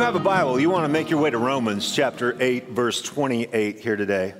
you 0.00 0.06
have 0.06 0.16
a 0.16 0.18
Bible, 0.18 0.58
you 0.58 0.70
want 0.70 0.84
to 0.84 0.88
make 0.88 1.10
your 1.10 1.20
way 1.20 1.28
to 1.28 1.36
Romans 1.36 1.94
chapter 1.94 2.34
8, 2.40 2.70
verse 2.70 3.02
28 3.02 3.80
here 3.80 3.96
today. 3.96 4.32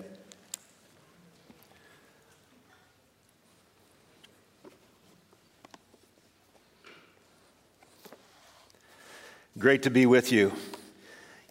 Great 9.59 9.83
to 9.83 9.91
be 9.91 10.07
with 10.07 10.33
you. 10.33 10.51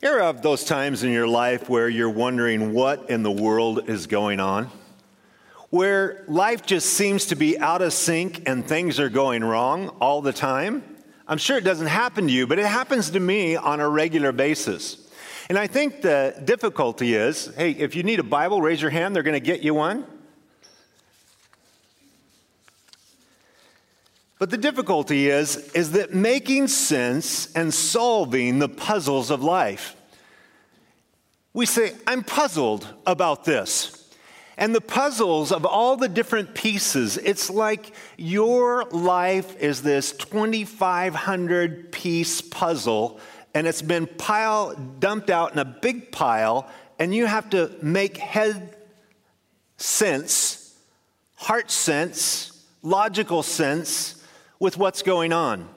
You 0.02 0.10
ever 0.10 0.24
have 0.24 0.42
those 0.42 0.66
times 0.66 1.04
in 1.04 1.12
your 1.12 1.28
life 1.28 1.70
where 1.70 1.88
you're 1.88 2.10
wondering 2.10 2.74
what 2.74 3.12
in 3.12 3.22
the 3.22 3.30
world 3.30 3.92
is 3.92 4.08
going 4.08 4.40
on? 4.40 4.72
Where 5.70 6.26
life 6.28 6.66
just 6.66 6.94
seems 6.94 7.28
to 7.28 7.36
be 7.36 7.60
out 7.60 7.84
of 7.84 7.94
sync 7.94 8.50
and 8.50 8.66
things 8.68 9.00
are 9.00 9.10
going 9.10 9.44
wrong 9.44 9.90
all 10.02 10.24
the 10.24 10.34
time? 10.34 10.89
I'm 11.30 11.38
sure 11.38 11.58
it 11.58 11.64
doesn't 11.64 11.88
happen 11.88 12.26
to 12.26 12.34
you, 12.34 12.48
but 12.48 12.58
it 12.58 12.66
happens 12.66 13.12
to 13.12 13.20
me 13.20 13.56
on 13.56 13.80
a 13.80 13.88
regular 13.88 14.32
basis. 14.32 15.08
And 15.48 15.60
I 15.60 15.68
think 15.68 16.02
the 16.02 16.34
difficulty 16.44 17.14
is 17.14 17.54
hey, 17.56 17.72
if 17.72 17.96
you 17.96 18.02
need 18.02 18.20
a 18.20 18.24
Bible, 18.24 18.62
raise 18.62 18.82
your 18.82 18.90
hand, 18.90 19.16
they're 19.16 19.24
going 19.24 19.36
to 19.36 19.40
get 19.40 19.62
you 19.62 19.76
one. 19.76 20.06
But 24.40 24.50
the 24.50 24.58
difficulty 24.58 25.30
is, 25.30 25.58
is 25.74 25.92
that 25.92 26.16
making 26.16 26.68
sense 26.68 27.54
and 27.54 27.72
solving 27.72 28.58
the 28.58 28.70
puzzles 28.70 29.30
of 29.30 29.44
life. 29.44 29.96
We 31.54 31.68
say, 31.68 31.94
I'm 32.08 32.24
puzzled 32.24 32.88
about 33.06 33.44
this. 33.44 33.99
And 34.60 34.76
the 34.76 34.82
puzzles 34.82 35.54
of 35.54 35.66
all 35.66 35.96
the 35.96 36.10
different 36.10 36.54
pieces, 36.54 37.16
it's 37.16 37.50
like 37.50 37.96
your 38.18 38.84
life 38.92 39.56
is 39.56 39.82
this 39.82 40.12
2,500 40.12 41.94
piece 41.94 42.42
puzzle, 42.42 43.22
and 43.54 43.66
it's 43.66 43.82
been 43.82 44.06
piled, 44.06 45.00
dumped 45.00 45.30
out 45.30 45.54
in 45.54 45.60
a 45.60 45.66
big 45.66 46.12
pile, 46.12 46.70
and 47.00 47.16
you 47.16 47.26
have 47.26 47.50
to 47.52 47.72
make 47.82 48.18
head 48.18 48.76
sense, 49.78 50.78
heart 51.38 51.72
sense, 51.72 52.52
logical 52.84 53.42
sense 53.44 54.22
with 54.60 54.76
what's 54.76 55.04
going 55.04 55.32
on. 55.32 55.70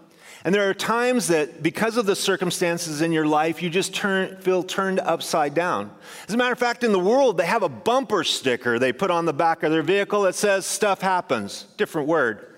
And 0.45 0.53
there 0.53 0.69
are 0.69 0.75
times 0.75 1.29
that, 1.29 1.62
because 1.62 1.97
of 1.97 2.05
the 2.05 2.17
circumstances 2.17 3.01
in 3.01 3.12
your 3.12 3.27
life, 3.27 3.62
you 3.62 3.71
just 3.71 3.95
turn, 3.95 4.37
feel 4.39 4.65
turned 4.65 4.98
upside 4.98 5.55
down. 5.55 5.93
As 6.27 6.35
a 6.35 6.37
matter 6.37 6.53
of 6.53 6.59
fact, 6.59 6.83
in 6.83 6.91
the 6.91 6.98
world, 6.98 7.37
they 7.37 7.47
have 7.47 7.62
a 7.62 7.69
bumper 7.69 8.25
sticker 8.25 8.79
they 8.79 8.93
put 8.93 9.11
on 9.11 9.25
the 9.25 9.33
back 9.33 9.63
of 9.63 9.70
their 9.70 9.83
vehicle 9.83 10.23
that 10.23 10.35
says, 10.35 10.67
Stuff 10.67 11.01
happens. 11.01 11.67
Different 11.77 12.09
word, 12.09 12.57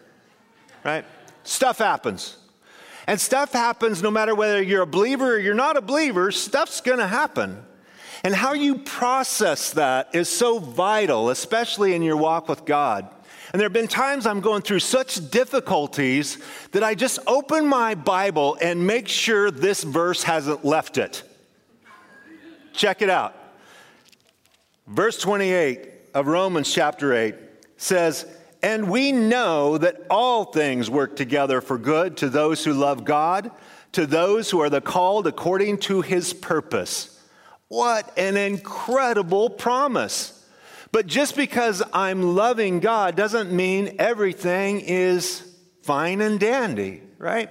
right? 0.83 1.05
Stuff 1.43 1.79
happens. 1.79 2.39
And 3.07 3.21
stuff 3.21 3.53
happens 3.53 4.03
no 4.03 4.11
matter 4.11 4.35
whether 4.35 4.63
you're 4.63 4.83
a 4.83 4.87
believer 4.87 5.35
or 5.35 5.39
you're 5.39 5.53
not 5.53 5.77
a 5.77 5.83
believer, 5.83 6.33
stuff's 6.33 6.81
gonna 6.81 7.07
happen. 7.07 7.63
And 8.23 8.35
how 8.35 8.55
you 8.55 8.79
process 8.79 9.73
that 9.73 10.15
is 10.15 10.31
so 10.31 10.59
vital, 10.59 11.29
especially 11.29 11.95
in 11.95 12.01
your 12.01 12.17
walk 12.17 12.49
with 12.49 12.65
God. 12.65 13.14
And 13.55 13.61
there 13.61 13.67
have 13.67 13.73
been 13.73 13.87
times 13.87 14.27
I'm 14.27 14.41
going 14.41 14.63
through 14.63 14.81
such 14.81 15.31
difficulties 15.31 16.39
that 16.73 16.83
I 16.83 16.97
just 16.97 17.21
open 17.25 17.69
my 17.69 17.95
Bible 17.95 18.59
and 18.61 18.85
make 18.85 19.07
sure 19.07 19.49
this 19.53 19.85
verse 19.85 20.25
hasn't 20.25 20.65
left 20.65 20.99
it. 20.99 21.23
Check 22.73 23.01
it 23.01 23.09
out. 23.09 23.33
Verse 24.89 25.21
28 25.21 25.89
of 26.15 26.27
Romans 26.27 26.75
chapter 26.75 27.15
8 27.15 27.37
says, 27.77 28.27
And 28.61 28.91
we 28.91 29.13
know 29.13 29.79
that 29.79 30.05
all 30.11 30.47
things 30.47 30.91
work 30.91 31.15
together 31.15 31.61
for 31.61 31.79
good 31.79 32.17
to 32.17 32.29
those 32.29 32.65
who 32.65 32.73
love 32.73 33.05
God, 33.05 33.53
to 33.93 34.05
those 34.05 34.51
who 34.51 34.63
are 34.63 34.69
the 34.69 34.81
called 34.81 35.29
according 35.29 35.79
to 35.79 36.01
his 36.01 36.33
purpose. 36.33 37.25
What 37.69 38.19
an 38.19 38.37
incredible 38.37 39.49
promise. 39.49 40.34
But 40.95 41.09
just 41.09 41.35
because 41.35 41.83
I'm 41.93 42.37
loving 42.37 42.79
God 42.79 43.17
doesn't 43.17 43.51
mean 43.51 43.97
everything 43.99 44.81
is 44.81 45.43
fine 45.83 46.21
and 46.21 46.39
dandy, 46.39 47.03
right? 47.19 47.51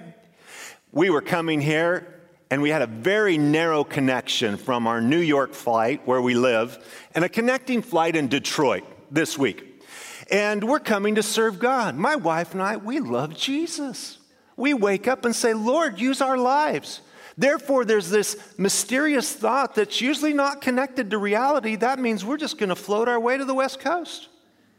We 0.92 1.10
were 1.10 1.20
coming 1.20 1.60
here 1.60 2.22
and 2.50 2.62
we 2.62 2.70
had 2.70 2.80
a 2.80 2.86
very 2.86 3.36
narrow 3.36 3.84
connection 3.84 4.56
from 4.56 4.86
our 4.86 5.02
New 5.02 5.18
York 5.18 5.52
flight 5.52 6.06
where 6.06 6.22
we 6.22 6.32
live 6.32 6.82
and 7.14 7.22
a 7.22 7.28
connecting 7.28 7.82
flight 7.82 8.16
in 8.16 8.28
Detroit 8.28 8.84
this 9.10 9.36
week. 9.36 9.84
And 10.30 10.64
we're 10.64 10.80
coming 10.80 11.16
to 11.16 11.22
serve 11.22 11.58
God. 11.58 11.96
My 11.96 12.16
wife 12.16 12.54
and 12.54 12.62
I, 12.62 12.78
we 12.78 12.98
love 12.98 13.36
Jesus. 13.36 14.16
We 14.56 14.72
wake 14.72 15.06
up 15.06 15.26
and 15.26 15.36
say, 15.36 15.52
Lord, 15.52 16.00
use 16.00 16.22
our 16.22 16.38
lives. 16.38 17.02
Therefore, 17.36 17.84
there's 17.84 18.10
this 18.10 18.36
mysterious 18.58 19.32
thought 19.32 19.74
that's 19.74 20.00
usually 20.00 20.32
not 20.32 20.60
connected 20.60 21.10
to 21.10 21.18
reality. 21.18 21.76
That 21.76 21.98
means 21.98 22.24
we're 22.24 22.36
just 22.36 22.58
going 22.58 22.68
to 22.68 22.76
float 22.76 23.08
our 23.08 23.18
way 23.18 23.36
to 23.36 23.44
the 23.44 23.54
West 23.54 23.80
Coast, 23.80 24.28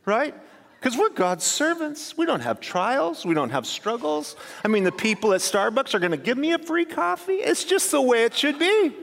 right? 0.06 0.34
Because 0.80 0.98
we're 0.98 1.10
God's 1.10 1.44
servants. 1.44 2.18
We 2.18 2.26
don't 2.26 2.42
have 2.42 2.60
trials. 2.60 3.26
We 3.26 3.34
don't 3.34 3.50
have 3.50 3.66
struggles. 3.66 4.36
I 4.64 4.68
mean, 4.68 4.84
the 4.84 4.92
people 4.92 5.34
at 5.34 5.42
Starbucks 5.42 5.94
are 5.94 6.00
going 6.00 6.12
to 6.12 6.18
give 6.18 6.38
me 6.38 6.54
a 6.54 6.60
free 6.60 6.86
coffee. 6.86 7.38
It's 7.38 7.64
just 7.64 7.92
the 7.92 8.02
way 8.02 8.24
it 8.24 8.34
should 8.34 8.60
be. 8.60 8.94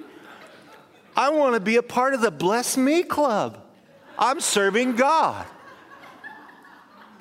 I 1.17 1.31
want 1.31 1.55
to 1.55 1.61
be 1.61 1.77
a 1.77 1.83
part 1.83 2.15
of 2.15 2.21
the 2.21 2.31
Bless 2.31 2.77
Me 2.77 3.03
Club. 3.03 3.63
I'm 4.19 4.41
serving 4.41 4.97
God. 4.97 5.45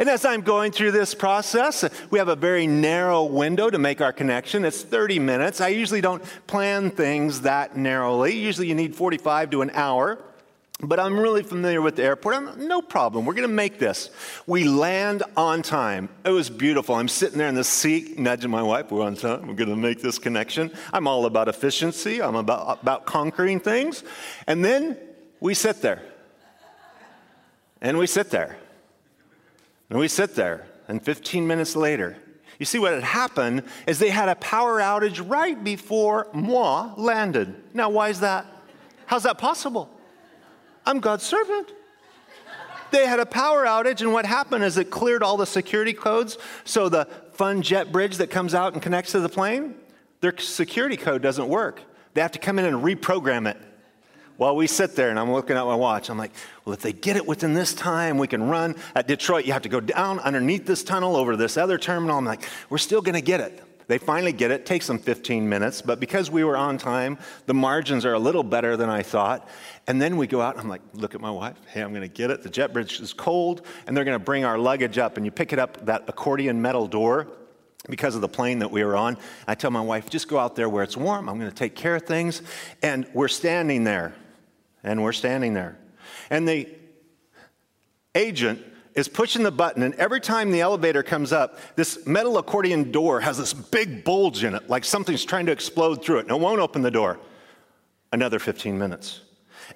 And 0.01 0.09
as 0.09 0.25
I'm 0.25 0.41
going 0.41 0.72
through 0.72 0.94
this 0.94 1.13
process, 1.13 1.88
we 2.09 2.17
have 2.17 2.28
a 2.28 2.35
very 2.35 2.66
narrow 2.66 3.23
window 3.23 3.69
to 3.69 3.78
make 3.78 4.01
our 4.01 4.12
connection. 4.12 4.66
It's 4.66 4.81
30 4.81 5.19
minutes. 5.19 5.62
I 5.62 5.67
usually 5.67 6.01
don't 6.01 6.23
plan 6.47 6.89
things 6.89 7.41
that 7.41 7.78
narrowly. 7.78 8.35
Usually 8.35 8.66
you 8.66 8.73
need 8.73 8.95
45 8.95 9.51
to 9.51 9.62
an 9.62 9.69
hour. 9.75 10.17
But 10.81 11.00
I'm 11.00 11.19
really 11.19 11.44
familiar 11.44 11.84
with 11.84 11.97
the 11.97 12.03
airport. 12.03 12.34
I'm, 12.34 12.67
no 12.67 12.81
problem. 12.81 13.28
We're 13.28 13.35
going 13.35 13.47
to 13.47 13.53
make 13.53 13.78
this. 13.78 14.09
We 14.47 14.63
land 14.63 15.22
on 15.38 15.62
time. 15.62 16.09
It 16.25 16.31
was 16.31 16.50
beautiful. 16.50 16.95
I'm 16.95 17.07
sitting 17.07 17.38
there 17.38 17.47
in 17.47 17.53
the 17.53 17.63
seat, 17.63 18.18
nudging 18.18 18.50
my 18.50 18.63
wife. 18.63 18.89
We're 18.89 19.03
on 19.03 19.16
time. 19.16 19.45
We're 19.45 19.53
going 19.53 19.69
to 19.69 19.75
make 19.75 20.01
this 20.01 20.18
connection. 20.18 20.72
I'm 20.91 21.07
all 21.07 21.28
about 21.28 21.47
efficiency. 21.47 22.23
I'm 22.23 22.35
about, 22.35 22.81
about 22.81 23.06
conquering 23.06 23.59
things. 23.59 24.03
And 24.47 24.66
then 24.66 24.97
we 25.39 25.53
sit 25.53 25.83
there. 25.83 26.01
And 27.81 28.00
we 28.00 28.07
sit 28.07 28.31
there. 28.31 28.57
And 29.91 30.00
we 30.00 30.07
sit 30.07 30.35
there, 30.35 30.66
and 30.88 31.03
15 31.03 31.46
minutes 31.46 31.75
later, 31.75 32.16
you 32.57 32.66
see 32.66 32.79
what 32.79 32.94
had 32.94 33.03
happened 33.03 33.63
is 33.85 34.00
they 34.00 34.09
had 34.09 34.29
a 34.29 34.35
power 34.35 34.79
outage 34.79 35.22
right 35.29 35.62
before 35.62 36.29
moi 36.31 36.94
landed. 36.96 37.62
Now, 37.74 37.90
why 37.90 38.07
is 38.07 38.22
that? 38.22 38.46
How's 39.06 39.24
that 39.24 39.38
possible? 39.38 39.90
I'm 40.85 41.01
God's 41.01 41.25
servant. 41.25 41.74
They 42.91 43.06
had 43.06 43.19
a 43.19 43.25
power 43.25 43.66
outage, 43.66 44.00
and 44.00 44.13
what 44.13 44.25
happened 44.25 44.63
is 44.63 44.78
it 44.78 44.91
cleared 44.91 45.24
all 45.24 45.35
the 45.35 45.46
security 45.46 45.91
codes. 45.91 46.38
So 46.63 46.88
the 46.88 47.06
fun 47.34 47.62
jet 47.62 47.91
bridge 47.91 48.16
that 48.16 48.28
comes 48.28 48.53
out 48.53 48.72
and 48.72 48.81
connects 48.81 49.12
to 49.12 49.19
the 49.19 49.28
plane, 49.28 49.75
their 50.22 50.38
security 50.38 50.96
code 50.96 51.22
doesn't 51.22 51.50
work. 51.50 51.81
They 52.13 52.22
have 52.22 52.31
to 52.31 52.40
come 52.40 52.59
in 52.59 52.63
and 52.63 52.78
reprogram 52.78 53.46
it. 53.46 53.57
While 54.41 54.56
we 54.56 54.66
sit 54.66 54.96
there 54.96 55.12
and 55.12 55.19
I'm 55.19 55.31
looking 55.31 55.56
at 55.56 55.63
my 55.66 55.75
watch, 55.75 56.09
I'm 56.09 56.18
like, 56.18 56.31
well, 56.66 56.74
if 56.74 56.81
they 56.81 56.94
get 56.94 57.16
it 57.16 57.28
within 57.28 57.53
this 57.53 57.75
time, 57.75 58.18
we 58.18 58.28
can 58.28 58.50
run. 58.50 58.75
At 58.96 59.07
Detroit, 59.07 59.46
you 59.46 59.53
have 59.53 59.62
to 59.62 59.69
go 59.69 59.79
down 59.79 60.18
underneath 60.18 60.66
this 60.66 60.84
tunnel 60.84 61.16
over 61.16 61.35
this 61.35 61.57
other 61.57 61.78
terminal. 61.78 62.18
I'm 62.18 62.25
like, 62.25 62.50
we're 62.68 62.80
still 62.80 63.03
going 63.03 63.13
to 63.13 63.22
get 63.22 63.40
it. 63.40 63.63
They 63.85 64.00
finally 64.00 64.34
get 64.34 64.50
it. 64.50 64.66
Takes 64.66 64.88
them 64.88 64.97
15 64.97 65.47
minutes, 65.47 65.84
but 65.84 66.00
because 66.00 66.31
we 66.31 66.44
were 66.44 66.57
on 66.57 66.80
time, 66.80 67.19
the 67.46 67.53
margins 67.53 68.03
are 68.03 68.13
a 68.13 68.18
little 68.19 68.41
better 68.41 68.75
than 68.75 68.90
I 68.90 69.03
thought. 69.03 69.47
And 69.85 70.01
then 70.01 70.18
we 70.18 70.25
go 70.25 70.41
out. 70.41 70.57
I'm 70.57 70.68
like, 70.68 70.81
look 70.96 71.13
at 71.13 71.22
my 71.22 71.30
wife. 71.30 71.57
Hey, 71.68 71.81
I'm 71.81 71.91
going 71.91 72.01
to 72.01 72.07
get 72.07 72.31
it. 72.31 72.41
The 72.41 72.50
jet 72.50 72.74
bridge 72.74 73.00
is 73.00 73.13
cold, 73.13 73.63
and 73.85 73.96
they're 73.96 74.06
going 74.06 74.18
to 74.18 74.25
bring 74.25 74.44
our 74.44 74.57
luggage 74.57 74.97
up. 74.97 75.18
And 75.18 75.25
you 75.28 75.31
pick 75.31 75.53
it 75.53 75.59
up 75.59 75.85
that 75.85 76.06
accordion 76.07 76.59
metal 76.59 76.88
door 76.88 77.28
because 77.90 78.16
of 78.16 78.22
the 78.22 78.28
plane 78.28 78.57
that 78.57 78.71
we 78.71 78.83
were 78.83 78.95
on. 78.95 79.19
I 79.48 79.54
tell 79.54 79.69
my 79.69 79.81
wife, 79.81 80.10
just 80.10 80.27
go 80.27 80.39
out 80.39 80.56
there 80.56 80.68
where 80.68 80.83
it's 80.83 80.98
warm. 80.98 81.30
I'm 81.30 81.38
going 81.38 81.51
to 81.51 81.56
take 81.56 81.75
care 81.75 81.95
of 81.95 82.07
things. 82.07 82.42
And 82.81 83.07
we're 83.13 83.27
standing 83.27 83.83
there 83.83 84.16
and 84.83 85.04
we're 85.04 85.12
standing 85.12 85.54
there. 85.54 85.78
And 86.30 86.48
the 86.48 86.68
agent 88.16 88.62
is 88.94 89.07
pushing 89.07 89.44
the 89.44 89.51
button, 89.51 89.83
and 89.83 89.94
every 89.95 90.19
time 90.19 90.51
the 90.51 90.62
elevator 90.62 91.04
comes 91.04 91.31
up, 91.31 91.60
this 91.75 92.06
metal 92.06 92.38
accordion 92.38 92.92
door 92.92 93.22
has 93.22 93.38
this 93.38 93.54
big 93.54 94.04
bulge 94.04 94.44
in 94.44 94.54
it, 94.54 94.69
like 94.69 94.83
something's 94.83 95.24
trying 95.24 95.45
to 95.45 95.51
explode 95.51 96.04
through 96.04 96.18
it, 96.18 96.22
and 96.22 96.31
it 96.31 96.39
won't 96.39 96.60
open 96.60 96.81
the 96.81 96.92
door. 96.92 97.18
Another 98.12 98.39
15 98.39 98.78
minutes. 98.78 99.22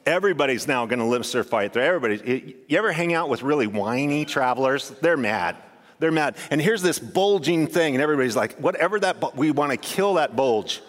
Everybody's 0.06 0.68
now 0.68 0.86
going 0.86 1.00
to 1.00 1.06
live 1.06 1.32
their 1.32 1.46
fight 1.46 1.72
there. 1.72 1.96
Everybody, 1.96 2.56
you 2.68 2.78
ever 2.78 2.92
hang 2.92 3.14
out 3.14 3.30
with 3.30 3.44
really 3.44 3.68
whiny 3.68 4.26
travelers? 4.26 4.90
They're 4.90 5.16
mad. 5.16 5.56
They're 6.00 6.12
mad. 6.12 6.36
And 6.52 6.62
here's 6.62 6.82
this 6.82 7.00
bulging 7.00 7.68
thing, 7.68 7.96
and 7.96 8.02
everybody's 8.02 8.36
like, 8.36 8.58
whatever 8.58 9.00
that, 9.00 9.36
we 9.38 9.52
want 9.52 9.72
to 9.72 9.78
kill 9.78 10.16
that 10.16 10.36
bulge. 10.36 10.82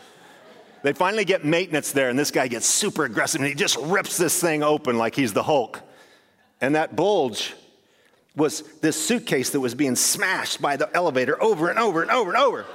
They 0.86 0.92
finally 0.92 1.24
get 1.24 1.44
maintenance 1.44 1.90
there, 1.90 2.10
and 2.10 2.16
this 2.16 2.30
guy 2.30 2.46
gets 2.46 2.64
super 2.64 3.06
aggressive, 3.06 3.40
and 3.40 3.48
he 3.48 3.56
just 3.56 3.76
rips 3.76 4.16
this 4.16 4.40
thing 4.40 4.62
open 4.62 4.96
like 4.96 5.16
he's 5.16 5.32
the 5.32 5.42
Hulk. 5.42 5.80
And 6.60 6.76
that 6.76 6.94
bulge 6.94 7.54
was 8.36 8.62
this 8.82 8.94
suitcase 9.04 9.50
that 9.50 9.58
was 9.58 9.74
being 9.74 9.96
smashed 9.96 10.62
by 10.62 10.76
the 10.76 10.88
elevator 10.94 11.42
over 11.42 11.70
and 11.70 11.78
over 11.80 12.02
and 12.02 12.10
over 12.12 12.32
and 12.32 12.40
over. 12.40 12.66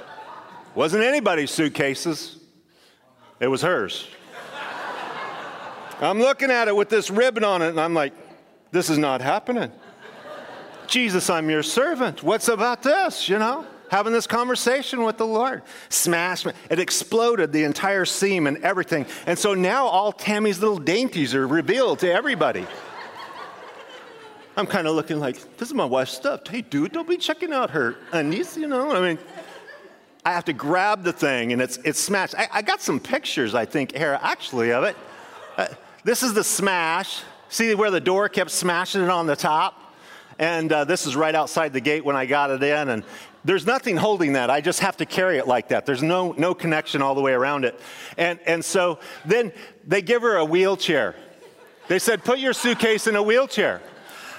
Wasn't 0.74 1.02
anybody's 1.02 1.50
suitcases. 1.50 2.36
It 3.40 3.46
was 3.46 3.62
hers. 3.62 4.06
I'm 6.02 6.18
looking 6.18 6.50
at 6.50 6.68
it 6.68 6.76
with 6.76 6.90
this 6.90 7.08
ribbon 7.08 7.44
on 7.44 7.62
it, 7.62 7.68
and 7.68 7.80
I'm 7.80 7.94
like, 7.94 8.12
this 8.72 8.90
is 8.90 8.98
not 8.98 9.22
happening. 9.22 9.72
Jesus, 10.86 11.30
I'm 11.30 11.48
your 11.48 11.62
servant. 11.62 12.22
What's 12.22 12.48
about 12.48 12.82
this, 12.82 13.26
you 13.30 13.38
know? 13.38 13.64
Having 13.92 14.14
this 14.14 14.26
conversation 14.26 15.04
with 15.04 15.18
the 15.18 15.26
Lord. 15.26 15.60
Smash, 15.90 16.46
it 16.46 16.78
exploded 16.78 17.52
the 17.52 17.64
entire 17.64 18.06
seam 18.06 18.46
and 18.46 18.56
everything. 18.64 19.04
And 19.26 19.38
so 19.38 19.52
now 19.52 19.84
all 19.84 20.12
Tammy's 20.12 20.60
little 20.60 20.78
dainties 20.78 21.34
are 21.34 21.46
revealed 21.46 21.98
to 21.98 22.10
everybody. 22.10 22.66
I'm 24.56 24.66
kind 24.66 24.86
of 24.86 24.96
looking 24.96 25.20
like, 25.20 25.58
this 25.58 25.68
is 25.68 25.74
my 25.74 25.84
wife's 25.84 26.12
stuff. 26.12 26.46
Hey, 26.46 26.62
dude, 26.62 26.92
don't 26.92 27.06
be 27.06 27.18
checking 27.18 27.52
out 27.52 27.68
her 27.68 27.96
undies, 28.12 28.56
you 28.56 28.66
know? 28.66 28.92
I 28.92 29.00
mean, 29.06 29.18
I 30.24 30.32
have 30.32 30.46
to 30.46 30.54
grab 30.54 31.02
the 31.02 31.12
thing 31.12 31.52
and 31.52 31.60
it's, 31.60 31.76
it's 31.84 32.00
smashed. 32.00 32.34
I, 32.34 32.48
I 32.50 32.62
got 32.62 32.80
some 32.80 32.98
pictures, 32.98 33.54
I 33.54 33.66
think, 33.66 33.94
here, 33.94 34.18
actually, 34.22 34.72
of 34.72 34.84
it. 34.84 34.96
Uh, 35.58 35.66
this 36.02 36.22
is 36.22 36.32
the 36.32 36.44
smash. 36.44 37.20
See 37.50 37.74
where 37.74 37.90
the 37.90 38.00
door 38.00 38.30
kept 38.30 38.52
smashing 38.52 39.02
it 39.02 39.10
on 39.10 39.26
the 39.26 39.36
top? 39.36 39.78
And 40.38 40.72
uh, 40.72 40.84
this 40.84 41.06
is 41.06 41.14
right 41.14 41.34
outside 41.34 41.74
the 41.74 41.80
gate 41.80 42.06
when 42.06 42.16
I 42.16 42.24
got 42.24 42.50
it 42.50 42.62
in. 42.62 42.88
And 42.88 43.04
there's 43.44 43.66
nothing 43.66 43.96
holding 43.96 44.34
that. 44.34 44.50
I 44.50 44.60
just 44.60 44.80
have 44.80 44.96
to 44.98 45.06
carry 45.06 45.38
it 45.38 45.46
like 45.46 45.68
that. 45.68 45.86
There's 45.86 46.02
no, 46.02 46.32
no 46.32 46.54
connection 46.54 47.02
all 47.02 47.14
the 47.14 47.20
way 47.20 47.32
around 47.32 47.64
it. 47.64 47.78
And, 48.16 48.38
and 48.46 48.64
so 48.64 48.98
then 49.24 49.52
they 49.86 50.02
give 50.02 50.22
her 50.22 50.36
a 50.36 50.44
wheelchair. 50.44 51.16
They 51.88 51.98
said, 51.98 52.24
put 52.24 52.38
your 52.38 52.52
suitcase 52.52 53.06
in 53.06 53.16
a 53.16 53.22
wheelchair. 53.22 53.82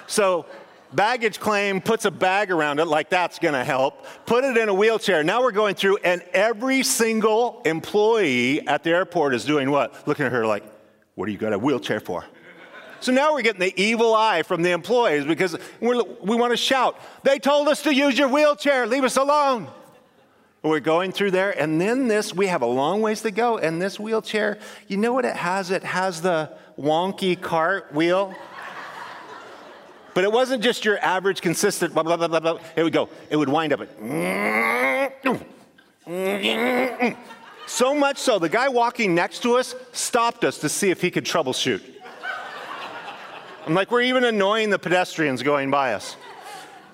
So 0.07 0.45
baggage 0.94 1.39
claim 1.39 1.81
puts 1.81 2.05
a 2.05 2.11
bag 2.11 2.51
around 2.51 2.79
it 2.79 2.85
like 2.85 3.09
that's 3.09 3.39
to 3.39 3.63
help 3.63 4.05
put 4.25 4.44
it 4.44 4.55
in 4.55 4.69
a 4.69 4.73
wheelchair 4.73 5.23
now 5.23 5.41
we're 5.41 5.51
going 5.51 5.73
through 5.73 5.97
and 6.03 6.21
every 6.33 6.83
single 6.83 7.61
employee 7.65 8.65
at 8.67 8.83
the 8.83 8.91
airport 8.91 9.33
is 9.33 9.44
doing 9.44 9.71
what 9.71 10.07
looking 10.07 10.25
at 10.25 10.31
her 10.31 10.45
like 10.45 10.63
what 11.15 11.25
do 11.25 11.31
you 11.31 11.38
got 11.38 11.51
a 11.51 11.57
wheelchair 11.57 12.00
for 12.00 12.23
so 13.03 13.11
now 13.11 13.33
we're 13.33 13.41
getting 13.41 13.59
the 13.59 13.73
evil 13.81 14.13
eye 14.15 14.44
from 14.44 14.61
the 14.61 14.71
employees 14.71 15.25
because 15.25 15.57
we 15.81 16.35
want 16.35 16.51
to 16.51 16.57
shout 16.57 16.97
they 17.23 17.38
told 17.38 17.67
us 17.67 17.81
to 17.83 17.94
use 17.94 18.17
your 18.17 18.29
wheelchair 18.29 18.88
leave 18.88 19.03
us 19.03 19.17
alone 19.17 19.67
we're 20.61 20.79
going 20.79 21.11
through 21.11 21.31
there 21.31 21.51
and 21.59 21.81
then 21.81 22.07
this 22.07 22.33
we 22.33 22.47
have 22.47 22.61
a 22.61 22.67
long 22.67 23.01
ways 23.01 23.21
to 23.21 23.31
go 23.31 23.57
and 23.57 23.81
this 23.81 24.00
wheelchair 24.00 24.57
you 24.88 24.95
know 24.97 25.11
what 25.11 25.25
it 25.25 25.35
has 25.35 25.71
it 25.71 25.83
has 25.83 26.21
the 26.21 26.50
wonky 26.79 27.39
cart 27.39 27.94
wheel 27.94 28.33
but 30.13 30.23
it 30.23 30.31
wasn't 30.31 30.63
just 30.63 30.85
your 30.85 30.97
average, 31.00 31.41
consistent 31.41 31.94
blah, 31.94 32.03
blah, 32.03 32.17
blah, 32.17 32.27
blah, 32.27 32.39
blah. 32.39 32.59
It 32.75 32.83
would 32.83 32.94
go, 32.94 33.09
it 33.29 33.35
would 33.35 33.50
wind 33.50 33.73
up 33.73 33.81
at. 33.81 33.89
So 37.65 37.95
much 37.95 38.17
so, 38.17 38.39
the 38.39 38.50
guy 38.50 38.67
walking 38.67 39.15
next 39.15 39.41
to 39.44 39.55
us 39.55 39.73
stopped 39.94 40.44
us 40.44 40.57
to 40.59 40.69
see 40.69 40.91
if 40.91 41.01
he 41.01 41.09
could 41.09 41.23
troubleshoot. 41.23 41.92
I'm 43.65 43.74
like, 43.74 43.92
we're 43.92 44.01
even 44.01 44.24
annoying 44.25 44.69
the 44.69 44.80
pedestrians 44.80 45.42
going 45.42 45.71
by 45.71 45.94
us. 45.94 46.18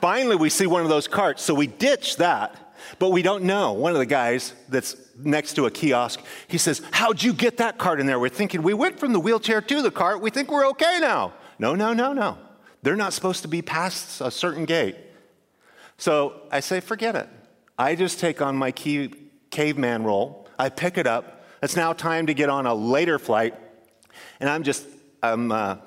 Finally, 0.02 0.36
we 0.36 0.50
see 0.50 0.68
one 0.68 0.84
of 0.84 0.90
those 0.90 1.08
carts, 1.08 1.44
so 1.44 1.54
we 1.54 1.68
ditch 1.68 2.18
that, 2.18 2.76
but 3.00 3.10
we 3.10 3.22
don't 3.22 3.44
know. 3.44 3.74
One 3.74 3.92
of 3.92 3.98
the 3.98 4.06
guys 4.06 4.54
that's 4.70 4.96
next 5.18 5.54
to 5.54 5.66
a 5.66 5.72
kiosk, 5.72 6.22
he 6.48 6.58
says, 6.58 6.82
How'd 6.92 7.22
you 7.24 7.34
get 7.34 7.58
that 7.58 7.78
cart 7.78 8.00
in 8.00 8.06
there? 8.06 8.20
We're 8.20 8.30
thinking, 8.30 8.62
we 8.62 8.74
went 8.74 9.00
from 9.00 9.14
the 9.14 9.20
wheelchair 9.20 9.62
to 9.62 9.82
the 9.82 9.92
cart. 9.92 10.22
We 10.22 10.30
think 10.30 10.52
we're 10.52 10.68
okay 10.70 11.00
now. 11.02 11.34
No, 11.58 11.76
no, 11.76 11.94
no, 11.94 12.14
no. 12.14 12.38
They're 12.84 12.96
not 12.96 13.14
supposed 13.14 13.42
to 13.42 13.48
be 13.48 13.62
past 13.62 14.22
a 14.22 14.32
certain 14.32 14.66
gate. 14.66 14.96
So 15.98 16.42
I 16.52 16.62
say, 16.62 16.80
forget 16.80 17.16
it. 17.16 17.28
I 17.78 17.96
just 17.96 18.20
take 18.20 18.42
on 18.42 18.56
my 18.56 18.72
key, 18.72 19.14
caveman 19.50 20.04
role. 20.04 20.48
I 20.58 20.70
pick 20.70 20.98
it 20.98 21.08
up. 21.08 21.44
It's 21.62 21.76
now 21.76 21.94
time 21.94 22.28
to 22.28 22.34
get 22.34 22.50
on 22.50 22.66
a 22.66 22.74
later 22.74 23.20
flight. 23.20 23.56
And 24.40 24.50
I'm 24.50 24.64
just, 24.64 24.86
I'm, 25.22 25.52
uh, 25.52 25.78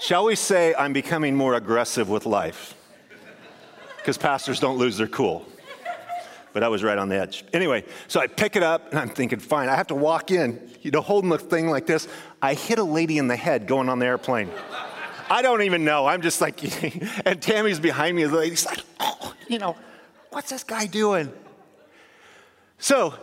shall 0.00 0.24
we 0.24 0.34
say, 0.34 0.74
I'm 0.74 0.92
becoming 0.92 1.36
more 1.36 1.54
aggressive 1.54 2.08
with 2.08 2.26
life? 2.26 2.74
Because 3.98 4.18
pastors 4.18 4.58
don't 4.58 4.78
lose 4.78 4.96
their 4.96 5.06
cool. 5.06 5.46
But 6.52 6.64
I 6.64 6.68
was 6.68 6.82
right 6.82 6.98
on 6.98 7.08
the 7.08 7.16
edge. 7.16 7.44
Anyway, 7.52 7.84
so 8.08 8.18
I 8.18 8.26
pick 8.26 8.56
it 8.56 8.62
up 8.62 8.90
and 8.90 8.98
I'm 8.98 9.08
thinking, 9.08 9.38
fine, 9.38 9.68
I 9.68 9.76
have 9.76 9.86
to 9.88 9.94
walk 9.94 10.32
in, 10.32 10.70
you 10.82 10.90
know, 10.90 11.00
holding 11.00 11.30
the 11.30 11.38
thing 11.38 11.68
like 11.68 11.86
this. 11.86 12.08
I 12.42 12.54
hit 12.54 12.78
a 12.78 12.84
lady 12.84 13.18
in 13.18 13.28
the 13.28 13.36
head 13.36 13.68
going 13.68 13.88
on 13.88 14.00
the 14.00 14.06
airplane. 14.06 14.50
I 15.30 15.42
don't 15.42 15.62
even 15.62 15.84
know. 15.84 16.06
I'm 16.06 16.22
just 16.22 16.40
like, 16.40 16.60
and 17.24 17.40
Tammy's 17.40 17.78
behind 17.78 18.16
me. 18.16 18.24
The 18.24 18.36
lady's 18.36 18.66
like, 18.66 18.80
oh, 18.98 19.32
you 19.48 19.58
know, 19.58 19.76
what's 20.30 20.50
this 20.50 20.64
guy 20.64 20.86
doing? 20.86 21.32
So 22.78 23.14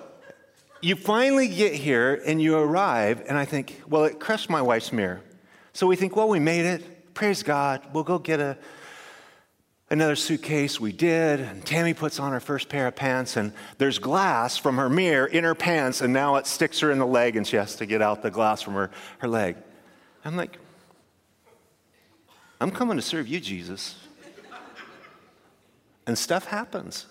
you 0.81 0.95
finally 0.95 1.49
get 1.49 1.73
here 1.73 2.21
and 2.25 2.41
you 2.41 2.57
arrive, 2.57 3.23
and 3.27 3.37
I 3.37 3.43
think, 3.43 3.81
well, 3.89 4.05
it 4.05 4.19
crushed 4.19 4.49
my 4.49 4.61
wife's 4.61 4.93
mirror. 4.93 5.21
So 5.77 5.85
we 5.85 5.95
think, 5.95 6.15
well, 6.15 6.27
we 6.27 6.39
made 6.39 6.65
it. 6.65 7.13
Praise 7.13 7.43
God. 7.43 7.83
We'll 7.93 8.03
go 8.03 8.17
get 8.17 8.39
a 8.39 8.57
another 9.91 10.15
suitcase. 10.15 10.79
We 10.79 10.91
did. 10.91 11.39
And 11.39 11.63
Tammy 11.63 11.93
puts 11.93 12.19
on 12.19 12.31
her 12.31 12.39
first 12.39 12.67
pair 12.67 12.87
of 12.87 12.95
pants, 12.95 13.37
and 13.37 13.53
there's 13.77 13.99
glass 13.99 14.57
from 14.57 14.77
her 14.77 14.89
mirror 14.89 15.27
in 15.27 15.43
her 15.43 15.53
pants, 15.53 16.01
and 16.01 16.11
now 16.11 16.37
it 16.37 16.47
sticks 16.47 16.79
her 16.79 16.89
in 16.89 16.97
the 16.97 17.05
leg, 17.05 17.35
and 17.35 17.45
she 17.45 17.57
has 17.57 17.75
to 17.75 17.85
get 17.85 18.01
out 18.01 18.23
the 18.23 18.31
glass 18.31 18.59
from 18.63 18.73
her, 18.73 18.89
her 19.19 19.27
leg. 19.27 19.55
I'm 20.25 20.35
like, 20.35 20.57
I'm 22.59 22.71
coming 22.71 22.97
to 22.97 23.03
serve 23.03 23.27
you, 23.27 23.39
Jesus. 23.39 23.97
And 26.07 26.17
stuff 26.17 26.45
happens, 26.45 27.05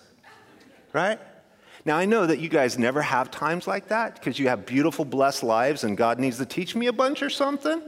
right? 0.91 1.21
Now, 1.85 1.95
I 1.95 2.03
know 2.03 2.25
that 2.25 2.39
you 2.39 2.49
guys 2.49 2.77
never 2.77 3.01
have 3.01 3.31
times 3.31 3.65
like 3.65 3.87
that 3.87 4.15
because 4.15 4.37
you 4.37 4.49
have 4.49 4.65
beautiful, 4.65 5.05
blessed 5.05 5.43
lives 5.43 5.85
and 5.85 5.95
God 5.95 6.19
needs 6.19 6.37
to 6.39 6.45
teach 6.45 6.75
me 6.75 6.87
a 6.87 6.93
bunch 6.93 7.23
or 7.23 7.29
something. 7.29 7.81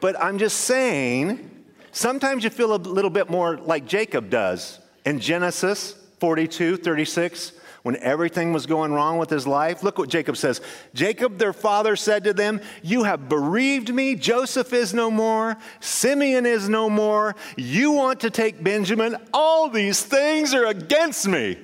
But 0.00 0.20
I'm 0.20 0.38
just 0.38 0.58
saying, 0.58 1.56
Sometimes 1.96 2.44
you 2.44 2.50
feel 2.50 2.74
a 2.74 2.76
little 2.76 3.10
bit 3.10 3.30
more 3.30 3.56
like 3.56 3.86
Jacob 3.86 4.28
does 4.28 4.80
in 5.06 5.18
Genesis 5.18 5.92
42, 6.20 6.76
36, 6.76 7.52
when 7.84 7.96
everything 7.96 8.52
was 8.52 8.66
going 8.66 8.92
wrong 8.92 9.16
with 9.16 9.30
his 9.30 9.46
life. 9.46 9.82
Look 9.82 9.96
what 9.96 10.10
Jacob 10.10 10.36
says. 10.36 10.60
Jacob, 10.92 11.38
their 11.38 11.54
father, 11.54 11.96
said 11.96 12.24
to 12.24 12.34
them, 12.34 12.60
You 12.82 13.04
have 13.04 13.30
bereaved 13.30 13.94
me. 13.94 14.14
Joseph 14.14 14.74
is 14.74 14.92
no 14.92 15.10
more. 15.10 15.56
Simeon 15.80 16.44
is 16.44 16.68
no 16.68 16.90
more. 16.90 17.34
You 17.56 17.92
want 17.92 18.20
to 18.20 18.30
take 18.30 18.62
Benjamin. 18.62 19.16
All 19.32 19.70
these 19.70 20.02
things 20.02 20.52
are 20.52 20.66
against 20.66 21.26
me. 21.26 21.56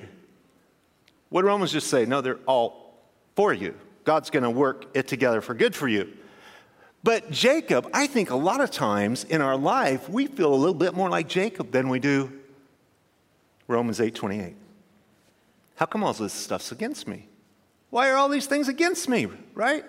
What 1.29 1.43
did 1.43 1.47
Romans 1.47 1.71
just 1.71 1.91
say? 1.91 2.07
No, 2.07 2.21
they're 2.21 2.39
all 2.47 3.03
for 3.35 3.53
you. 3.53 3.75
God's 4.03 4.31
going 4.31 4.41
to 4.41 4.49
work 4.49 4.87
it 4.95 5.07
together 5.07 5.41
for 5.41 5.53
good 5.53 5.75
for 5.75 5.87
you. 5.87 6.11
But 7.03 7.29
Jacob, 7.31 7.89
I 7.93 8.07
think 8.07 8.29
a 8.29 8.35
lot 8.35 8.61
of 8.61 8.71
times 8.71 9.25
in 9.25 9.41
our 9.41 9.57
life, 9.57 10.07
we 10.09 10.27
feel 10.27 10.53
a 10.53 10.55
little 10.55 10.73
bit 10.73 10.93
more 10.93 11.09
like 11.09 11.27
Jacob 11.27 11.71
than 11.71 11.89
we 11.89 11.99
do 11.99 12.31
Romans 13.67 13.99
8 13.99 14.15
28. 14.15 14.55
How 15.75 15.85
come 15.85 16.03
all 16.03 16.13
this 16.13 16.33
stuff's 16.33 16.71
against 16.71 17.07
me? 17.07 17.27
Why 17.89 18.09
are 18.09 18.15
all 18.15 18.29
these 18.29 18.45
things 18.45 18.69
against 18.69 19.09
me, 19.09 19.27
right? 19.53 19.83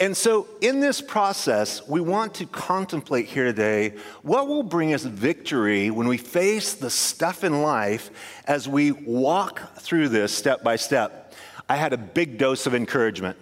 And 0.00 0.16
so, 0.16 0.48
in 0.62 0.80
this 0.80 1.02
process, 1.02 1.86
we 1.86 2.00
want 2.00 2.34
to 2.36 2.46
contemplate 2.46 3.26
here 3.26 3.44
today 3.44 3.96
what 4.22 4.48
will 4.48 4.62
bring 4.62 4.94
us 4.94 5.02
victory 5.02 5.90
when 5.90 6.08
we 6.08 6.16
face 6.16 6.72
the 6.72 6.88
stuff 6.88 7.44
in 7.44 7.60
life 7.60 8.10
as 8.46 8.66
we 8.66 8.92
walk 8.92 9.76
through 9.76 10.08
this 10.08 10.32
step 10.32 10.62
by 10.62 10.76
step. 10.76 11.34
I 11.68 11.76
had 11.76 11.92
a 11.92 11.98
big 11.98 12.38
dose 12.38 12.66
of 12.66 12.74
encouragement. 12.74 13.36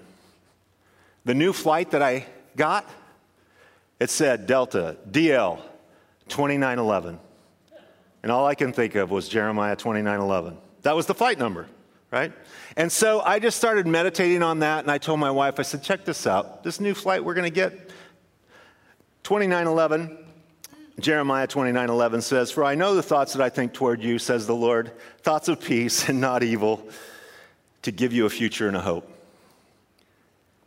The 1.24 1.34
new 1.34 1.52
flight 1.52 1.92
that 1.92 2.02
I 2.02 2.26
got? 2.58 2.88
It 3.98 4.10
said 4.10 4.46
Delta, 4.46 4.96
DL 5.10 5.60
2911. 6.28 7.18
And 8.22 8.32
all 8.32 8.46
I 8.46 8.54
can 8.54 8.72
think 8.72 8.94
of 8.96 9.10
was 9.10 9.28
Jeremiah 9.28 9.76
2911. 9.76 10.58
That 10.82 10.94
was 10.94 11.06
the 11.06 11.14
flight 11.14 11.38
number, 11.38 11.66
right? 12.10 12.32
And 12.76 12.92
so 12.92 13.20
I 13.20 13.38
just 13.38 13.56
started 13.56 13.86
meditating 13.86 14.42
on 14.42 14.58
that, 14.58 14.84
and 14.84 14.90
I 14.90 14.98
told 14.98 15.20
my 15.20 15.30
wife, 15.30 15.58
I 15.58 15.62
said, 15.62 15.82
check 15.82 16.04
this 16.04 16.26
out. 16.26 16.62
This 16.62 16.80
new 16.80 16.94
flight 16.94 17.24
we're 17.24 17.34
going 17.34 17.44
to 17.44 17.50
get, 17.50 17.72
2911, 19.22 20.18
Jeremiah 21.00 21.46
29:11 21.46 22.22
says, 22.22 22.50
"For 22.50 22.64
I 22.64 22.74
know 22.74 22.94
the 22.94 23.02
thoughts 23.02 23.32
that 23.34 23.42
I 23.42 23.48
think 23.48 23.72
toward 23.72 24.02
you," 24.02 24.18
says 24.18 24.46
the 24.46 24.54
Lord, 24.54 24.90
"thoughts 25.22 25.48
of 25.48 25.60
peace 25.60 26.08
and 26.08 26.20
not 26.20 26.42
evil, 26.42 26.82
to 27.82 27.92
give 27.92 28.12
you 28.12 28.26
a 28.26 28.30
future 28.30 28.66
and 28.66 28.76
a 28.76 28.80
hope." 28.80 29.08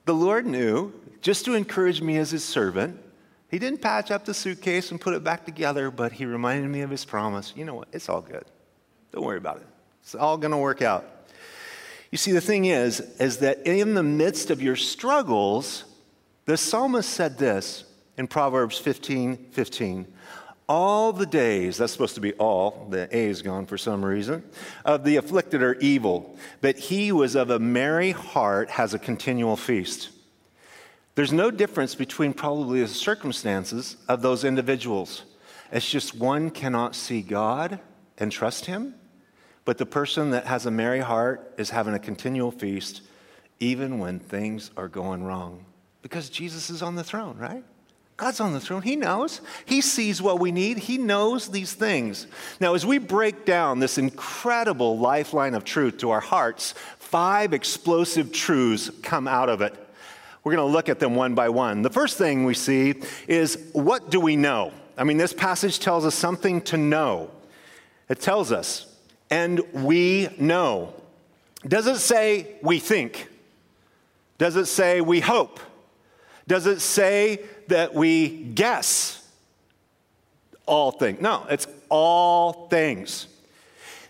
The 0.05 0.13
Lord 0.13 0.45
knew 0.45 0.93
just 1.21 1.45
to 1.45 1.53
encourage 1.53 2.01
me 2.01 2.17
as 2.17 2.31
his 2.31 2.43
servant. 2.43 2.99
He 3.49 3.59
didn't 3.59 3.81
patch 3.81 4.11
up 4.11 4.25
the 4.25 4.33
suitcase 4.33 4.91
and 4.91 4.99
put 4.99 5.13
it 5.13 5.23
back 5.23 5.45
together, 5.45 5.91
but 5.91 6.13
he 6.13 6.25
reminded 6.25 6.69
me 6.69 6.81
of 6.81 6.89
his 6.89 7.05
promise. 7.05 7.53
You 7.55 7.65
know 7.65 7.75
what? 7.75 7.89
It's 7.91 8.09
all 8.09 8.21
good. 8.21 8.45
Don't 9.11 9.25
worry 9.25 9.37
about 9.37 9.57
it. 9.57 9.67
It's 10.01 10.15
all 10.15 10.37
going 10.37 10.51
to 10.51 10.57
work 10.57 10.81
out. 10.81 11.05
You 12.11 12.17
see, 12.17 12.31
the 12.31 12.41
thing 12.41 12.65
is, 12.65 12.99
is 13.19 13.37
that 13.37 13.65
in 13.65 13.93
the 13.93 14.03
midst 14.03 14.51
of 14.51 14.61
your 14.61 14.75
struggles, 14.75 15.85
the 16.45 16.57
psalmist 16.57 17.09
said 17.09 17.37
this 17.37 17.85
in 18.17 18.27
Proverbs 18.27 18.77
15 18.77 19.49
15. 19.51 20.07
all 20.67 21.11
the 21.11 21.25
days, 21.25 21.77
that's 21.77 21.91
supposed 21.91 22.15
to 22.15 22.21
be 22.21 22.33
all, 22.33 22.87
the 22.89 23.09
A 23.15 23.25
is 23.25 23.41
gone 23.41 23.65
for 23.65 23.77
some 23.77 24.03
reason, 24.03 24.43
of 24.85 25.03
the 25.03 25.17
afflicted 25.17 25.61
are 25.61 25.75
evil, 25.75 26.37
but 26.61 26.77
he 26.77 27.11
was 27.11 27.35
of 27.35 27.49
a 27.49 27.59
merry 27.59 28.11
heart, 28.11 28.69
has 28.69 28.93
a 28.93 28.99
continual 28.99 29.57
feast. 29.57 30.09
There's 31.15 31.33
no 31.33 31.51
difference 31.51 31.95
between 31.95 32.33
probably 32.33 32.81
the 32.81 32.87
circumstances 32.87 33.97
of 34.07 34.21
those 34.21 34.43
individuals. 34.43 35.23
It's 35.71 35.89
just 35.89 36.15
one 36.15 36.49
cannot 36.49 36.95
see 36.95 37.21
God 37.21 37.79
and 38.17 38.31
trust 38.31 38.65
him, 38.65 38.95
but 39.65 39.77
the 39.77 39.85
person 39.85 40.31
that 40.31 40.45
has 40.45 40.65
a 40.65 40.71
merry 40.71 40.99
heart 40.99 41.53
is 41.57 41.69
having 41.69 41.93
a 41.93 41.99
continual 41.99 42.51
feast 42.51 43.01
even 43.59 43.99
when 43.99 44.19
things 44.19 44.71
are 44.75 44.87
going 44.87 45.23
wrong 45.23 45.65
because 46.01 46.29
Jesus 46.29 46.69
is 46.69 46.81
on 46.81 46.95
the 46.95 47.03
throne, 47.03 47.37
right? 47.37 47.63
God's 48.17 48.39
on 48.39 48.53
the 48.53 48.59
throne. 48.59 48.83
He 48.83 48.95
knows. 48.95 49.41
He 49.65 49.81
sees 49.81 50.21
what 50.21 50.39
we 50.39 50.51
need. 50.51 50.77
He 50.77 50.97
knows 50.97 51.47
these 51.47 51.73
things. 51.73 52.27
Now, 52.59 52.75
as 52.75 52.85
we 52.85 52.99
break 52.99 53.45
down 53.45 53.79
this 53.79 53.97
incredible 53.97 54.99
lifeline 54.99 55.55
of 55.55 55.63
truth 55.63 55.97
to 55.99 56.11
our 56.11 56.19
hearts, 56.19 56.73
five 56.99 57.53
explosive 57.53 58.31
truths 58.31 58.91
come 59.01 59.27
out 59.27 59.49
of 59.49 59.61
it. 59.61 59.75
We're 60.43 60.55
going 60.55 60.67
to 60.67 60.73
look 60.73 60.89
at 60.89 60.99
them 60.99 61.15
one 61.15 61.35
by 61.35 61.49
one. 61.49 61.83
The 61.83 61.89
first 61.89 62.17
thing 62.17 62.45
we 62.45 62.53
see 62.53 62.95
is 63.27 63.57
what 63.73 64.09
do 64.09 64.19
we 64.19 64.35
know? 64.35 64.73
I 64.97 65.03
mean, 65.03 65.17
this 65.17 65.33
passage 65.33 65.79
tells 65.79 66.05
us 66.05 66.15
something 66.15 66.61
to 66.63 66.77
know. 66.77 67.29
It 68.09 68.19
tells 68.19 68.51
us, 68.51 68.85
and 69.29 69.61
we 69.73 70.29
know. 70.37 70.93
Does 71.67 71.87
it 71.87 71.97
say 71.97 72.55
we 72.61 72.79
think? 72.79 73.29
Does 74.37 74.55
it 74.55 74.65
say 74.65 75.01
we 75.01 75.19
hope? 75.19 75.59
Does 76.47 76.65
it 76.65 76.81
say 76.81 77.39
that 77.67 77.93
we 77.93 78.27
guess 78.27 79.25
all 80.65 80.91
things? 80.91 81.21
No, 81.21 81.45
it's 81.49 81.67
all 81.89 82.67
things. 82.67 83.27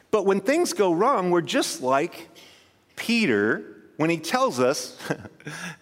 But 0.09 0.25
when 0.25 0.39
things 0.39 0.73
go 0.73 0.93
wrong, 0.93 1.31
we're 1.31 1.41
just 1.41 1.81
like 1.81 2.29
Peter 2.95 3.77
when 3.97 4.09
he 4.09 4.17
tells 4.17 4.59
us 4.59 4.97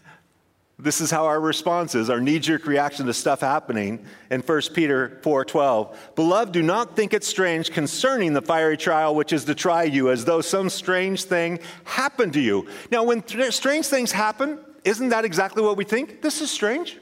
this 0.82 1.02
is 1.02 1.12
how 1.12 1.26
our 1.26 1.42
response 1.42 1.94
is 1.94 2.10
our 2.10 2.22
knee-jerk 2.22 2.66
reaction 2.66 3.06
to 3.06 3.14
stuff 3.14 3.42
happening 3.42 4.06
in 4.32 4.42
1 4.42 4.62
peter 4.74 5.20
4.12 5.22 5.96
beloved 6.16 6.54
do 6.54 6.64
not 6.64 6.96
think 6.96 7.14
it 7.14 7.24
strange 7.24 7.72
concerning 7.72 8.34
the 8.34 8.42
fiery 8.42 8.78
trial 8.78 9.14
which 9.14 9.34
is 9.34 9.46
to 9.46 9.54
try 9.54 9.84
you 9.84 10.10
as 10.10 10.26
though 10.26 10.42
some 10.42 10.70
strange 10.70 11.26
thing 11.26 11.60
happened 11.84 12.34
to 12.34 12.40
you 12.40 12.68
now 12.92 13.04
when 13.04 13.22
th- 13.22 13.54
strange 13.54 13.88
things 13.88 14.12
happen 14.12 14.60
isn't 14.84 15.10
that 15.10 15.26
exactly 15.26 15.64
what 15.64 15.78
we 15.78 15.84
think? 15.84 16.22
This 16.22 16.42
is 16.42 16.50
strange. 16.52 16.98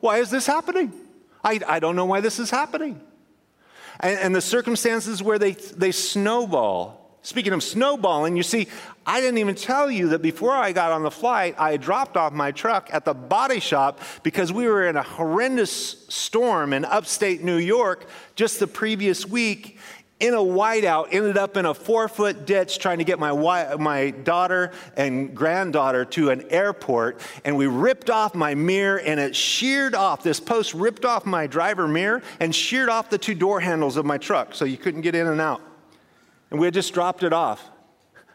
Why 0.00 0.18
is 0.18 0.30
this 0.30 0.46
happening? 0.46 0.92
I, 1.42 1.60
I 1.66 1.78
don't 1.78 1.96
know 1.96 2.04
why 2.04 2.20
this 2.20 2.38
is 2.38 2.50
happening. 2.50 3.00
And, 4.00 4.18
and 4.18 4.34
the 4.34 4.40
circumstances 4.40 5.22
where 5.22 5.38
they, 5.38 5.52
they 5.52 5.92
snowball. 5.92 7.05
Speaking 7.26 7.52
of 7.52 7.60
snowballing, 7.60 8.36
you 8.36 8.44
see, 8.44 8.68
I 9.04 9.20
didn't 9.20 9.38
even 9.38 9.56
tell 9.56 9.90
you 9.90 10.10
that 10.10 10.22
before 10.22 10.52
I 10.52 10.70
got 10.70 10.92
on 10.92 11.02
the 11.02 11.10
flight, 11.10 11.56
I 11.58 11.76
dropped 11.76 12.16
off 12.16 12.32
my 12.32 12.52
truck 12.52 12.88
at 12.92 13.04
the 13.04 13.14
body 13.14 13.58
shop 13.58 14.00
because 14.22 14.52
we 14.52 14.68
were 14.68 14.86
in 14.86 14.96
a 14.96 15.02
horrendous 15.02 16.06
storm 16.08 16.72
in 16.72 16.84
upstate 16.84 17.42
New 17.42 17.56
York 17.56 18.06
just 18.36 18.60
the 18.60 18.68
previous 18.68 19.26
week 19.26 19.80
in 20.20 20.34
a 20.34 20.38
whiteout, 20.38 21.08
ended 21.10 21.36
up 21.36 21.56
in 21.56 21.66
a 21.66 21.74
four 21.74 22.06
foot 22.06 22.46
ditch 22.46 22.78
trying 22.78 22.98
to 22.98 23.04
get 23.04 23.18
my, 23.18 23.74
my 23.74 24.10
daughter 24.10 24.70
and 24.96 25.34
granddaughter 25.34 26.04
to 26.04 26.30
an 26.30 26.48
airport. 26.50 27.20
And 27.44 27.56
we 27.56 27.66
ripped 27.66 28.08
off 28.08 28.36
my 28.36 28.54
mirror 28.54 29.00
and 29.00 29.18
it 29.18 29.34
sheared 29.34 29.96
off. 29.96 30.22
This 30.22 30.38
post 30.38 30.74
ripped 30.74 31.04
off 31.04 31.26
my 31.26 31.48
driver 31.48 31.88
mirror 31.88 32.22
and 32.38 32.54
sheared 32.54 32.88
off 32.88 33.10
the 33.10 33.18
two 33.18 33.34
door 33.34 33.58
handles 33.58 33.96
of 33.96 34.06
my 34.06 34.16
truck 34.16 34.54
so 34.54 34.64
you 34.64 34.76
couldn't 34.76 35.00
get 35.00 35.16
in 35.16 35.26
and 35.26 35.40
out. 35.40 35.60
And 36.50 36.60
we 36.60 36.66
had 36.66 36.74
just 36.74 36.94
dropped 36.94 37.22
it 37.22 37.32
off. 37.32 37.70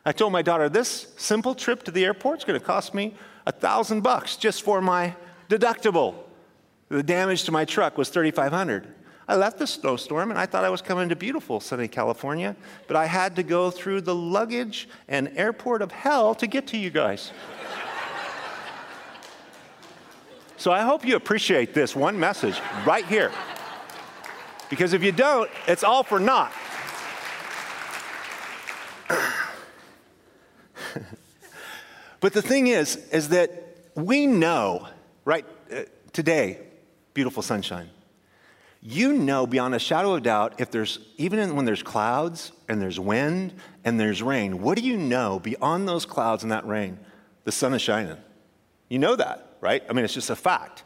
I 0.05 0.11
told 0.11 0.33
my 0.33 0.41
daughter, 0.41 0.67
this 0.67 1.13
simple 1.17 1.53
trip 1.53 1.83
to 1.83 1.91
the 1.91 2.05
airport 2.05 2.39
is 2.39 2.43
going 2.43 2.59
to 2.59 2.65
cost 2.65 2.93
me 2.93 3.13
a 3.45 3.51
thousand 3.51 4.01
bucks 4.01 4.35
just 4.35 4.63
for 4.63 4.81
my 4.81 5.15
deductible. 5.49 6.15
The 6.89 7.03
damage 7.03 7.43
to 7.45 7.51
my 7.51 7.65
truck 7.65 7.97
was 7.97 8.09
3500 8.09 8.87
I 9.31 9.35
left 9.35 9.59
the 9.59 9.67
snowstorm 9.67 10.29
and 10.29 10.37
I 10.37 10.45
thought 10.45 10.65
I 10.65 10.69
was 10.69 10.81
coming 10.81 11.07
to 11.07 11.15
beautiful 11.15 11.61
sunny 11.61 11.87
California, 11.87 12.53
but 12.87 12.97
I 12.97 13.05
had 13.05 13.37
to 13.37 13.43
go 13.43 13.71
through 13.71 14.01
the 14.01 14.13
luggage 14.13 14.89
and 15.07 15.31
airport 15.37 15.81
of 15.81 15.89
hell 15.89 16.35
to 16.35 16.47
get 16.47 16.67
to 16.67 16.77
you 16.77 16.89
guys. 16.89 17.31
so 20.57 20.73
I 20.73 20.81
hope 20.81 21.05
you 21.05 21.15
appreciate 21.15 21.73
this 21.73 21.95
one 21.95 22.19
message 22.19 22.59
right 22.85 23.05
here. 23.05 23.31
Because 24.69 24.91
if 24.91 25.01
you 25.01 25.13
don't, 25.13 25.49
it's 25.65 25.85
all 25.85 26.03
for 26.03 26.19
naught. 26.19 26.51
but 32.19 32.33
the 32.33 32.41
thing 32.41 32.67
is, 32.67 32.95
is 33.11 33.29
that 33.29 33.51
we 33.95 34.27
know, 34.27 34.87
right, 35.25 35.45
uh, 35.71 35.83
today, 36.11 36.59
beautiful 37.13 37.43
sunshine 37.43 37.89
you 38.81 39.13
know 39.13 39.45
beyond 39.45 39.75
a 39.75 39.79
shadow 39.79 40.15
of 40.15 40.23
doubt 40.23 40.55
if 40.59 40.71
there's, 40.71 40.99
even 41.17 41.55
when 41.55 41.65
there's 41.65 41.83
clouds 41.83 42.51
and 42.67 42.81
there's 42.81 42.99
wind 42.99 43.53
and 43.83 43.99
there's 43.99 44.23
rain, 44.23 44.61
what 44.61 44.77
do 44.77 44.83
you 44.83 44.97
know 44.97 45.39
beyond 45.39 45.87
those 45.87 46.05
clouds 46.05 46.43
and 46.43 46.51
that 46.51 46.65
rain? 46.65 46.97
The 47.43 47.51
sun 47.51 47.73
is 47.73 47.81
shining. 47.81 48.17
You 48.89 48.99
know 48.99 49.15
that, 49.15 49.55
right? 49.61 49.83
I 49.87 49.93
mean, 49.93 50.03
it's 50.03 50.13
just 50.13 50.29
a 50.29 50.35
fact. 50.35 50.83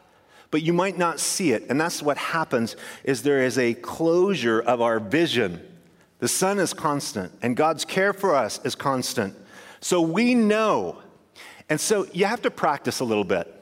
But 0.50 0.62
you 0.62 0.72
might 0.72 0.96
not 0.96 1.18
see 1.18 1.52
it. 1.52 1.64
And 1.68 1.80
that's 1.80 2.02
what 2.02 2.18
happens 2.18 2.76
is 3.02 3.22
there 3.22 3.42
is 3.42 3.58
a 3.58 3.74
closure 3.74 4.60
of 4.60 4.80
our 4.80 5.00
vision. 5.00 5.66
The 6.18 6.28
sun 6.28 6.58
is 6.58 6.72
constant 6.72 7.32
and 7.42 7.56
God's 7.56 7.84
care 7.84 8.12
for 8.12 8.34
us 8.34 8.60
is 8.64 8.74
constant. 8.74 9.34
So 9.80 10.00
we 10.00 10.34
know. 10.34 11.02
And 11.68 11.80
so 11.80 12.06
you 12.12 12.24
have 12.24 12.42
to 12.42 12.50
practice 12.50 13.00
a 13.00 13.04
little 13.04 13.24
bit 13.24 13.52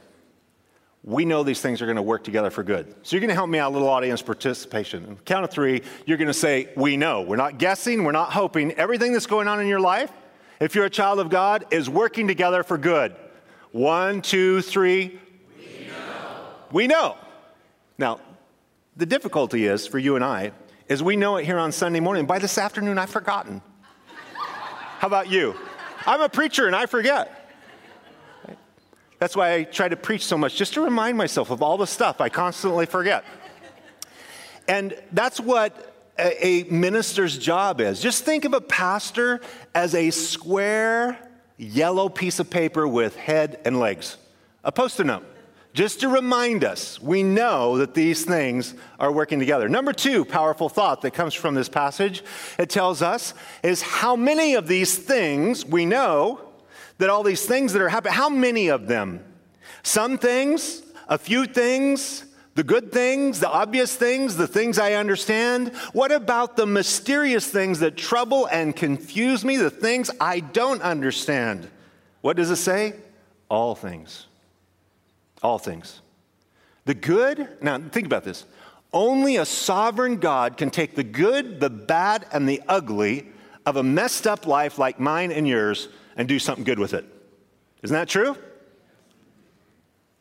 we 1.05 1.27
know 1.27 1.43
these 1.43 1.61
things 1.61 1.83
are 1.83 1.87
going 1.87 1.97
to 1.97 2.03
work 2.03 2.25
together 2.25 2.51
for 2.51 2.63
good. 2.63 2.95
So 3.03 3.15
you're 3.15 3.21
going 3.21 3.29
to 3.29 3.35
help 3.35 3.51
me 3.51 3.59
out, 3.59 3.71
a 3.71 3.75
little 3.75 3.89
audience 3.89 4.23
participation. 4.23 5.19
count 5.27 5.45
of 5.45 5.51
three, 5.51 5.83
you're 6.07 6.17
going 6.17 6.29
to 6.29 6.35
say, 6.35 6.71
We 6.77 6.97
know. 6.97 7.21
We're 7.21 7.37
not 7.37 7.59
guessing, 7.59 8.05
we're 8.05 8.13
not 8.13 8.33
hoping. 8.33 8.73
Everything 8.73 9.13
that's 9.13 9.27
going 9.27 9.47
on 9.47 9.61
in 9.61 9.67
your 9.67 9.81
life, 9.81 10.11
if 10.61 10.75
you're 10.75 10.87
a 10.87 10.91
child 10.91 11.21
of 11.21 11.29
God, 11.29 11.67
is 11.71 11.91
working 11.91 12.27
together 12.27 12.63
for 12.63 12.79
good. 12.79 13.15
One, 13.73 14.23
two, 14.23 14.63
three. 14.63 15.21
We 15.59 15.87
know. 15.87 16.47
We 16.73 16.87
know. 16.87 17.17
Now, 17.99 18.21
the 18.97 19.07
difficulty 19.07 19.67
is 19.67 19.87
for 19.87 19.99
you 19.99 20.17
and 20.17 20.25
I, 20.25 20.53
is 20.88 21.03
we 21.03 21.17
know 21.17 21.37
it 21.37 21.45
here 21.45 21.59
on 21.59 21.73
Sunday 21.73 22.00
morning. 22.00 22.26
By 22.26 22.38
this 22.38 22.59
afternoon, 22.59 22.99
I've 22.99 23.11
forgotten. 23.11 23.62
How 24.99 25.07
about 25.07 25.31
you? 25.31 25.55
I'm 26.07 26.21
a 26.21 26.29
preacher 26.29 26.67
and 26.67 26.76
I 26.76 26.87
forget. 26.87 27.41
That's 29.19 29.37
why 29.37 29.55
I 29.55 29.62
try 29.64 29.88
to 29.88 29.97
preach 29.97 30.25
so 30.25 30.37
much, 30.37 30.57
just 30.57 30.75
to 30.75 30.83
remind 30.83 31.17
myself 31.17 31.50
of 31.50 31.62
all 31.62 31.79
the 31.79 31.87
stuff 31.87 32.21
I 32.21 32.29
constantly 32.29 32.87
forget. 32.87 33.25
And 34.69 34.95
that's 35.12 35.41
what 35.41 35.95
a, 36.19 36.64
minister's 36.64 37.38
job 37.38 37.81
is. 37.81 38.00
Just 38.00 38.25
think 38.25 38.45
of 38.45 38.55
a 38.55 38.61
pastor 38.61 39.41
as 39.75 39.95
a 39.95 40.11
square 40.11 41.19
yellow 41.57 42.09
piece 42.09 42.38
of 42.38 42.50
paper 42.50 42.87
with 42.87 43.17
head 43.17 43.61
and 43.64 43.81
legs, 43.81 44.17
a 44.62 44.73
post 44.73 45.00
it 45.00 45.05
note. 45.05 45.25
Just 45.75 46.00
to 46.00 46.09
remind 46.09 46.62
us, 46.62 47.02
we 47.02 47.25
know 47.25 47.78
that 47.78 47.95
these 47.95 48.25
things 48.25 48.75
are 49.00 49.11
working 49.11 49.40
together. 49.40 49.69
Number 49.69 49.93
two, 49.93 50.25
powerful 50.25 50.69
thought 50.69 51.02
that 51.02 51.11
comes 51.11 51.35
from 51.35 51.57
this 51.57 51.69
passage, 51.69 52.23
it 52.61 52.71
tells 52.71 53.02
us 53.02 53.35
is 53.64 53.83
how 53.83 54.14
many 54.14 54.54
of 54.54 54.69
these 54.69 54.97
things 54.97 55.66
we 55.66 55.85
know 55.85 56.40
that 56.99 57.11
all 57.11 57.25
these 57.25 57.45
things 57.45 57.73
that 57.73 57.83
are 57.83 57.88
happening, 57.88 58.14
how 58.14 58.28
many 58.28 58.69
of 58.69 58.87
them? 58.87 59.25
Some 59.83 60.16
things, 60.16 60.81
a 61.09 61.19
few 61.19 61.45
things, 61.45 62.25
the 62.54 62.62
good 62.62 62.93
things, 62.93 63.40
the 63.40 63.50
obvious 63.50 63.97
things, 63.97 64.37
the 64.37 64.47
things 64.47 64.78
I 64.78 64.93
understand? 64.93 65.75
What 65.93 66.12
about 66.12 66.57
the 66.57 66.66
mysterious 66.66 67.49
things 67.49 67.81
that 67.81 67.97
trouble 67.97 68.47
and 68.47 68.76
confuse 68.76 69.45
me, 69.45 69.57
the 69.57 69.71
things 69.71 70.09
I 70.21 70.38
don't 70.38 70.83
understand? 70.83 71.69
What 72.21 72.37
does 72.37 72.50
it 72.50 72.57
say? 72.57 72.95
All 73.49 73.75
things. 73.75 74.26
All 75.45 75.59
things. 75.59 76.01
The 76.87 76.95
good, 76.95 77.49
now 77.61 77.79
think 77.79 78.07
about 78.07 78.25
this. 78.25 78.45
Only 78.93 79.37
a 79.37 79.45
sovereign 79.45 80.17
God 80.17 80.57
can 80.57 80.71
take 80.71 80.97
the 80.97 81.05
good, 81.05 81.61
the 81.61 81.71
bad, 81.71 82.27
and 82.33 82.49
the 82.49 82.63
ugly 82.67 83.29
of 83.67 83.77
a 83.77 83.83
messed 83.83 84.27
up 84.27 84.47
life 84.47 84.79
like 84.79 84.99
mine 84.99 85.31
and 85.31 85.47
yours 85.47 85.89
and 86.17 86.27
do 86.27 86.39
something 86.39 86.65
good 86.65 86.79
with 86.79 86.95
it. 86.95 87.05
Isn't 87.83 87.95
that 87.95 88.09
true? 88.09 88.37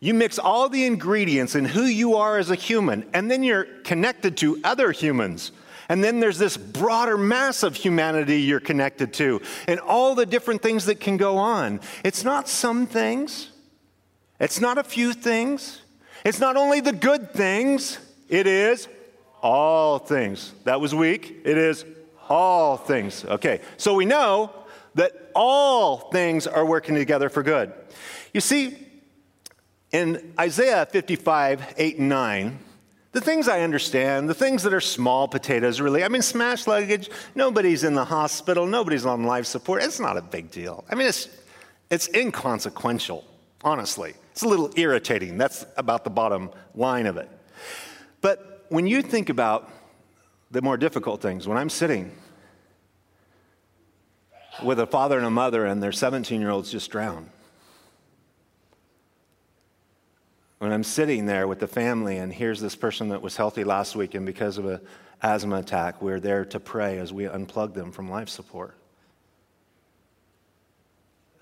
You 0.02 0.14
mix 0.14 0.38
all 0.38 0.68
the 0.68 0.86
ingredients 0.86 1.56
in 1.56 1.64
who 1.64 1.84
you 1.84 2.16
are 2.16 2.38
as 2.38 2.50
a 2.50 2.56
human, 2.56 3.06
and 3.14 3.32
then 3.32 3.44
you're 3.44 3.64
connected 3.84 4.36
to 4.38 4.60
other 4.66 4.92
humans. 4.92 5.54
And 5.88 6.04
then 6.04 6.20
there's 6.20 6.38
this 6.38 6.58
broader 6.58 7.18
mass 7.18 7.64
of 7.64 7.76
humanity 7.76 8.42
you're 8.42 8.60
connected 8.60 9.14
to, 9.14 9.42
and 9.70 9.80
all 9.80 10.16
the 10.16 10.26
different 10.26 10.62
things 10.62 10.88
that 10.88 11.00
can 11.00 11.16
go 11.16 11.38
on. 11.38 11.80
It's 12.04 12.26
not 12.26 12.50
some 12.50 12.86
things, 12.86 13.53
it's 14.40 14.60
not 14.60 14.78
a 14.78 14.84
few 14.84 15.14
things, 15.14 15.82
it's 16.26 16.40
not 16.40 16.56
only 16.56 16.80
the 16.80 16.94
good 16.94 17.32
things, 17.34 17.98
it 18.30 18.48
is 18.48 18.88
all 19.42 20.00
things. 20.00 20.54
That 20.64 20.80
was 20.82 20.96
weak. 20.96 21.42
It 21.44 21.58
is 21.58 21.86
all 22.30 22.78
things. 22.78 23.26
Okay, 23.26 23.60
so 23.78 23.94
we 23.94 24.06
know 24.06 24.52
that 24.96 25.12
all 25.36 26.10
things 26.12 26.48
are 26.48 26.66
working 26.66 26.96
together 26.96 27.30
for 27.30 27.44
good. 27.44 27.74
You 28.34 28.42
see, 28.42 28.78
in 29.92 30.34
Isaiah 30.40 30.86
55, 30.86 31.76
8 31.78 32.00
and 32.00 32.10
9, 32.10 32.60
the 33.12 33.22
things 33.22 33.48
I 33.48 33.62
understand, 33.62 34.28
the 34.28 34.34
things 34.34 34.64
that 34.64 34.74
are 34.74 34.82
small 34.82 35.28
potatoes, 35.28 35.80
really. 35.80 36.04
I 36.04 36.08
mean, 36.08 36.24
smash 36.24 36.66
luggage, 36.66 37.12
nobody's 37.36 37.84
in 37.84 37.94
the 37.94 38.06
hospital, 38.06 38.66
nobody's 38.66 39.06
on 39.06 39.24
life 39.24 39.46
support. 39.46 39.84
It's 39.84 40.00
not 40.00 40.18
a 40.18 40.22
big 40.22 40.50
deal. 40.50 40.84
I 40.90 40.96
mean, 40.96 41.08
it's, 41.08 41.30
it's 41.92 42.08
inconsequential, 42.10 43.24
honestly. 43.64 44.16
It's 44.34 44.42
a 44.42 44.48
little 44.48 44.72
irritating. 44.76 45.38
That's 45.38 45.64
about 45.78 46.04
the 46.04 46.10
bottom 46.10 46.50
line 46.74 47.06
of 47.06 47.18
it. 47.18 47.30
But 48.20 48.66
when 48.70 48.88
you 48.88 49.04
think 49.04 49.30
about 49.30 49.72
the 50.50 50.60
more 50.60 50.76
difficult 50.76 51.22
things, 51.22 51.48
when 51.48 51.56
I'm 51.56 51.70
sitting 51.70 52.12
with 54.64 54.80
a 54.80 54.88
father 54.88 55.18
and 55.18 55.28
a 55.28 55.30
mother 55.30 55.68
and 55.68 55.84
their 55.84 55.92
17 55.92 56.42
year 56.42 56.50
olds 56.50 56.72
just 56.72 56.90
drowned, 56.90 57.30
when 60.58 60.74
I'm 60.74 60.84
sitting 60.84 61.28
there 61.28 61.48
with 61.48 61.60
the 61.60 61.68
family 61.68 62.18
and 62.18 62.34
here's 62.34 62.60
this 62.60 62.76
person 62.76 63.10
that 63.10 63.22
was 63.22 63.38
healthy 63.38 63.64
last 63.64 63.96
week 63.96 64.16
and 64.16 64.26
because 64.26 64.58
of 64.58 64.66
an 64.66 64.80
asthma 65.22 65.58
attack, 65.58 66.02
we're 66.02 66.20
there 66.20 66.44
to 66.46 66.60
pray 66.60 66.98
as 66.98 67.14
we 67.14 67.26
unplug 67.26 67.76
them 67.76 67.92
from 67.92 68.10
life 68.10 68.30
support. 68.30 68.74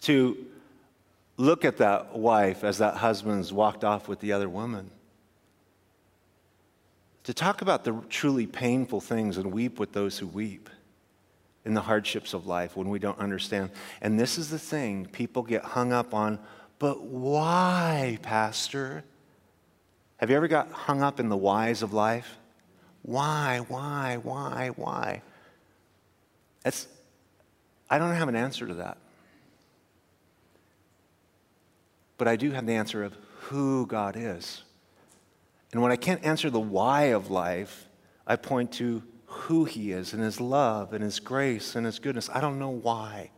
To 0.02 0.46
look 1.38 1.66
at 1.66 1.78
that 1.78 2.18
wife 2.18 2.64
as 2.64 2.78
that 2.80 2.96
husband's 2.96 3.52
walked 3.52 3.84
off 3.84 4.08
with 4.08 4.20
the 4.20 4.34
other 4.34 4.50
woman. 4.50 4.92
To 7.26 7.34
talk 7.34 7.62
about 7.62 7.84
the 7.84 7.94
truly 8.10 8.48
painful 8.48 9.02
things 9.02 9.38
and 9.38 9.52
weep 9.52 9.80
with 9.80 9.92
those 9.92 10.18
who 10.18 10.28
weep 10.28 10.70
in 11.66 11.74
the 11.74 11.82
hardships 11.82 12.34
of 12.34 12.48
life 12.48 12.76
when 12.76 12.90
we 12.90 13.00
don't 13.00 13.20
understand. 13.20 13.70
And 14.02 14.20
this 14.20 14.38
is 14.38 14.50
the 14.50 14.60
thing 14.60 15.06
people 15.06 15.44
get 15.44 15.64
hung 15.64 15.94
up 15.94 16.14
on, 16.14 16.40
but 16.80 17.04
why, 17.04 18.18
Pastor? 18.24 19.04
Have 20.18 20.30
you 20.30 20.36
ever 20.36 20.48
got 20.48 20.72
hung 20.72 21.02
up 21.02 21.20
in 21.20 21.30
the 21.30 21.38
whys 21.38 21.84
of 21.84 21.94
life? 21.94 22.38
Why, 23.04 23.64
why, 23.68 24.20
why, 24.22 24.72
why? 24.76 25.22
It's, 26.66 26.88
I 27.90 27.98
don't 27.98 28.14
have 28.14 28.30
an 28.30 28.36
answer 28.36 28.68
to 28.68 28.76
that. 28.76 28.98
But 32.22 32.28
I 32.28 32.36
do 32.36 32.51
have 32.51 32.68
the 32.68 32.74
answer 32.74 33.04
of 33.04 33.18
who 33.50 33.88
God 33.88 34.16
is. 34.16 34.62
And 35.74 35.82
when 35.82 35.92
I 35.92 35.96
can't 35.96 36.24
answer 36.24 36.51
the 36.51 36.60
why 36.60 37.06
of 37.13 37.32
life, 37.32 37.90
I 38.28 38.36
point 38.36 38.74
to 38.74 39.01
who 39.25 39.66
He 39.66 39.92
is 39.92 40.13
and 40.13 40.22
His 40.22 40.40
love 40.40 40.94
and 40.94 41.04
His 41.04 41.20
grace 41.20 41.75
and 41.75 41.84
His 41.84 41.98
goodness. 41.98 42.30
I 42.32 42.40
don't 42.40 42.60
know 42.60 42.70
why. 42.70 43.32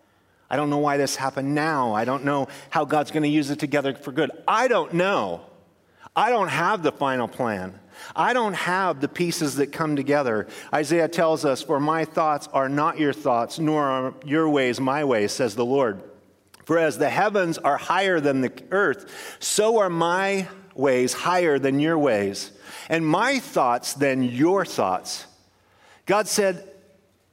I 0.50 0.58
don't 0.58 0.70
know 0.70 0.80
why 0.80 0.98
this 0.98 1.16
happened 1.16 1.56
now. 1.56 1.94
I 1.94 2.04
don't 2.04 2.25
know 2.25 2.50
how 2.72 2.84
God's 2.84 3.12
going 3.12 3.24
to 3.24 3.30
use 3.30 3.50
it 3.52 3.60
together 3.60 3.96
for 3.96 4.12
good. 4.12 4.32
I 4.46 4.68
don't 4.68 4.94
know. 4.96 5.46
I 6.13 6.30
don't 6.30 6.50
have 6.50 6.84
the 6.84 6.92
final 6.92 7.30
plan. 7.30 7.80
I 8.13 8.34
don't 8.34 8.52
have 8.54 9.00
the 9.00 9.08
pieces 9.08 9.56
that 9.56 9.72
come 9.72 9.96
together. 9.96 10.46
Isaiah 10.74 11.08
tells 11.08 11.46
us, 11.46 11.63
For 11.63 11.80
my 11.80 12.04
thoughts 12.04 12.50
are 12.52 12.68
not 12.68 13.00
your 13.00 13.13
thoughts, 13.13 13.60
nor 13.60 13.82
are 13.86 14.13
your 14.25 14.50
ways 14.50 14.82
my 14.82 15.06
ways, 15.06 15.32
says 15.32 15.56
the 15.56 15.63
Lord. 15.63 16.04
For 16.63 16.77
as 16.77 16.98
the 16.98 17.10
heavens 17.10 17.58
are 17.58 17.77
higher 17.77 18.20
than 18.20 18.41
the 18.41 18.51
earth, 18.72 19.38
so 19.39 19.79
are 19.79 19.89
my 19.89 20.48
ways 20.75 21.13
higher 21.13 21.60
than 21.60 21.79
your 21.79 21.98
ways, 21.98 22.51
and 22.89 23.05
my 23.05 23.39
thoughts 23.39 23.93
than 23.93 24.24
your 24.24 24.65
thoughts. 24.65 25.25
God 26.05 26.27
said, 26.27 26.70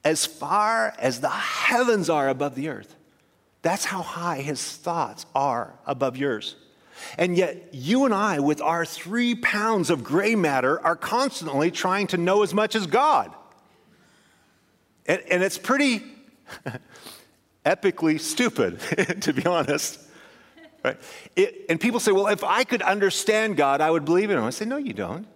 As 0.03 0.25
far 0.25 0.93
as 0.99 1.21
the 1.21 1.29
heavens 1.29 2.09
are 2.09 2.29
above 2.29 2.55
the 2.55 2.69
earth, 2.69 2.95
that's 3.61 3.85
how 3.85 4.01
high 4.01 4.41
his 4.41 4.75
thoughts 4.77 5.25
are 5.35 5.73
above 5.85 6.17
yours. 6.17 6.55
And 7.17 7.35
yet, 7.35 7.73
you 7.73 8.05
and 8.05 8.13
I, 8.13 8.39
with 8.39 8.61
our 8.61 8.85
three 8.85 9.35
pounds 9.35 9.89
of 9.89 10.03
gray 10.03 10.35
matter, 10.35 10.79
are 10.85 10.95
constantly 10.95 11.71
trying 11.71 12.07
to 12.07 12.17
know 12.17 12.43
as 12.43 12.53
much 12.53 12.75
as 12.75 12.85
God. 12.85 13.33
And, 15.05 15.21
and 15.29 15.43
it's 15.43 15.57
pretty 15.57 16.03
epically 17.65 18.19
stupid, 18.19 18.79
to 19.21 19.33
be 19.33 19.45
honest. 19.45 19.99
Right? 20.83 20.97
It, 21.35 21.65
and 21.69 21.79
people 21.79 21.99
say, 21.99 22.11
well, 22.11 22.27
if 22.27 22.43
I 22.43 22.63
could 22.63 22.81
understand 22.81 23.57
God, 23.57 23.81
I 23.81 23.91
would 23.91 24.05
believe 24.05 24.31
in 24.31 24.37
him. 24.37 24.43
I 24.43 24.49
say, 24.49 24.65
no, 24.65 24.77
you 24.77 24.93
don't. 24.93 25.27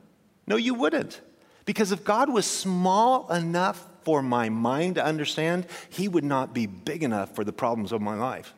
No, 0.47 0.55
you 0.55 0.73
wouldn't. 0.73 1.21
Because 1.65 1.91
if 1.91 2.03
God 2.03 2.31
was 2.31 2.45
small 2.45 3.31
enough 3.31 3.87
for 4.03 4.21
my 4.21 4.49
mind 4.49 4.95
to 4.95 5.05
understand, 5.05 5.65
he 5.89 6.07
would 6.07 6.23
not 6.23 6.53
be 6.53 6.67
big 6.67 7.03
enough 7.03 7.33
for 7.33 7.43
the 7.43 7.53
problems 7.53 7.91
of 7.91 8.01
my 8.01 8.15
life. 8.15 8.53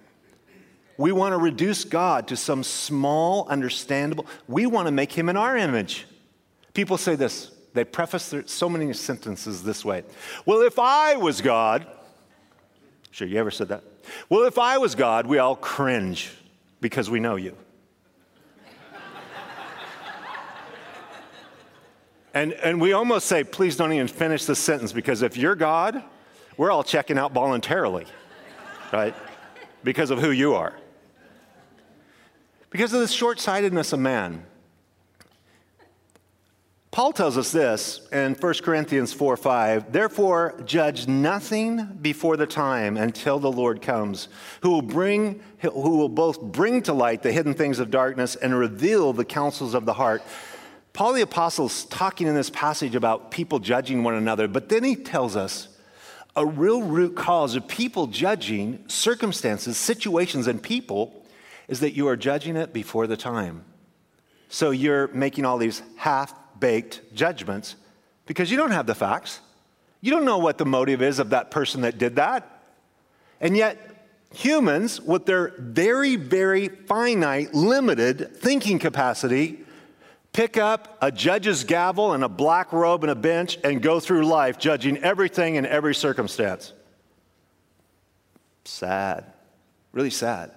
We 0.98 1.12
want 1.12 1.34
to 1.34 1.38
reduce 1.38 1.84
God 1.86 2.28
to 2.30 2.36
some 2.36 2.64
small, 2.64 3.48
understandable, 3.48 4.26
we 4.48 4.66
want 4.66 4.88
to 4.88 4.92
make 4.92 5.12
him 5.12 5.30
in 5.30 5.38
our 5.38 5.56
image. 5.56 6.08
People 6.74 6.98
say 6.98 7.16
this, 7.16 7.52
they 7.74 7.84
preface 7.84 8.30
their, 8.30 8.48
so 8.48 8.68
many 8.68 8.92
sentences 8.94 9.64
this 9.64 9.86
way 9.86 10.04
Well, 10.46 10.62
if 10.62 10.80
I 10.80 11.16
was 11.16 11.42
God, 11.42 11.88
sure, 13.18 13.28
you 13.28 13.40
ever 13.40 13.50
said 13.50 13.70
that? 13.70 13.84
Well, 14.30 14.44
if 14.44 14.60
I 14.60 14.78
was 14.78 14.94
God, 14.94 15.26
we 15.26 15.40
all 15.40 15.56
cringe 15.56 16.32
because 16.82 17.10
we 17.10 17.20
know 17.20 17.36
you. 17.36 17.58
and, 22.36 22.54
and 22.54 22.80
we 22.80 22.94
almost 22.94 23.26
say, 23.26 23.44
please 23.44 23.76
don't 23.76 23.92
even 23.92 24.08
finish 24.08 24.46
the 24.46 24.56
sentence 24.56 24.94
because 24.94 25.24
if 25.24 25.36
you're 25.36 25.56
God, 25.56 26.04
we're 26.58 26.70
all 26.70 26.84
checking 26.84 27.18
out 27.18 27.32
voluntarily, 27.32 28.06
right? 28.94 29.16
Because 29.84 30.12
of 30.12 30.20
who 30.20 30.30
you 30.30 30.54
are. 30.54 30.74
Because 32.70 32.94
of 32.94 33.00
the 33.00 33.08
short 33.08 33.40
sightedness 33.40 33.94
of 33.94 34.00
man. 34.00 34.46
Paul 36.98 37.14
tells 37.14 37.38
us 37.38 37.52
this 37.52 38.02
in 38.12 38.34
1 38.34 38.54
Corinthians 38.64 39.14
4 39.14 39.38
5. 39.38 39.92
Therefore, 39.92 40.60
judge 40.66 41.08
nothing 41.08 41.86
before 42.02 42.38
the 42.38 42.48
time 42.48 42.98
until 42.98 43.38
the 43.38 43.52
Lord 43.52 43.84
comes, 43.84 44.30
who 44.62 44.72
will, 44.72 44.82
bring, 44.82 45.40
who 45.60 45.96
will 45.96 46.10
both 46.10 46.42
bring 46.42 46.82
to 46.82 46.94
light 46.94 47.22
the 47.22 47.32
hidden 47.32 47.54
things 47.54 47.78
of 47.78 47.92
darkness 47.92 48.36
and 48.36 48.58
reveal 48.58 49.14
the 49.14 49.24
counsels 49.24 49.76
of 49.76 49.86
the 49.86 49.94
heart. 49.94 50.24
Paul 50.94 51.14
the 51.14 51.22
Apostle 51.22 51.68
is 51.68 51.86
talking 51.86 52.26
in 52.26 52.34
this 52.34 52.50
passage 52.50 52.96
about 52.96 53.30
people 53.30 53.60
judging 53.60 54.04
one 54.04 54.16
another, 54.16 54.48
but 54.48 54.68
then 54.70 54.84
he 54.84 54.96
tells 54.96 55.36
us 55.36 55.68
a 56.36 56.48
real 56.48 56.82
root 56.82 57.16
cause 57.16 57.54
of 57.54 57.68
people 57.68 58.08
judging 58.08 58.84
circumstances, 58.88 59.78
situations, 59.78 60.48
and 60.48 60.64
people 60.64 61.24
is 61.68 61.80
that 61.82 61.94
you 61.94 62.08
are 62.08 62.18
judging 62.18 62.56
it 62.56 62.74
before 62.74 63.06
the 63.06 63.18
time. 63.18 63.66
So 64.50 64.72
you're 64.72 65.10
making 65.10 65.46
all 65.46 65.60
these 65.60 65.84
half 65.98 66.34
baked 66.60 67.14
judgments 67.14 67.76
because 68.26 68.52
you 68.52 68.58
don't 68.58 68.72
have 68.72 68.86
the 68.86 68.96
facts. 68.96 69.40
You 70.02 70.12
don't 70.12 70.26
know 70.26 70.38
what 70.38 70.58
the 70.58 70.66
motive 70.66 71.02
is 71.02 71.20
of 71.20 71.32
that 71.32 71.52
person 71.52 71.82
that 71.82 71.98
did 71.98 72.18
that. 72.18 72.64
And 73.42 73.58
yet, 73.58 73.98
humans, 74.34 75.02
with 75.02 75.26
their 75.26 75.54
very, 75.58 76.16
very 76.16 76.68
finite, 76.68 77.54
limited 77.54 78.38
thinking 78.38 78.80
capacity, 78.80 79.60
pick 80.34 80.58
up 80.58 80.98
a 81.02 81.12
judge's 81.12 81.64
gavel 81.64 82.14
and 82.14 82.24
a 82.24 82.30
black 82.30 82.72
robe 82.72 83.04
and 83.04 83.12
a 83.12 83.16
bench 83.16 83.58
and 83.64 83.82
go 83.82 84.00
through 84.00 84.26
life 84.26 84.58
judging 84.58 84.98
everything 84.98 85.56
in 85.56 85.66
every 85.66 85.96
circumstance. 85.96 86.74
Sad. 88.66 89.26
Really 89.94 90.10
sad. 90.10 90.52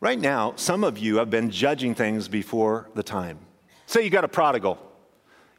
Right 0.00 0.20
now, 0.20 0.54
some 0.56 0.84
of 0.84 0.98
you 0.98 1.16
have 1.16 1.30
been 1.30 1.50
judging 1.50 1.94
things 1.94 2.28
before 2.28 2.88
the 2.94 3.02
time. 3.02 3.38
Say 3.90 4.04
you 4.04 4.10
got 4.10 4.22
a 4.22 4.28
prodigal. 4.28 4.78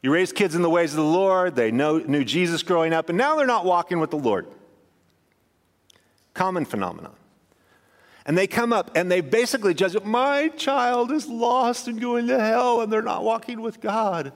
You 0.02 0.10
raised 0.10 0.34
kids 0.34 0.54
in 0.54 0.62
the 0.62 0.70
ways 0.70 0.92
of 0.92 0.96
the 0.96 1.04
Lord, 1.04 1.54
they 1.54 1.70
know, 1.70 1.98
knew 1.98 2.24
Jesus 2.24 2.62
growing 2.62 2.94
up, 2.94 3.10
and 3.10 3.18
now 3.18 3.36
they're 3.36 3.46
not 3.46 3.66
walking 3.66 4.00
with 4.00 4.10
the 4.10 4.16
Lord. 4.16 4.46
Common 6.32 6.64
phenomenon. 6.64 7.12
And 8.24 8.38
they 8.38 8.46
come 8.46 8.72
up 8.72 8.92
and 8.96 9.12
they 9.12 9.20
basically 9.20 9.74
judge, 9.74 10.02
my 10.02 10.48
child 10.48 11.12
is 11.12 11.28
lost 11.28 11.88
and 11.88 12.00
going 12.00 12.26
to 12.28 12.40
hell 12.40 12.80
and 12.80 12.90
they're 12.90 13.02
not 13.02 13.22
walking 13.22 13.60
with 13.60 13.82
God. 13.82 14.32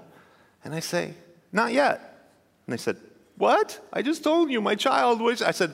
And 0.63 0.75
I 0.75 0.81
say, 0.81 1.15
not 1.51 1.73
yet. 1.73 2.29
And 2.67 2.75
they 2.75 2.77
said, 2.77 2.99
what? 3.39 3.81
I 3.95 4.03
just 4.03 4.23
told 4.23 4.51
you 4.51 4.61
my 4.61 4.75
child 4.75 5.23
was. 5.23 5.41
I 5.41 5.53
said, 5.53 5.73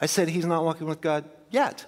I 0.00 0.06
said 0.06 0.30
he's 0.30 0.46
not 0.46 0.64
walking 0.64 0.88
with 0.88 1.00
God 1.00 1.26
yet 1.48 1.86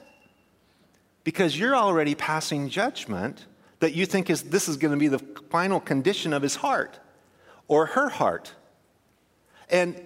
because 1.24 1.58
you're 1.58 1.74
already 1.74 2.14
passing 2.14 2.68
judgment 2.68 3.46
that 3.82 3.94
you 3.96 4.06
think 4.06 4.30
is 4.30 4.44
this 4.44 4.68
is 4.68 4.76
going 4.76 4.92
to 4.92 4.96
be 4.96 5.08
the 5.08 5.18
final 5.50 5.80
condition 5.80 6.32
of 6.32 6.40
his 6.40 6.54
heart 6.54 7.00
or 7.66 7.86
her 7.86 8.08
heart. 8.08 8.54
And 9.68 10.00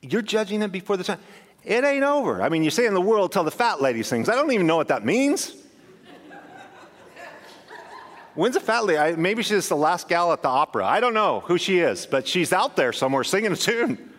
you're 0.00 0.22
judging 0.22 0.62
it 0.62 0.72
before 0.72 0.96
the 0.96 1.04
time. 1.04 1.18
It 1.64 1.84
ain't 1.84 2.02
over. 2.02 2.40
I 2.40 2.48
mean, 2.48 2.64
you 2.64 2.70
say 2.70 2.86
in 2.86 2.94
the 2.94 3.00
world, 3.00 3.30
tell 3.30 3.44
the 3.44 3.50
fat 3.50 3.82
ladies 3.82 4.08
things. 4.08 4.30
I 4.30 4.34
don't 4.34 4.50
even 4.52 4.66
know 4.66 4.76
what 4.76 4.88
that 4.88 5.04
means. 5.04 5.54
When's 8.34 8.56
a 8.56 8.60
fat 8.60 8.86
lady? 8.86 8.98
I, 8.98 9.16
maybe 9.16 9.42
she's 9.42 9.68
the 9.68 9.76
last 9.76 10.08
gal 10.08 10.32
at 10.32 10.40
the 10.40 10.48
opera. 10.48 10.86
I 10.86 11.00
don't 11.00 11.12
know 11.12 11.40
who 11.40 11.58
she 11.58 11.80
is, 11.80 12.06
but 12.06 12.26
she's 12.26 12.54
out 12.54 12.74
there 12.74 12.94
somewhere 12.94 13.22
singing 13.22 13.52
a 13.52 13.56
tune. 13.56 14.14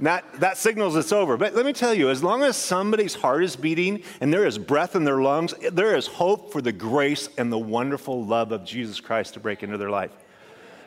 That, 0.00 0.40
that 0.40 0.58
signals 0.58 0.94
it's 0.94 1.12
over. 1.12 1.36
But 1.38 1.54
let 1.54 1.64
me 1.64 1.72
tell 1.72 1.94
you, 1.94 2.10
as 2.10 2.22
long 2.22 2.42
as 2.42 2.56
somebody's 2.56 3.14
heart 3.14 3.42
is 3.42 3.56
beating 3.56 4.02
and 4.20 4.32
there 4.32 4.46
is 4.46 4.58
breath 4.58 4.94
in 4.94 5.04
their 5.04 5.22
lungs, 5.22 5.54
there 5.72 5.96
is 5.96 6.06
hope 6.06 6.52
for 6.52 6.60
the 6.60 6.72
grace 6.72 7.30
and 7.38 7.50
the 7.50 7.58
wonderful 7.58 8.24
love 8.24 8.52
of 8.52 8.64
Jesus 8.64 9.00
Christ 9.00 9.34
to 9.34 9.40
break 9.40 9.62
into 9.62 9.78
their 9.78 9.90
life. 9.90 10.10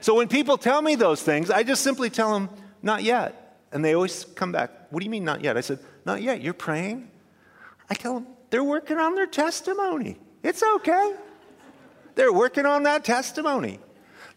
So 0.01 0.13
when 0.13 0.27
people 0.27 0.57
tell 0.57 0.81
me 0.81 0.95
those 0.95 1.23
things, 1.23 1.49
I 1.49 1.63
just 1.63 1.81
simply 1.81 2.09
tell 2.09 2.33
them, 2.33 2.49
not 2.83 3.03
yet. 3.03 3.57
And 3.71 3.83
they 3.83 3.95
always 3.95 4.25
come 4.35 4.51
back, 4.51 4.71
what 4.91 4.99
do 4.99 5.05
you 5.05 5.11
mean, 5.11 5.25
not 5.25 5.43
yet? 5.43 5.57
I 5.57 5.61
said, 5.61 5.79
not 6.05 6.21
yet. 6.21 6.41
You're 6.41 6.53
praying? 6.53 7.09
I 7.89 7.95
tell 7.95 8.13
them, 8.13 8.27
they're 8.51 8.63
working 8.63 8.97
on 8.97 9.15
their 9.15 9.27
testimony. 9.27 10.17
It's 10.43 10.63
okay. 10.63 11.15
They're 12.15 12.33
working 12.33 12.65
on 12.65 12.83
that 12.83 13.03
testimony. 13.03 13.79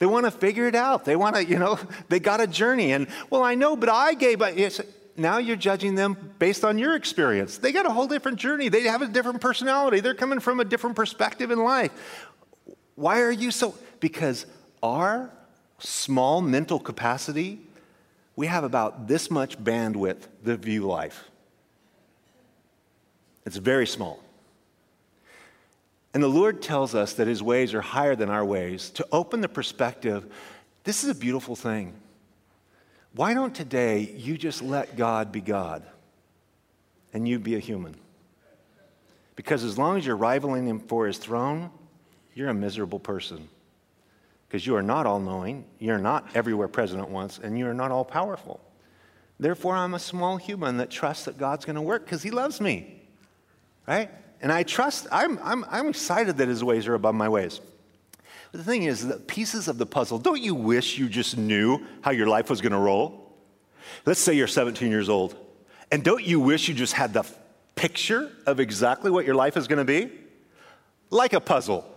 They 0.03 0.07
want 0.07 0.27
to 0.27 0.33
figure 0.33 0.67
it 0.67 0.75
out. 0.75 1.05
They 1.05 1.15
want 1.15 1.37
to, 1.37 1.45
you 1.45 1.61
know, 1.61 1.79
they 2.09 2.19
got 2.19 2.41
a 2.41 2.49
journey. 2.49 2.91
And, 2.91 3.07
well, 3.31 3.45
I 3.45 3.55
know, 3.55 3.77
but 3.77 3.88
I 3.88 4.15
gave, 4.15 4.43
it's, 4.43 4.81
now 5.17 5.38
you're 5.38 5.55
judging 5.55 5.95
them 5.95 6.35
based 6.41 6.65
on 6.65 6.77
your 6.77 6.97
experience. 6.97 7.59
They 7.59 7.71
got 7.71 7.87
a 7.87 7.91
whole 7.91 8.09
different 8.09 8.38
journey. 8.38 8.69
They 8.69 8.83
have 8.83 9.01
a 9.01 9.07
different 9.07 9.41
personality. 9.41 10.01
They're 10.01 10.17
coming 10.17 10.41
from 10.41 10.59
a 10.59 10.65
different 10.65 10.97
perspective 10.97 11.53
in 11.53 11.62
life. 11.62 11.93
Why 12.97 13.21
are 13.21 13.31
you 13.31 13.53
so? 13.53 13.77
Because 14.01 14.45
our 14.83 15.31
small 15.79 16.43
mental 16.43 16.81
capacity, 16.81 17.61
we 18.35 18.49
have 18.49 18.65
about 18.65 19.07
this 19.07 19.31
much 19.31 19.57
bandwidth 19.57 20.27
to 20.45 20.57
view 20.57 20.83
life. 20.83 21.31
It's 23.47 23.57
very 23.57 23.87
small. 23.87 24.19
And 26.14 26.22
the 26.22 26.29
Lord 26.29 26.61
tells 26.61 26.94
us 26.94 27.14
that 27.14 27.27
his 27.27 27.42
ways 27.42 27.72
are 27.75 27.81
higher 27.81 28.14
than 28.14 28.29
our 28.29 28.44
ways 28.44 28.90
to 28.90 29.07
open 29.11 29.40
the 29.40 29.48
perspective. 29.48 30.27
This 30.85 31.05
is 31.05 31.11
a 31.11 31.14
beautiful 31.14 31.57
thing. 31.57 31.94
Why 33.14 33.35
don't 33.35 33.55
today 33.55 34.14
you 34.16 34.37
just 34.37 34.62
let 34.62 34.96
God 34.96 35.33
be 35.33 35.40
God 35.40 35.83
and 37.12 37.27
you 37.27 37.38
be 37.38 37.57
a 37.57 37.59
human? 37.59 37.94
Because 39.37 39.64
as 39.64 39.79
long 39.79 39.96
as 39.96 40.05
you're 40.05 40.16
rivaling 40.16 40.66
him 40.66 40.81
for 40.81 41.07
his 41.07 41.18
throne, 41.18 41.70
you're 42.35 42.48
a 42.48 42.55
miserable 42.55 42.98
person. 42.98 43.48
Because 44.48 44.66
you 44.66 44.77
are 44.77 44.83
not 44.83 45.07
all 45.07 45.20
knowing, 45.20 45.64
you're 45.79 45.98
not 45.98 46.29
everywhere 46.35 46.68
present 46.68 47.01
at 47.01 47.09
once, 47.09 47.38
and 47.42 47.59
you 47.59 47.66
are 47.66 47.75
not 47.75 47.90
all 47.90 48.05
powerful. 48.05 48.61
Therefore, 49.40 49.75
I'm 49.75 49.94
a 49.94 49.98
small 49.98 50.37
human 50.37 50.77
that 50.77 50.90
trusts 50.90 51.25
that 51.25 51.38
God's 51.38 51.64
going 51.64 51.77
to 51.77 51.83
work 51.83 52.05
because 52.05 52.22
he 52.22 52.31
loves 52.31 52.61
me. 52.61 53.03
Right? 53.87 54.11
And 54.43 54.51
I 54.51 54.65
trust, 54.65 55.07
I'm, 55.13 55.39
I'm, 55.43 55.65
I'm 55.71 55.89
excited 55.89 56.37
that 56.39 56.49
his 56.49 56.63
ways 56.65 56.89
are 56.89 56.95
above 56.95 57.15
my 57.15 57.29
ways. 57.29 57.61
But 58.51 58.59
the 58.59 58.65
thing 58.65 58.83
is, 58.83 59.07
the 59.07 59.17
pieces 59.17 59.69
of 59.69 59.79
the 59.79 59.87
puzzle, 59.87 60.19
don't 60.19 60.43
you 60.43 60.55
wish 60.55 60.99
you 60.99 61.09
just 61.09 61.39
knew 61.39 61.81
how 62.03 62.11
your 62.11 62.27
life 62.27 62.51
was 62.51 62.61
going 62.61 62.73
to 62.73 62.79
roll? 62.79 63.33
Let's 64.05 64.21
say 64.21 64.35
you're 64.35 64.49
17 64.49 64.91
years 64.91 65.09
old. 65.09 65.37
And 65.91 66.03
don't 66.03 66.25
you 66.25 66.41
wish 66.41 66.69
you 66.69 66.75
just 66.75 66.93
had 66.93 67.15
the 67.15 67.25
picture 67.77 68.31
of 68.45 68.61
exactly 68.61 69.11
what 69.11 69.25
your 69.25 69.37
life 69.37 69.57
is 69.57 69.69
going 69.69 69.79
to 69.79 69.85
be? 69.85 70.11
Like 71.09 71.33
a 71.33 71.41
puzzle. 71.41 71.89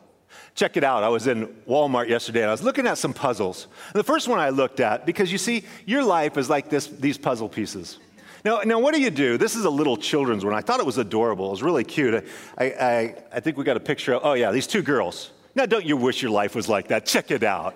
Check 0.53 0.77
it 0.77 0.83
out. 0.83 1.03
I 1.03 1.09
was 1.09 1.27
in 1.27 1.47
Walmart 1.67 2.09
yesterday 2.09 2.41
and 2.41 2.49
I 2.49 2.53
was 2.53 2.63
looking 2.63 2.85
at 2.87 2.97
some 2.97 3.13
puzzles. 3.13 3.67
And 3.87 3.99
the 3.99 4.03
first 4.03 4.27
one 4.27 4.39
I 4.39 4.49
looked 4.49 4.79
at, 4.79 5.05
because 5.05 5.31
you 5.31 5.37
see, 5.37 5.63
your 5.85 6.03
life 6.03 6.37
is 6.37 6.49
like 6.49 6.69
this, 6.69 6.87
these 6.87 7.17
puzzle 7.17 7.49
pieces. 7.49 7.99
Now, 8.45 8.61
now, 8.63 8.77
what 8.77 8.93
do 8.93 9.01
you 9.01 9.09
do? 9.09 9.39
This 9.39 9.55
is 9.55 9.65
a 9.65 9.69
little 9.71 9.97
children's 9.97 10.45
one. 10.45 10.53
I 10.53 10.61
thought 10.61 10.79
it 10.79 10.85
was 10.85 10.99
adorable. 10.99 11.47
It 11.47 11.51
was 11.51 11.63
really 11.63 11.83
cute. 11.83 12.23
I, 12.55 12.65
I, 12.65 13.15
I 13.33 13.39
think 13.39 13.57
we 13.57 13.63
got 13.63 13.75
a 13.75 13.79
picture 13.79 14.13
of, 14.13 14.21
oh, 14.23 14.33
yeah, 14.33 14.51
these 14.51 14.67
two 14.67 14.83
girls. 14.83 15.31
Now, 15.55 15.65
don't 15.65 15.83
you 15.83 15.97
wish 15.97 16.21
your 16.21 16.29
life 16.29 16.53
was 16.53 16.69
like 16.69 16.89
that? 16.89 17.07
Check 17.07 17.31
it 17.31 17.41
out. 17.41 17.75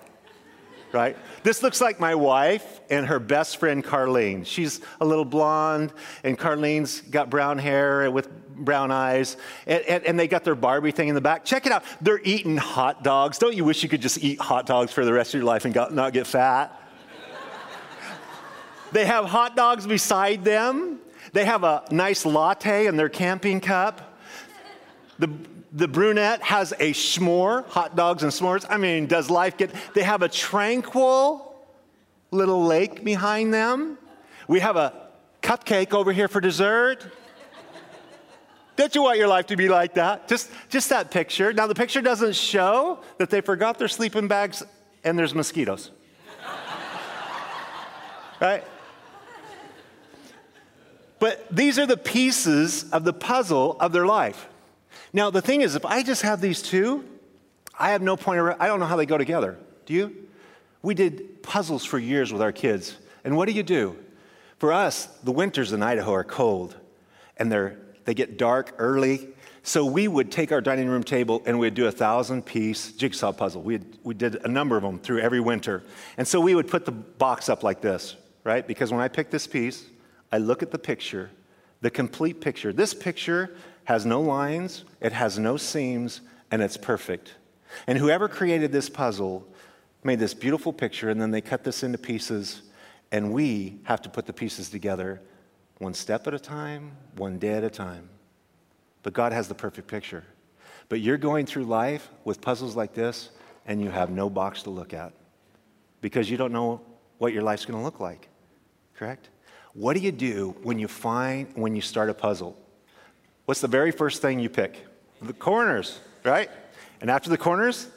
Right? 0.91 1.17
This 1.41 1.63
looks 1.63 1.81
like 1.81 1.99
my 1.99 2.13
wife 2.13 2.81
and 2.91 3.07
her 3.07 3.17
best 3.17 3.57
friend, 3.57 3.83
Carlene. 3.83 4.45
She's 4.45 4.79
a 5.01 5.05
little 5.05 5.25
blonde, 5.25 5.91
and 6.23 6.37
Carlene's 6.37 7.01
got 7.01 7.31
brown 7.31 7.57
hair 7.57 8.11
with 8.11 8.29
brown 8.55 8.91
eyes, 8.91 9.37
and, 9.65 9.81
and, 9.83 10.03
and, 10.03 10.19
they 10.19 10.27
got 10.27 10.43
their 10.43 10.55
Barbie 10.55 10.91
thing 10.91 11.07
in 11.07 11.15
the 11.15 11.21
back. 11.21 11.45
Check 11.45 11.65
it 11.65 11.71
out. 11.71 11.83
They're 12.01 12.21
eating 12.23 12.57
hot 12.57 13.03
dogs. 13.03 13.37
Don't 13.37 13.55
you 13.55 13.63
wish 13.63 13.81
you 13.81 13.89
could 13.89 14.01
just 14.01 14.23
eat 14.23 14.39
hot 14.39 14.65
dogs 14.65 14.91
for 14.91 15.05
the 15.05 15.13
rest 15.13 15.33
of 15.33 15.39
your 15.39 15.45
life 15.45 15.65
and 15.65 15.73
got, 15.73 15.93
not 15.93 16.13
get 16.13 16.27
fat? 16.27 16.75
They 18.91 19.05
have 19.05 19.25
hot 19.25 19.55
dogs 19.55 19.85
beside 19.85 20.43
them. 20.43 20.99
They 21.33 21.45
have 21.45 21.63
a 21.63 21.83
nice 21.91 22.25
latte 22.25 22.87
in 22.87 22.97
their 22.97 23.09
camping 23.09 23.61
cup. 23.61 24.17
The, 25.19 25.29
the 25.71 25.87
brunette 25.87 26.41
has 26.41 26.71
a 26.73 26.93
s'more, 26.93 27.67
hot 27.67 27.95
dogs 27.95 28.23
and 28.23 28.31
s'mores. 28.31 28.65
I 28.69 28.77
mean, 28.77 29.05
does 29.05 29.29
life 29.29 29.57
get, 29.57 29.71
they 29.93 30.03
have 30.03 30.21
a 30.21 30.29
tranquil 30.29 31.55
little 32.31 32.63
lake 32.63 33.03
behind 33.03 33.53
them. 33.53 33.97
We 34.47 34.59
have 34.61 34.75
a 34.75 35.09
cupcake 35.41 35.93
over 35.93 36.11
here 36.11 36.27
for 36.27 36.41
dessert. 36.41 37.05
Don't 38.75 38.95
you 38.95 39.03
want 39.03 39.17
your 39.17 39.27
life 39.27 39.47
to 39.47 39.57
be 39.57 39.67
like 39.67 39.95
that? 39.95 40.29
Just, 40.29 40.49
just 40.69 40.89
that 40.89 41.11
picture. 41.11 41.51
Now, 41.51 41.67
the 41.67 41.75
picture 41.75 42.01
doesn't 42.01 42.33
show 42.33 42.99
that 43.17 43.29
they 43.29 43.41
forgot 43.41 43.77
their 43.77 43.89
sleeping 43.89 44.29
bags 44.29 44.63
and 45.03 45.19
there's 45.19 45.35
mosquitoes. 45.35 45.91
right? 48.39 48.63
But 51.19 51.45
these 51.53 51.77
are 51.77 51.85
the 51.85 51.97
pieces 51.97 52.89
of 52.91 53.03
the 53.03 53.13
puzzle 53.13 53.77
of 53.79 53.91
their 53.91 54.05
life. 54.05 54.47
Now, 55.11 55.29
the 55.29 55.41
thing 55.41 55.61
is, 55.61 55.75
if 55.75 55.85
I 55.85 56.03
just 56.03 56.21
have 56.21 56.39
these 56.39 56.61
two, 56.61 57.03
I 57.77 57.91
have 57.91 58.01
no 58.01 58.15
point, 58.15 58.39
of, 58.39 58.55
I 58.59 58.67
don't 58.67 58.79
know 58.79 58.85
how 58.85 58.95
they 58.95 59.05
go 59.05 59.17
together. 59.17 59.57
Do 59.85 59.93
you? 59.93 60.27
We 60.81 60.93
did 60.93 61.43
puzzles 61.43 61.83
for 61.83 61.99
years 61.99 62.31
with 62.31 62.41
our 62.41 62.51
kids. 62.51 62.97
And 63.23 63.35
what 63.35 63.47
do 63.47 63.53
you 63.53 63.63
do? 63.63 63.97
For 64.59 64.71
us, 64.71 65.05
the 65.23 65.31
winters 65.31 65.71
in 65.73 65.81
Idaho 65.81 66.13
are 66.13 66.23
cold 66.23 66.75
and 67.37 67.51
they're, 67.51 67.77
they 68.05 68.13
get 68.13 68.37
dark 68.37 68.75
early. 68.77 69.29
So 69.63 69.85
we 69.85 70.07
would 70.07 70.31
take 70.31 70.51
our 70.51 70.61
dining 70.61 70.87
room 70.87 71.03
table 71.03 71.41
and 71.45 71.59
we'd 71.59 71.73
do 71.73 71.87
a 71.87 71.91
thousand 71.91 72.45
piece 72.45 72.91
jigsaw 72.93 73.31
puzzle. 73.31 73.61
We, 73.61 73.79
we 74.03 74.13
did 74.13 74.35
a 74.45 74.47
number 74.47 74.77
of 74.77 74.83
them 74.83 74.99
through 74.99 75.19
every 75.19 75.39
winter. 75.39 75.83
And 76.17 76.27
so 76.27 76.39
we 76.39 76.55
would 76.55 76.67
put 76.67 76.85
the 76.85 76.91
box 76.91 77.49
up 77.49 77.63
like 77.63 77.81
this, 77.81 78.15
right? 78.43 78.65
Because 78.65 78.91
when 78.91 79.01
I 79.01 79.07
pick 79.07 79.29
this 79.29 79.47
piece, 79.47 79.85
I 80.31 80.37
look 80.37 80.61
at 80.61 80.71
the 80.71 80.79
picture, 80.79 81.31
the 81.81 81.89
complete 81.89 82.41
picture. 82.41 82.71
This 82.71 82.93
picture 82.93 83.55
has 83.85 84.05
no 84.05 84.21
lines, 84.21 84.85
it 85.01 85.11
has 85.13 85.39
no 85.39 85.57
seams, 85.57 86.21
and 86.51 86.61
it's 86.61 86.77
perfect. 86.77 87.33
And 87.87 87.97
whoever 87.97 88.27
created 88.27 88.71
this 88.71 88.89
puzzle 88.89 89.47
made 90.03 90.19
this 90.19 90.33
beautiful 90.33 90.73
picture, 90.73 91.09
and 91.09 91.21
then 91.21 91.31
they 91.31 91.41
cut 91.41 91.63
this 91.63 91.83
into 91.83 91.97
pieces, 91.97 92.61
and 93.11 93.33
we 93.33 93.79
have 93.83 94.01
to 94.03 94.09
put 94.09 94.25
the 94.25 94.33
pieces 94.33 94.69
together 94.69 95.21
one 95.79 95.93
step 95.93 96.27
at 96.27 96.33
a 96.33 96.39
time, 96.39 96.91
one 97.15 97.39
day 97.39 97.53
at 97.53 97.63
a 97.63 97.69
time. 97.69 98.09
But 99.01 99.13
God 99.13 99.31
has 99.31 99.47
the 99.47 99.55
perfect 99.55 99.87
picture. 99.87 100.23
But 100.89 100.99
you're 100.99 101.17
going 101.17 101.45
through 101.45 101.65
life 101.65 102.09
with 102.25 102.41
puzzles 102.41 102.75
like 102.75 102.93
this, 102.93 103.29
and 103.65 103.81
you 103.81 103.89
have 103.89 104.09
no 104.09 104.29
box 104.29 104.63
to 104.63 104.69
look 104.69 104.93
at 104.93 105.13
because 106.01 106.29
you 106.29 106.37
don't 106.37 106.51
know 106.51 106.81
what 107.17 107.33
your 107.33 107.43
life's 107.43 107.65
going 107.65 107.79
to 107.79 107.83
look 107.83 107.99
like. 107.99 108.27
Correct? 108.95 109.29
What 109.73 109.95
do 109.95 109.99
you 109.99 110.11
do 110.11 110.55
when 110.63 110.79
you 110.79 110.87
find, 110.87 111.47
when 111.55 111.75
you 111.75 111.81
start 111.81 112.09
a 112.09 112.13
puzzle? 112.13 112.57
What's 113.45 113.61
the 113.61 113.67
very 113.67 113.91
first 113.91 114.21
thing 114.21 114.39
you 114.39 114.49
pick? 114.49 114.85
The 115.21 115.33
corners, 115.33 115.99
right? 116.23 116.49
And 117.01 117.09
after 117.09 117.29
the 117.29 117.37
corners, 117.37 117.87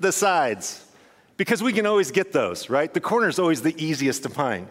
the 0.00 0.12
sides. 0.12 0.84
Because 1.36 1.62
we 1.62 1.72
can 1.72 1.86
always 1.86 2.10
get 2.10 2.32
those, 2.32 2.68
right? 2.68 2.92
The 2.92 3.00
corner 3.00 3.28
is 3.28 3.38
always 3.38 3.62
the 3.62 3.74
easiest 3.82 4.24
to 4.24 4.28
find. 4.28 4.66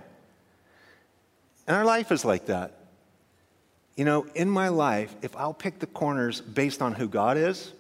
And 1.65 1.75
our 1.75 1.85
life 1.85 2.11
is 2.11 2.25
like 2.25 2.47
that. 2.47 2.73
You 3.95 4.05
know, 4.05 4.27
in 4.35 4.49
my 4.49 4.67
life, 4.69 5.15
if 5.21 5.35
I'll 5.35 5.53
pick 5.53 5.79
the 5.79 5.87
corners 5.87 6.39
based 6.39 6.81
on 6.81 6.93
who 6.93 7.07
God 7.07 7.35
is, 7.37 7.71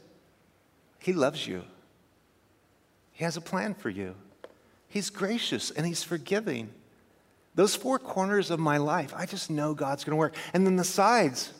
He 0.99 1.13
loves 1.13 1.45
you. 1.47 1.63
He 3.11 3.23
has 3.23 3.37
a 3.37 3.41
plan 3.41 3.75
for 3.75 3.89
you. 3.89 4.15
He's 4.87 5.09
gracious 5.09 5.69
and 5.69 5.85
He's 5.85 6.03
forgiving. 6.03 6.69
Those 7.57 7.75
four 7.75 7.97
corners 7.97 8.51
of 8.51 8.59
my 8.59 8.77
life, 8.77 9.15
I 9.17 9.25
just 9.25 9.49
know 9.49 9.73
God's 9.73 10.03
going 10.03 10.11
to 10.11 10.17
work. 10.17 10.35
And 10.53 10.63
then 10.63 10.75
the 10.75 10.83
sides, 10.83 11.51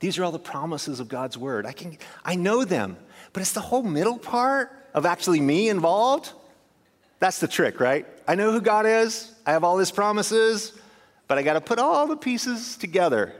these 0.00 0.18
are 0.18 0.24
all 0.24 0.32
the 0.32 0.38
promises 0.38 1.00
of 1.00 1.08
God's 1.08 1.38
word. 1.38 1.64
I 1.64 1.72
can 1.72 1.96
I 2.26 2.34
know 2.34 2.62
them, 2.62 2.98
but 3.32 3.40
it's 3.40 3.52
the 3.52 3.62
whole 3.62 3.82
middle 3.82 4.18
part 4.18 4.70
of 4.92 5.06
actually 5.06 5.40
me 5.40 5.70
involved. 5.70 6.32
That's 7.20 7.40
the 7.40 7.48
trick, 7.48 7.80
right? 7.80 8.06
I 8.28 8.34
know 8.34 8.52
who 8.52 8.60
God 8.60 8.84
is. 8.84 9.32
I 9.46 9.52
have 9.52 9.64
all 9.64 9.78
his 9.78 9.90
promises, 9.90 10.78
but 11.26 11.38
I 11.38 11.42
got 11.42 11.54
to 11.54 11.62
put 11.62 11.78
all 11.78 12.06
the 12.06 12.16
pieces 12.16 12.76
together. 12.76 13.32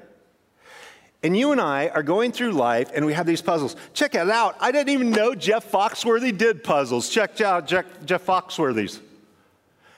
And 1.23 1.37
you 1.37 1.53
and 1.53 1.61
I 1.61 1.89
are 1.89 2.03
going 2.03 2.33
through 2.33 2.53
life 2.53 2.91
and 2.95 3.05
we 3.05 3.13
have 3.13 3.27
these 3.27 3.43
puzzles. 3.43 3.77
Check 3.93 4.15
it 4.15 4.31
out. 4.31 4.57
I 4.59 4.73
didn't 4.73 4.89
even 4.89 5.11
know 5.11 5.35
Jeff 5.35 5.71
Foxworthy 5.71 6.35
did 6.35 6.65
puzzles. 6.65 7.11
Check 7.11 7.43
out 7.43 7.67
Jeff, 7.67 7.85
Jeff 8.07 8.25
Foxworthy's. 8.25 9.01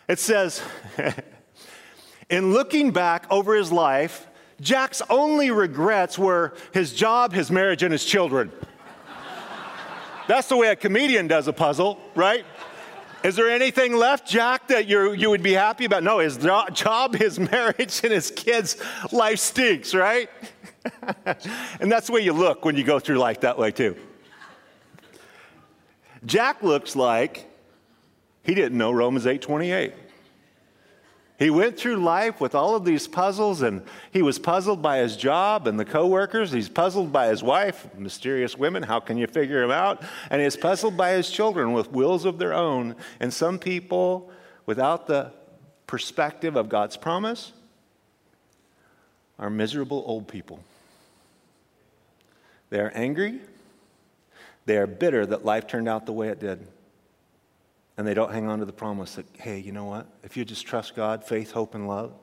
It 0.08 0.18
says, 0.18 0.60
In 2.30 2.52
looking 2.52 2.92
back 2.92 3.26
over 3.28 3.56
his 3.56 3.72
life, 3.72 4.28
Jack's 4.60 5.02
only 5.10 5.50
regrets 5.50 6.16
were 6.16 6.54
his 6.72 6.92
job, 6.92 7.32
his 7.32 7.50
marriage, 7.50 7.82
and 7.82 7.90
his 7.90 8.04
children. 8.04 8.52
That's 10.28 10.48
the 10.48 10.56
way 10.56 10.68
a 10.68 10.76
comedian 10.76 11.26
does 11.26 11.48
a 11.48 11.52
puzzle, 11.52 11.98
right? 12.14 12.44
Is 13.24 13.34
there 13.34 13.50
anything 13.50 13.96
left, 13.96 14.28
Jack, 14.28 14.68
that 14.68 14.86
you 14.86 15.12
you 15.12 15.28
would 15.28 15.42
be 15.42 15.52
happy 15.52 15.86
about? 15.86 16.04
No, 16.04 16.20
his 16.20 16.38
job, 16.72 17.16
his 17.16 17.38
marriage, 17.50 18.00
and 18.04 18.12
his 18.12 18.30
kids' 18.30 18.76
life 19.10 19.40
stinks, 19.40 19.92
right? 19.92 20.30
and 21.26 21.90
that's 21.90 22.06
the 22.06 22.12
way 22.12 22.20
you 22.20 22.32
look 22.32 22.64
when 22.64 22.76
you 22.76 22.84
go 22.84 23.00
through 23.00 23.18
life 23.18 23.40
that 23.40 23.58
way, 23.58 23.72
too. 23.72 23.96
Jack 26.24 26.62
looks 26.62 26.94
like 26.94 27.50
he 28.44 28.54
didn't 28.54 28.78
know 28.78 28.92
Romans 28.92 29.26
8 29.26 29.42
28. 29.42 29.94
He 31.40 31.48
went 31.48 31.78
through 31.78 31.96
life 31.96 32.38
with 32.38 32.54
all 32.54 32.76
of 32.76 32.84
these 32.84 33.08
puzzles, 33.08 33.62
and 33.62 33.82
he 34.12 34.20
was 34.20 34.38
puzzled 34.38 34.82
by 34.82 34.98
his 34.98 35.16
job 35.16 35.66
and 35.66 35.80
the 35.80 35.86
coworkers. 35.86 36.52
He's 36.52 36.68
puzzled 36.68 37.14
by 37.14 37.28
his 37.28 37.42
wife, 37.42 37.88
mysterious 37.96 38.58
women. 38.58 38.82
How 38.82 39.00
can 39.00 39.16
you 39.16 39.26
figure 39.26 39.62
him 39.62 39.70
out? 39.70 40.02
And 40.28 40.42
he's 40.42 40.54
puzzled 40.54 40.98
by 40.98 41.12
his 41.12 41.30
children 41.30 41.72
with 41.72 41.90
wills 41.92 42.26
of 42.26 42.36
their 42.36 42.52
own. 42.52 42.94
And 43.20 43.32
some 43.32 43.58
people, 43.58 44.30
without 44.66 45.06
the 45.06 45.32
perspective 45.86 46.56
of 46.56 46.68
God's 46.68 46.98
promise, 46.98 47.52
are 49.38 49.48
miserable 49.48 50.04
old 50.06 50.28
people. 50.28 50.62
They 52.68 52.80
are 52.80 52.92
angry. 52.94 53.40
They 54.66 54.76
are 54.76 54.86
bitter 54.86 55.24
that 55.24 55.46
life 55.46 55.66
turned 55.66 55.88
out 55.88 56.04
the 56.04 56.12
way 56.12 56.28
it 56.28 56.38
did 56.38 56.66
and 58.00 58.08
they 58.08 58.14
don't 58.14 58.32
hang 58.32 58.48
on 58.48 58.60
to 58.60 58.64
the 58.64 58.72
promise 58.72 59.16
that, 59.16 59.26
hey, 59.38 59.58
you 59.58 59.72
know 59.72 59.84
what? 59.84 60.06
If 60.22 60.34
you 60.34 60.42
just 60.46 60.64
trust 60.66 60.96
God, 60.96 61.22
faith, 61.22 61.50
hope, 61.50 61.74
and 61.74 61.86
love, 61.86 62.14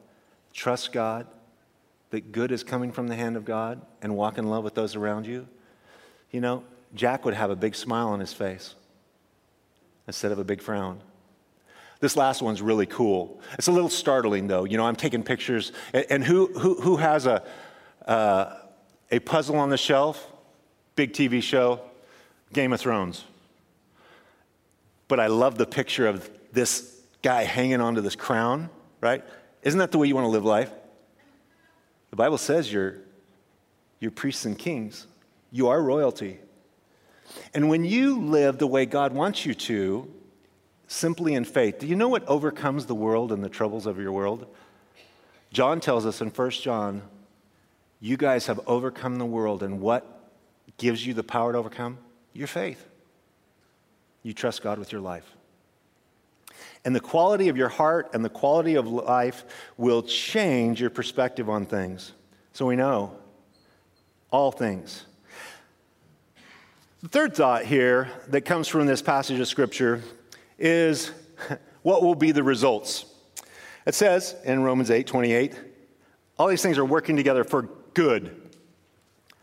trust 0.51 0.91
God, 0.91 1.27
that 2.09 2.31
good 2.31 2.51
is 2.51 2.63
coming 2.63 2.91
from 2.91 3.07
the 3.07 3.15
hand 3.15 3.37
of 3.37 3.45
God, 3.45 3.79
and 4.01 4.15
walk 4.15 4.39
in 4.39 4.49
love 4.49 4.63
with 4.63 4.73
those 4.73 4.95
around 4.95 5.27
you, 5.27 5.47
you 6.31 6.41
know, 6.41 6.63
Jack 6.95 7.25
would 7.25 7.35
have 7.35 7.51
a 7.51 7.55
big 7.55 7.75
smile 7.75 8.07
on 8.07 8.19
his 8.19 8.33
face 8.33 8.73
instead 10.07 10.31
of 10.31 10.39
a 10.39 10.43
big 10.43 10.63
frown. 10.63 10.99
This 11.99 12.15
last 12.17 12.41
one's 12.41 12.59
really 12.59 12.87
cool. 12.87 13.39
It's 13.59 13.67
a 13.67 13.71
little 13.71 13.87
startling, 13.87 14.47
though. 14.47 14.63
You 14.63 14.77
know, 14.77 14.85
I'm 14.87 14.95
taking 14.95 15.21
pictures, 15.21 15.73
and 15.93 16.23
who, 16.23 16.47
who, 16.57 16.81
who 16.81 16.95
has 16.97 17.27
a, 17.27 17.43
uh, 18.07 18.61
a 19.11 19.19
puzzle 19.19 19.57
on 19.57 19.69
the 19.69 19.77
shelf? 19.77 20.25
Big 20.95 21.13
TV 21.13 21.39
show, 21.39 21.81
Game 22.51 22.73
of 22.73 22.81
Thrones. 22.81 23.25
But 25.07 25.19
I 25.19 25.27
love 25.27 25.57
the 25.57 25.65
picture 25.65 26.07
of 26.07 26.29
this 26.51 26.99
guy 27.21 27.43
hanging 27.43 27.81
onto 27.81 28.01
this 28.01 28.15
crown, 28.15 28.69
right? 29.01 29.23
Isn't 29.63 29.79
that 29.79 29.91
the 29.91 29.97
way 29.97 30.07
you 30.07 30.15
want 30.15 30.25
to 30.25 30.29
live 30.29 30.45
life? 30.45 30.71
The 32.09 32.15
Bible 32.15 32.37
says 32.37 32.71
you're, 32.71 32.95
you're 33.99 34.11
priests 34.11 34.45
and 34.45 34.57
kings, 34.57 35.07
you 35.51 35.67
are 35.67 35.81
royalty. 35.81 36.39
And 37.53 37.69
when 37.69 37.83
you 37.83 38.21
live 38.21 38.57
the 38.57 38.67
way 38.67 38.85
God 38.85 39.13
wants 39.13 39.45
you 39.45 39.53
to, 39.53 40.11
simply 40.87 41.33
in 41.33 41.43
faith, 41.43 41.79
do 41.79 41.87
you 41.87 41.95
know 41.95 42.07
what 42.07 42.25
overcomes 42.27 42.85
the 42.85 42.95
world 42.95 43.31
and 43.31 43.43
the 43.43 43.49
troubles 43.49 43.85
of 43.85 43.99
your 43.99 44.11
world? 44.11 44.47
John 45.51 45.79
tells 45.79 46.05
us 46.05 46.21
in 46.21 46.29
1 46.29 46.49
John, 46.51 47.01
you 47.99 48.15
guys 48.15 48.47
have 48.47 48.59
overcome 48.67 49.17
the 49.17 49.25
world, 49.25 49.63
and 49.63 49.81
what 49.81 50.31
gives 50.77 51.05
you 51.05 51.13
the 51.13 51.23
power 51.23 51.51
to 51.51 51.57
overcome? 51.57 51.97
Your 52.33 52.47
faith 52.47 52.86
you 54.27 54.33
trust 54.33 54.61
God 54.61 54.77
with 54.77 54.91
your 54.91 54.99
life. 54.99 55.23
And 56.83 56.93
the 56.93 56.99
quality 56.99 57.47
of 57.47 57.55
your 57.55 57.69
heart 57.69 58.09
and 58.13 58.25
the 58.25 58.29
quality 58.29 58.75
of 58.75 58.85
life 58.85 59.45
will 59.77 60.03
change 60.03 60.81
your 60.81 60.89
perspective 60.89 61.49
on 61.49 61.65
things. 61.65 62.11
So 62.51 62.65
we 62.65 62.75
know 62.75 63.15
all 64.29 64.51
things. 64.51 65.05
The 67.01 67.07
third 67.07 67.35
thought 67.35 67.63
here 67.63 68.09
that 68.27 68.41
comes 68.41 68.67
from 68.67 68.85
this 68.85 69.01
passage 69.01 69.39
of 69.39 69.47
Scripture 69.47 70.03
is 70.59 71.11
what 71.83 72.03
will 72.03 72.15
be 72.15 72.33
the 72.33 72.43
results? 72.43 73.05
It 73.85 73.95
says 73.95 74.35
in 74.43 74.61
Romans 74.61 74.91
8 74.91 75.07
28, 75.07 75.57
all 76.37 76.47
these 76.49 76.61
things 76.61 76.77
are 76.77 76.83
working 76.83 77.15
together 77.15 77.45
for 77.45 77.69
good 77.93 78.47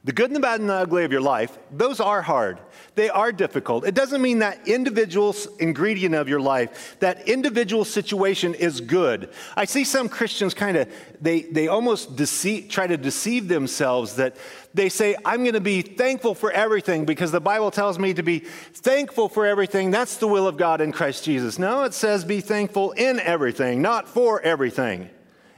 the 0.04 0.12
good 0.12 0.26
and 0.26 0.36
the 0.36 0.40
bad 0.40 0.60
and 0.60 0.68
the 0.68 0.74
ugly 0.74 1.04
of 1.04 1.12
your 1.12 1.22
life, 1.22 1.58
those 1.70 1.98
are 1.98 2.20
hard. 2.20 2.60
They 2.94 3.10
are 3.10 3.32
difficult. 3.32 3.84
It 3.84 3.94
doesn't 3.94 4.22
mean 4.22 4.38
that 4.38 4.68
individual 4.68 5.34
ingredient 5.58 6.14
of 6.14 6.28
your 6.28 6.40
life, 6.40 6.96
that 7.00 7.28
individual 7.28 7.84
situation 7.84 8.54
is 8.54 8.80
good. 8.80 9.30
I 9.56 9.64
see 9.64 9.82
some 9.82 10.08
Christians 10.08 10.54
kind 10.54 10.76
of, 10.76 10.88
they, 11.20 11.42
they 11.42 11.66
almost 11.66 12.14
deceive, 12.14 12.68
try 12.68 12.86
to 12.86 12.96
deceive 12.96 13.48
themselves 13.48 14.14
that 14.16 14.36
they 14.74 14.88
say, 14.88 15.16
I'm 15.24 15.42
going 15.42 15.54
to 15.54 15.60
be 15.60 15.82
thankful 15.82 16.36
for 16.36 16.52
everything 16.52 17.04
because 17.04 17.32
the 17.32 17.40
Bible 17.40 17.72
tells 17.72 17.98
me 17.98 18.14
to 18.14 18.22
be 18.22 18.38
thankful 18.38 19.28
for 19.28 19.44
everything. 19.44 19.90
That's 19.90 20.18
the 20.18 20.28
will 20.28 20.46
of 20.46 20.56
God 20.56 20.80
in 20.80 20.92
Christ 20.92 21.24
Jesus. 21.24 21.58
No, 21.58 21.82
it 21.82 21.94
says 21.94 22.24
be 22.24 22.40
thankful 22.40 22.92
in 22.92 23.18
everything, 23.18 23.82
not 23.82 24.08
for 24.08 24.40
everything. 24.40 25.10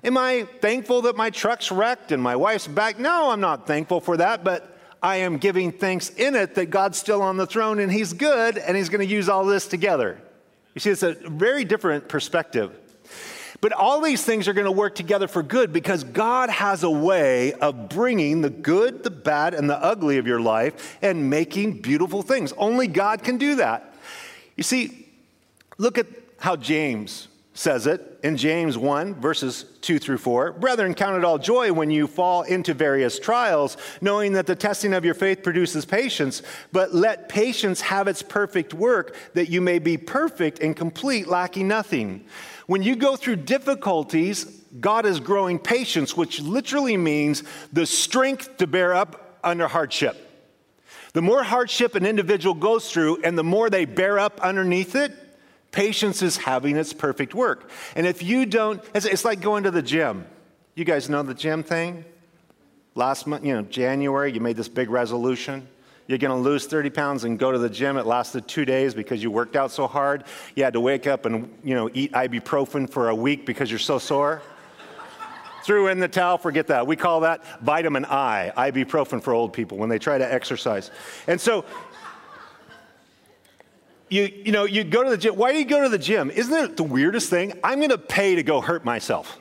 Am 0.02 0.16
I 0.16 0.46
thankful 0.60 1.02
that 1.02 1.16
my 1.16 1.30
truck's 1.30 1.70
wrecked 1.70 2.12
and 2.12 2.22
my 2.22 2.36
wife's 2.36 2.66
back? 2.66 2.98
No, 2.98 3.30
I'm 3.30 3.40
not 3.40 3.66
thankful 3.66 4.00
for 4.00 4.16
that, 4.18 4.44
but 4.44 4.75
I 5.02 5.16
am 5.16 5.38
giving 5.38 5.72
thanks 5.72 6.10
in 6.10 6.34
it 6.34 6.54
that 6.54 6.66
God's 6.66 6.98
still 6.98 7.22
on 7.22 7.36
the 7.36 7.46
throne 7.46 7.78
and 7.78 7.92
He's 7.92 8.12
good 8.12 8.58
and 8.58 8.76
He's 8.76 8.88
going 8.88 9.06
to 9.06 9.12
use 9.12 9.28
all 9.28 9.44
this 9.44 9.66
together. 9.66 10.20
You 10.74 10.80
see, 10.80 10.90
it's 10.90 11.02
a 11.02 11.14
very 11.14 11.64
different 11.64 12.08
perspective. 12.08 12.78
But 13.60 13.72
all 13.72 14.00
these 14.00 14.22
things 14.22 14.48
are 14.48 14.52
going 14.52 14.66
to 14.66 14.72
work 14.72 14.94
together 14.94 15.28
for 15.28 15.42
good 15.42 15.72
because 15.72 16.04
God 16.04 16.50
has 16.50 16.82
a 16.82 16.90
way 16.90 17.54
of 17.54 17.88
bringing 17.88 18.42
the 18.42 18.50
good, 18.50 19.02
the 19.02 19.10
bad, 19.10 19.54
and 19.54 19.68
the 19.70 19.82
ugly 19.82 20.18
of 20.18 20.26
your 20.26 20.40
life 20.40 20.98
and 21.00 21.30
making 21.30 21.80
beautiful 21.80 22.22
things. 22.22 22.52
Only 22.58 22.86
God 22.86 23.22
can 23.22 23.38
do 23.38 23.56
that. 23.56 23.94
You 24.56 24.62
see, 24.62 25.08
look 25.78 25.96
at 25.98 26.06
how 26.38 26.56
James 26.56 27.28
says 27.56 27.86
it 27.86 28.20
in 28.22 28.36
James 28.36 28.76
1, 28.76 29.14
verses 29.14 29.64
2 29.80 29.98
through 29.98 30.18
4. 30.18 30.52
Brethren, 30.52 30.92
count 30.92 31.16
it 31.16 31.24
all 31.24 31.38
joy 31.38 31.72
when 31.72 31.90
you 31.90 32.06
fall 32.06 32.42
into 32.42 32.74
various 32.74 33.18
trials, 33.18 33.78
knowing 34.02 34.34
that 34.34 34.46
the 34.46 34.54
testing 34.54 34.92
of 34.92 35.06
your 35.06 35.14
faith 35.14 35.42
produces 35.42 35.86
patience. 35.86 36.42
But 36.70 36.94
let 36.94 37.30
patience 37.30 37.80
have 37.80 38.08
its 38.08 38.20
perfect 38.20 38.74
work, 38.74 39.16
that 39.32 39.48
you 39.48 39.62
may 39.62 39.78
be 39.78 39.96
perfect 39.96 40.60
and 40.60 40.76
complete, 40.76 41.28
lacking 41.28 41.66
nothing. 41.66 42.26
When 42.66 42.82
you 42.82 42.94
go 42.94 43.16
through 43.16 43.36
difficulties, 43.36 44.44
God 44.78 45.06
is 45.06 45.18
growing 45.18 45.58
patience, 45.58 46.14
which 46.14 46.40
literally 46.40 46.98
means 46.98 47.42
the 47.72 47.86
strength 47.86 48.58
to 48.58 48.66
bear 48.66 48.92
up 48.92 49.38
under 49.42 49.66
hardship. 49.66 50.22
The 51.14 51.22
more 51.22 51.42
hardship 51.42 51.94
an 51.94 52.04
individual 52.04 52.54
goes 52.54 52.92
through 52.92 53.22
and 53.22 53.38
the 53.38 53.44
more 53.44 53.70
they 53.70 53.86
bear 53.86 54.18
up 54.18 54.38
underneath 54.42 54.94
it, 54.94 55.12
Patience 55.76 56.22
is 56.22 56.38
having 56.38 56.74
its 56.78 56.94
perfect 56.94 57.34
work. 57.34 57.68
And 57.96 58.06
if 58.06 58.22
you 58.22 58.46
don't, 58.46 58.82
it's, 58.94 59.26
like 59.26 59.42
going 59.42 59.64
to 59.64 59.70
the 59.70 59.82
gym. 59.82 60.24
You 60.74 60.86
guys 60.86 61.10
know 61.10 61.22
the 61.22 61.34
gym 61.34 61.62
thing? 61.62 62.06
Last 62.94 63.26
month, 63.26 63.44
you 63.44 63.52
know, 63.52 63.60
January, 63.60 64.32
you 64.32 64.40
made 64.40 64.56
this 64.56 64.68
big 64.68 64.88
resolution. 64.88 65.68
You're 66.06 66.16
going 66.16 66.30
to 66.30 66.42
lose 66.42 66.64
30 66.64 66.88
pounds 66.88 67.24
and 67.24 67.38
go 67.38 67.52
to 67.52 67.58
the 67.58 67.68
gym. 67.68 67.98
It 67.98 68.06
lasted 68.06 68.48
two 68.48 68.64
days 68.64 68.94
because 68.94 69.22
you 69.22 69.30
worked 69.30 69.54
out 69.54 69.70
so 69.70 69.86
hard. 69.86 70.24
You 70.54 70.64
had 70.64 70.72
to 70.72 70.80
wake 70.80 71.06
up 71.06 71.26
and, 71.26 71.54
you 71.62 71.74
know, 71.74 71.90
eat 71.92 72.12
ibuprofen 72.12 72.88
for 72.88 73.10
a 73.10 73.14
week 73.14 73.44
because 73.44 73.70
you're 73.70 73.78
so 73.78 73.98
sore. 73.98 74.40
Threw 75.62 75.88
in 75.88 75.98
the 75.98 76.08
towel, 76.08 76.38
forget 76.38 76.68
that. 76.68 76.86
We 76.86 76.96
call 76.96 77.20
that 77.20 77.60
vitamin 77.60 78.06
I, 78.06 78.50
ibuprofen 78.56 79.22
for 79.22 79.34
old 79.34 79.52
people 79.52 79.76
when 79.76 79.90
they 79.90 79.98
try 79.98 80.16
to 80.16 80.32
exercise. 80.32 80.90
And 81.26 81.38
so 81.38 81.66
you, 84.08 84.24
you 84.44 84.52
know, 84.52 84.64
you 84.64 84.84
go 84.84 85.02
to 85.02 85.10
the 85.10 85.16
gym. 85.16 85.36
Why 85.36 85.52
do 85.52 85.58
you 85.58 85.64
go 85.64 85.82
to 85.82 85.88
the 85.88 85.98
gym? 85.98 86.30
Isn't 86.30 86.54
it 86.54 86.76
the 86.76 86.82
weirdest 86.84 87.28
thing? 87.28 87.52
I'm 87.64 87.78
going 87.78 87.90
to 87.90 87.98
pay 87.98 88.36
to 88.36 88.42
go 88.42 88.60
hurt 88.60 88.84
myself. 88.84 89.38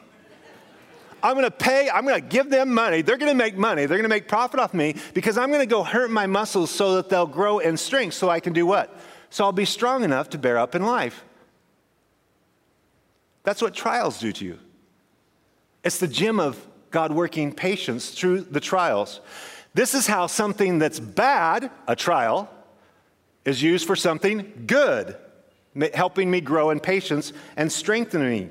I'm 1.22 1.34
going 1.34 1.46
to 1.46 1.52
pay, 1.52 1.90
I'm 1.90 2.06
going 2.06 2.22
to 2.22 2.28
give 2.28 2.50
them 2.50 2.74
money. 2.74 3.02
They're 3.02 3.18
going 3.18 3.32
to 3.32 3.38
make 3.38 3.58
money. 3.58 3.86
They're 3.86 3.98
going 3.98 4.04
to 4.04 4.10
make 4.10 4.28
profit 4.28 4.60
off 4.60 4.74
me 4.74 4.96
because 5.14 5.38
I'm 5.38 5.50
going 5.50 5.62
to 5.62 5.66
go 5.66 5.84
hurt 5.84 6.12
my 6.12 6.28
muscles 6.28 6.70
so 6.70 6.96
that 6.96 7.10
they'll 7.10 7.26
grow 7.26 7.60
in 7.60 7.78
strength 7.78 8.14
so 8.14 8.30
I 8.30 8.40
can 8.40 8.54
do 8.54 8.66
what? 8.66 8.96
So 9.32 9.44
I'll 9.44 9.52
be 9.52 9.66
strong 9.66 10.04
enough 10.04 10.30
to 10.32 10.38
bear 10.38 10.58
up 10.58 10.76
in 10.76 10.86
life. 10.86 11.24
That's 13.44 13.62
what 13.62 13.74
trials 13.74 14.20
do 14.20 14.32
to 14.34 14.46
you. 14.46 14.60
It's 15.84 16.00
the 16.00 16.08
gym 16.08 16.40
of 16.40 16.64
God 16.92 17.12
working 17.12 17.54
patience 17.54 18.12
through 18.12 18.42
the 18.42 18.60
trials. 18.60 19.20
This 19.74 19.94
is 19.94 20.08
how 20.08 20.28
something 20.28 20.80
that's 20.80 21.00
bad, 21.00 21.70
a 21.88 21.96
trial, 21.96 22.50
is 23.46 23.62
used 23.62 23.88
for 23.88 23.96
something 23.96 24.66
good, 24.68 25.16
helping 25.94 26.32
me 26.32 26.42
grow 26.42 26.72
in 26.72 26.80
patience 26.80 27.32
and 27.58 27.72
strengthening 27.72 28.30
me. 28.30 28.50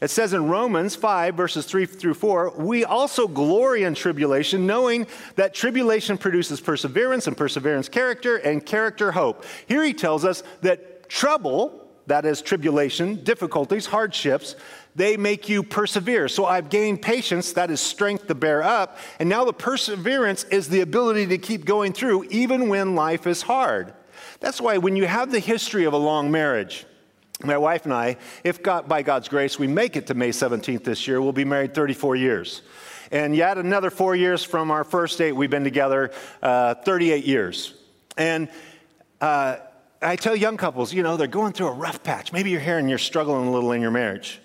It 0.00 0.08
says 0.08 0.32
in 0.32 0.48
Romans 0.48 0.94
5, 0.94 1.34
verses 1.34 1.66
3 1.66 1.86
through 1.86 2.14
4, 2.14 2.54
we 2.56 2.84
also 2.84 3.26
glory 3.26 3.82
in 3.82 3.94
tribulation, 3.94 4.66
knowing 4.66 5.06
that 5.34 5.52
tribulation 5.52 6.16
produces 6.16 6.60
perseverance, 6.60 7.26
and 7.26 7.36
perseverance, 7.36 7.88
character, 7.88 8.36
and 8.36 8.64
character, 8.64 9.12
hope. 9.12 9.44
Here 9.66 9.82
he 9.82 9.94
tells 9.94 10.24
us 10.24 10.42
that 10.60 11.08
trouble, 11.08 11.82
that 12.06 12.24
is 12.24 12.40
tribulation, 12.40 13.24
difficulties, 13.24 13.86
hardships, 13.86 14.54
they 14.94 15.16
make 15.16 15.48
you 15.48 15.62
persevere. 15.62 16.28
So 16.28 16.46
I've 16.46 16.70
gained 16.70 17.02
patience, 17.02 17.52
that 17.54 17.70
is 17.70 17.80
strength 17.80 18.28
to 18.28 18.34
bear 18.34 18.62
up. 18.62 18.98
And 19.18 19.28
now 19.28 19.44
the 19.44 19.52
perseverance 19.52 20.44
is 20.44 20.68
the 20.68 20.80
ability 20.80 21.26
to 21.26 21.38
keep 21.38 21.64
going 21.64 21.92
through 21.92 22.24
even 22.24 22.68
when 22.68 22.94
life 22.94 23.26
is 23.26 23.42
hard. 23.42 23.92
That's 24.40 24.60
why 24.60 24.78
when 24.78 24.96
you 24.96 25.06
have 25.06 25.30
the 25.30 25.38
history 25.38 25.84
of 25.84 25.92
a 25.92 25.98
long 25.98 26.30
marriage, 26.30 26.84
my 27.42 27.58
wife 27.58 27.84
and 27.84 27.92
I, 27.92 28.16
if 28.44 28.62
God, 28.62 28.88
by 28.88 29.02
God's 29.02 29.28
grace 29.28 29.58
we 29.58 29.66
make 29.66 29.96
it 29.96 30.06
to 30.08 30.14
May 30.14 30.30
17th 30.30 30.84
this 30.84 31.06
year, 31.06 31.20
we'll 31.20 31.32
be 31.32 31.44
married 31.44 31.74
34 31.74 32.16
years. 32.16 32.62
And 33.12 33.36
yet 33.36 33.58
another 33.58 33.90
four 33.90 34.16
years 34.16 34.42
from 34.42 34.70
our 34.70 34.84
first 34.84 35.18
date, 35.18 35.32
we've 35.32 35.50
been 35.50 35.64
together 35.64 36.10
uh, 36.42 36.74
38 36.74 37.24
years. 37.24 37.74
And 38.16 38.48
uh, 39.20 39.56
I 40.02 40.16
tell 40.16 40.34
young 40.34 40.56
couples, 40.56 40.92
you 40.92 41.02
know, 41.02 41.16
they're 41.16 41.26
going 41.26 41.52
through 41.52 41.68
a 41.68 41.74
rough 41.74 42.02
patch. 42.02 42.32
Maybe 42.32 42.50
you're 42.50 42.60
here 42.60 42.78
and 42.78 42.88
you're 42.88 42.98
struggling 42.98 43.46
a 43.46 43.50
little 43.50 43.72
in 43.72 43.80
your 43.80 43.90
marriage. 43.90 44.40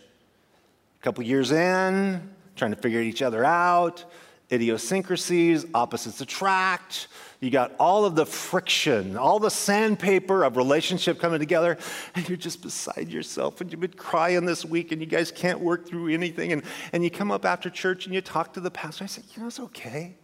A 0.99 1.03
couple 1.03 1.23
years 1.23 1.51
in, 1.51 2.29
trying 2.55 2.71
to 2.71 2.77
figure 2.77 3.01
each 3.01 3.21
other 3.21 3.43
out, 3.43 4.05
idiosyncrasies, 4.51 5.65
opposites 5.73 6.21
attract. 6.21 7.07
You 7.41 7.49
got 7.49 7.73
all 7.79 8.05
of 8.05 8.13
the 8.13 8.25
friction, 8.25 9.17
all 9.17 9.39
the 9.39 9.49
sandpaper 9.49 10.43
of 10.43 10.57
relationship 10.57 11.19
coming 11.19 11.39
together, 11.39 11.75
and 12.13 12.29
you're 12.29 12.37
just 12.37 12.61
beside 12.61 13.09
yourself, 13.09 13.59
and 13.61 13.71
you've 13.71 13.81
been 13.81 13.93
crying 13.93 14.45
this 14.45 14.63
week, 14.63 14.91
and 14.91 15.01
you 15.01 15.07
guys 15.07 15.31
can't 15.31 15.59
work 15.59 15.87
through 15.87 16.09
anything. 16.09 16.51
And, 16.51 16.61
and 16.93 17.03
you 17.03 17.09
come 17.09 17.31
up 17.31 17.43
after 17.43 17.71
church 17.71 18.05
and 18.05 18.13
you 18.13 18.21
talk 18.21 18.53
to 18.53 18.59
the 18.59 18.69
pastor. 18.69 19.05
I 19.05 19.07
say, 19.07 19.23
You 19.33 19.41
know, 19.41 19.47
it's 19.47 19.59
okay. 19.59 20.15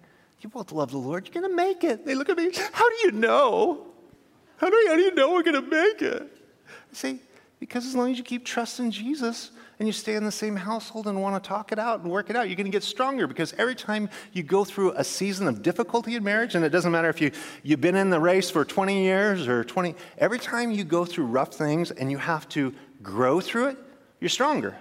You 0.42 0.50
both 0.50 0.72
love 0.72 0.92
the 0.92 1.00
Lord. 1.00 1.28
You're 1.28 1.42
going 1.42 1.52
to 1.52 1.56
make 1.56 1.84
it. 1.84 2.06
They 2.06 2.14
look 2.14 2.30
at 2.30 2.38
me, 2.38 2.52
How 2.72 2.88
do 2.88 2.96
you 3.04 3.12
know? 3.12 3.88
How 4.58 4.70
do 4.70 4.76
you, 4.76 4.90
how 4.90 4.96
do 4.96 5.02
you 5.02 5.16
know 5.16 5.34
we're 5.34 5.44
going 5.44 5.62
to 5.64 5.70
make 5.70 6.04
it? 6.04 6.22
I 6.22 6.94
say, 6.94 7.20
Because 7.60 7.86
as 7.86 7.96
long 7.96 8.12
as 8.12 8.18
you 8.18 8.24
keep 8.24 8.46
trusting 8.46 8.92
Jesus, 8.92 9.52
and 9.80 9.88
you 9.88 9.94
stay 9.94 10.16
in 10.16 10.26
the 10.26 10.32
same 10.32 10.56
household 10.56 11.08
and 11.08 11.22
want 11.22 11.42
to 11.42 11.48
talk 11.48 11.72
it 11.72 11.78
out 11.78 12.02
and 12.02 12.10
work 12.10 12.30
it 12.30 12.36
out, 12.36 12.48
you're 12.48 12.56
going 12.56 12.66
to 12.66 12.72
get 12.72 12.84
stronger 12.84 13.28
because 13.28 13.54
every 13.58 13.76
time 13.76 14.10
you 14.34 14.42
go 14.42 14.66
through 14.66 14.92
a 14.94 15.04
season 15.04 15.48
of 15.48 15.62
difficulty 15.62 16.16
in 16.16 16.24
marriage, 16.24 16.56
and 16.56 16.66
it 16.66 16.70
doesn't 16.70 16.92
matter 16.92 17.10
if 17.10 17.22
you, 17.22 17.32
you've 17.62 17.82
been 17.82 17.96
in 17.96 18.10
the 18.10 18.20
race 18.20 18.50
for 18.50 18.66
20 18.66 19.04
years 19.04 19.48
or 19.48 19.64
20, 19.64 19.96
every 20.18 20.40
time 20.40 20.72
you 20.72 20.84
go 20.84 21.06
through 21.06 21.26
rough 21.26 21.54
things 21.54 21.92
and 21.92 22.10
you 22.10 22.18
have 22.18 22.50
to 22.50 22.74
grow 23.04 23.40
through 23.40 23.68
it, 23.68 23.78
you're 24.20 24.30
stronger. 24.30 24.76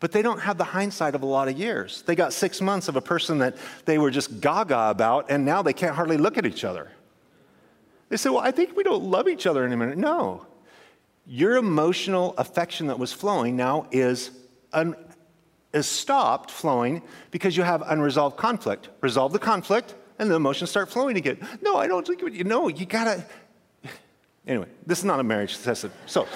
But 0.00 0.12
they 0.12 0.22
don't 0.22 0.40
have 0.40 0.58
the 0.58 0.64
hindsight 0.64 1.14
of 1.14 1.22
a 1.22 1.26
lot 1.26 1.46
of 1.46 1.56
years. 1.56 2.02
They 2.02 2.16
got 2.16 2.32
six 2.32 2.60
months 2.60 2.88
of 2.88 2.96
a 2.96 3.00
person 3.00 3.38
that 3.38 3.56
they 3.84 3.98
were 3.98 4.10
just 4.10 4.40
gaga 4.40 4.90
about, 4.90 5.30
and 5.30 5.44
now 5.44 5.62
they 5.62 5.74
can't 5.74 5.94
hardly 5.94 6.16
look 6.16 6.36
at 6.36 6.46
each 6.46 6.64
other. 6.64 6.90
They 8.08 8.16
say, 8.16 8.30
Well, 8.30 8.40
I 8.40 8.50
think 8.50 8.76
we 8.76 8.82
don't 8.82 9.04
love 9.04 9.28
each 9.28 9.46
other 9.46 9.64
anymore. 9.64 9.94
No, 9.94 10.46
your 11.26 11.56
emotional 11.56 12.34
affection 12.38 12.88
that 12.88 12.98
was 12.98 13.12
flowing 13.12 13.56
now 13.56 13.86
is, 13.90 14.30
un, 14.72 14.96
is 15.72 15.86
stopped 15.86 16.50
flowing 16.50 17.02
because 17.30 17.56
you 17.56 17.62
have 17.62 17.82
unresolved 17.82 18.36
conflict. 18.36 18.88
Resolve 19.00 19.32
the 19.32 19.38
conflict, 19.38 19.94
and 20.18 20.30
the 20.30 20.34
emotions 20.34 20.70
start 20.70 20.90
flowing 20.90 21.16
again. 21.16 21.38
No, 21.62 21.76
I 21.76 21.86
don't 21.86 22.06
think 22.06 22.22
you 22.22 22.44
know. 22.44 22.68
You 22.68 22.86
gotta. 22.86 23.24
Anyway, 24.46 24.66
this 24.86 24.98
is 24.98 25.04
not 25.04 25.20
a 25.20 25.22
marriage 25.22 25.56
session. 25.56 25.92
So, 26.06 26.26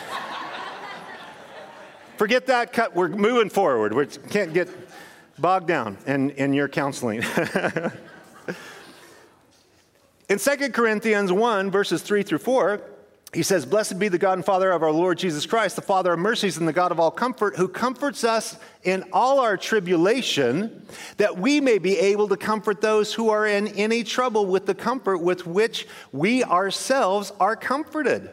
forget 2.16 2.46
that. 2.46 2.72
Cut. 2.72 2.94
We're 2.94 3.08
moving 3.08 3.50
forward. 3.50 3.94
We 3.94 4.06
can't 4.06 4.52
get 4.52 4.68
bogged 5.38 5.66
down 5.66 5.98
in, 6.06 6.30
in 6.30 6.52
your 6.52 6.68
counseling. 6.68 7.22
in 10.28 10.38
2 10.38 10.70
Corinthians 10.70 11.32
1, 11.32 11.70
verses 11.70 12.02
3 12.02 12.22
through 12.22 12.38
4, 12.38 12.80
he 13.34 13.42
says, 13.42 13.66
Blessed 13.66 13.98
be 13.98 14.08
the 14.08 14.18
God 14.18 14.34
and 14.34 14.44
Father 14.44 14.70
of 14.70 14.82
our 14.82 14.92
Lord 14.92 15.18
Jesus 15.18 15.44
Christ, 15.44 15.74
the 15.74 15.82
Father 15.82 16.12
of 16.12 16.20
mercies 16.20 16.56
and 16.56 16.68
the 16.68 16.72
God 16.72 16.92
of 16.92 17.00
all 17.00 17.10
comfort, 17.10 17.56
who 17.56 17.66
comforts 17.66 18.22
us 18.22 18.56
in 18.84 19.04
all 19.12 19.40
our 19.40 19.56
tribulation, 19.56 20.86
that 21.16 21.36
we 21.36 21.60
may 21.60 21.78
be 21.78 21.98
able 21.98 22.28
to 22.28 22.36
comfort 22.36 22.80
those 22.80 23.12
who 23.12 23.30
are 23.30 23.46
in 23.46 23.68
any 23.68 24.04
trouble 24.04 24.46
with 24.46 24.66
the 24.66 24.74
comfort 24.74 25.18
with 25.18 25.46
which 25.46 25.88
we 26.12 26.44
ourselves 26.44 27.32
are 27.40 27.56
comforted. 27.56 28.30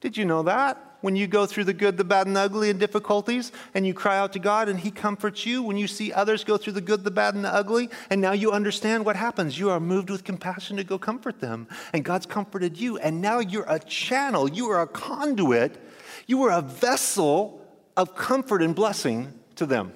Did 0.00 0.16
you 0.16 0.24
know 0.24 0.44
that? 0.44 0.87
When 1.08 1.16
you 1.16 1.26
go 1.26 1.46
through 1.46 1.64
the 1.64 1.72
good, 1.72 1.96
the 1.96 2.04
bad, 2.04 2.26
and 2.26 2.36
the 2.36 2.40
ugly 2.40 2.68
and 2.68 2.78
difficulties, 2.78 3.50
and 3.72 3.86
you 3.86 3.94
cry 3.94 4.18
out 4.18 4.30
to 4.34 4.38
God 4.38 4.68
and 4.68 4.78
He 4.78 4.90
comforts 4.90 5.46
you. 5.46 5.62
When 5.62 5.78
you 5.78 5.86
see 5.86 6.12
others 6.12 6.44
go 6.44 6.58
through 6.58 6.74
the 6.74 6.82
good, 6.82 7.02
the 7.02 7.10
bad, 7.10 7.34
and 7.34 7.42
the 7.42 7.48
ugly, 7.48 7.88
and 8.10 8.20
now 8.20 8.32
you 8.32 8.52
understand 8.52 9.06
what 9.06 9.16
happens. 9.16 9.58
You 9.58 9.70
are 9.70 9.80
moved 9.80 10.10
with 10.10 10.22
compassion 10.22 10.76
to 10.76 10.84
go 10.84 10.98
comfort 10.98 11.40
them. 11.40 11.66
And 11.94 12.04
God's 12.04 12.26
comforted 12.26 12.78
you. 12.78 12.98
And 12.98 13.22
now 13.22 13.38
you're 13.38 13.64
a 13.66 13.78
channel, 13.78 14.50
you 14.50 14.68
are 14.68 14.82
a 14.82 14.86
conduit, 14.86 15.82
you 16.26 16.42
are 16.42 16.50
a 16.50 16.60
vessel 16.60 17.66
of 17.96 18.14
comfort 18.14 18.60
and 18.60 18.74
blessing 18.74 19.32
to 19.56 19.64
them. 19.64 19.94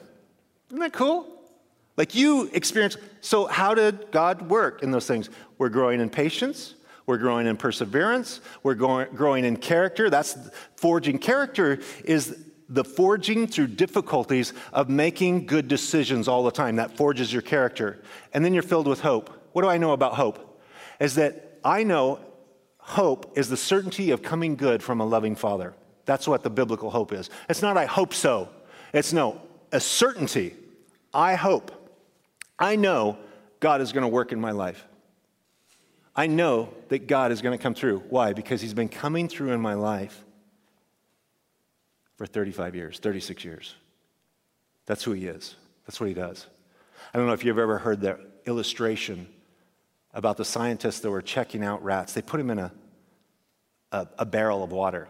Isn't 0.70 0.81
that 0.81 0.94
cool? 0.94 1.27
Like 1.98 2.14
you 2.14 2.48
experience. 2.55 2.96
So, 3.20 3.48
how 3.48 3.75
did 3.75 4.11
God 4.12 4.48
work 4.48 4.83
in 4.83 4.92
those 4.92 5.07
things? 5.07 5.29
We're 5.59 5.68
growing 5.68 6.01
in 6.01 6.09
patience. 6.09 6.75
We're 7.07 7.19
growing 7.19 7.47
in 7.47 7.57
perseverance. 7.57 8.41
We're 8.62 8.75
growing 8.75 9.45
in 9.45 9.57
character. 9.57 10.09
That's 10.11 10.37
forging 10.77 11.19
character 11.19 11.81
is 12.05 12.37
the 12.69 12.85
forging 12.85 13.47
through 13.47 13.67
difficulties 13.67 14.55
of 14.73 14.88
making 14.88 15.47
good 15.47 15.69
decisions 15.69 16.29
all 16.29 16.43
the 16.43 16.51
time. 16.51 16.77
That 16.77 16.97
forges 16.97 17.33
your 17.33 17.43
character. 17.43 18.03
And 18.33 18.45
then 18.45 18.55
you're 18.55 18.62
filled 18.62 18.87
with 18.87 19.01
hope. 19.01 19.31
What 19.53 19.62
do 19.62 19.69
I 19.69 19.77
know 19.77 19.93
about 19.93 20.15
hope? 20.15 20.62
Is 20.99 21.17
that 21.17 21.59
I 21.65 21.83
know 21.83 22.21
hope 22.79 23.37
is 23.37 23.49
the 23.49 23.57
certainty 23.57 24.11
of 24.11 24.23
coming 24.23 24.57
good 24.57 24.83
from 24.83 25.01
a 25.01 25.05
loving 25.05 25.37
Father. 25.37 25.75
That's 26.05 26.27
what 26.27 26.43
the 26.43 26.51
biblical 26.51 26.91
hope 26.91 27.12
is. 27.12 27.31
It's 27.49 27.62
not, 27.62 27.77
I 27.77 27.85
hope 27.85 28.15
so. 28.15 28.49
It's 28.93 29.12
no, 29.12 29.41
a 29.71 29.81
certainty. 29.81 30.55
I 31.15 31.35
hope. 31.35 31.71
I 32.59 32.77
know 32.77 33.19
God 33.61 33.81
is 33.81 33.93
going 33.93 34.03
to 34.03 34.09
work 34.09 34.33
in 34.33 34.41
my 34.41 34.51
life. 34.51 34.87
I 36.14 36.27
know 36.27 36.72
that 36.88 37.07
God 37.07 37.33
is 37.33 37.40
going 37.40 37.57
to 37.57 37.62
come 37.62 37.75
through. 37.75 38.01
Why? 38.11 38.33
Because 38.33 38.61
He's 38.61 38.75
been 38.75 38.88
coming 38.88 39.29
through 39.29 39.53
in 39.53 39.61
my 39.61 39.75
life 39.75 40.25
for 42.16 42.27
35 42.27 42.75
years, 42.75 42.98
36 42.98 43.44
years. 43.44 43.75
That's 44.87 45.03
who 45.03 45.12
He 45.12 45.27
is. 45.27 45.57
That's 45.87 46.01
what 46.01 46.09
He 46.09 46.14
does. 46.14 46.46
I 47.12 47.18
don't 47.18 47.27
know 47.27 47.33
if 47.33 47.44
you've 47.44 47.59
ever 47.59 47.79
heard 47.79 48.01
the 48.01 48.18
illustration 48.46 49.27
about 50.12 50.37
the 50.37 50.44
scientists 50.44 51.01
that 51.01 51.11
were 51.11 51.22
checking 51.22 51.64
out 51.64 51.83
rats. 51.83 52.12
They 52.12 52.22
put 52.22 52.37
them 52.37 52.51
in 52.51 52.59
a, 52.59 52.72
a, 53.92 54.07
a 54.18 54.27
barrel 54.27 54.62
of 54.62 54.70
water, 54.70 55.09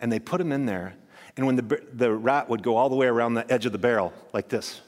and 0.00 0.12
they 0.12 0.18
put 0.18 0.38
them 0.38 0.52
in 0.52 0.66
there, 0.66 0.94
and 1.36 1.46
when 1.46 1.56
the, 1.56 1.80
the 1.94 2.12
rat 2.12 2.50
would 2.50 2.62
go 2.62 2.76
all 2.76 2.90
the 2.90 2.96
way 2.96 3.06
around 3.06 3.34
the 3.34 3.50
edge 3.50 3.64
of 3.64 3.72
the 3.72 3.78
barrel, 3.78 4.12
like 4.34 4.48
this, 4.48 4.82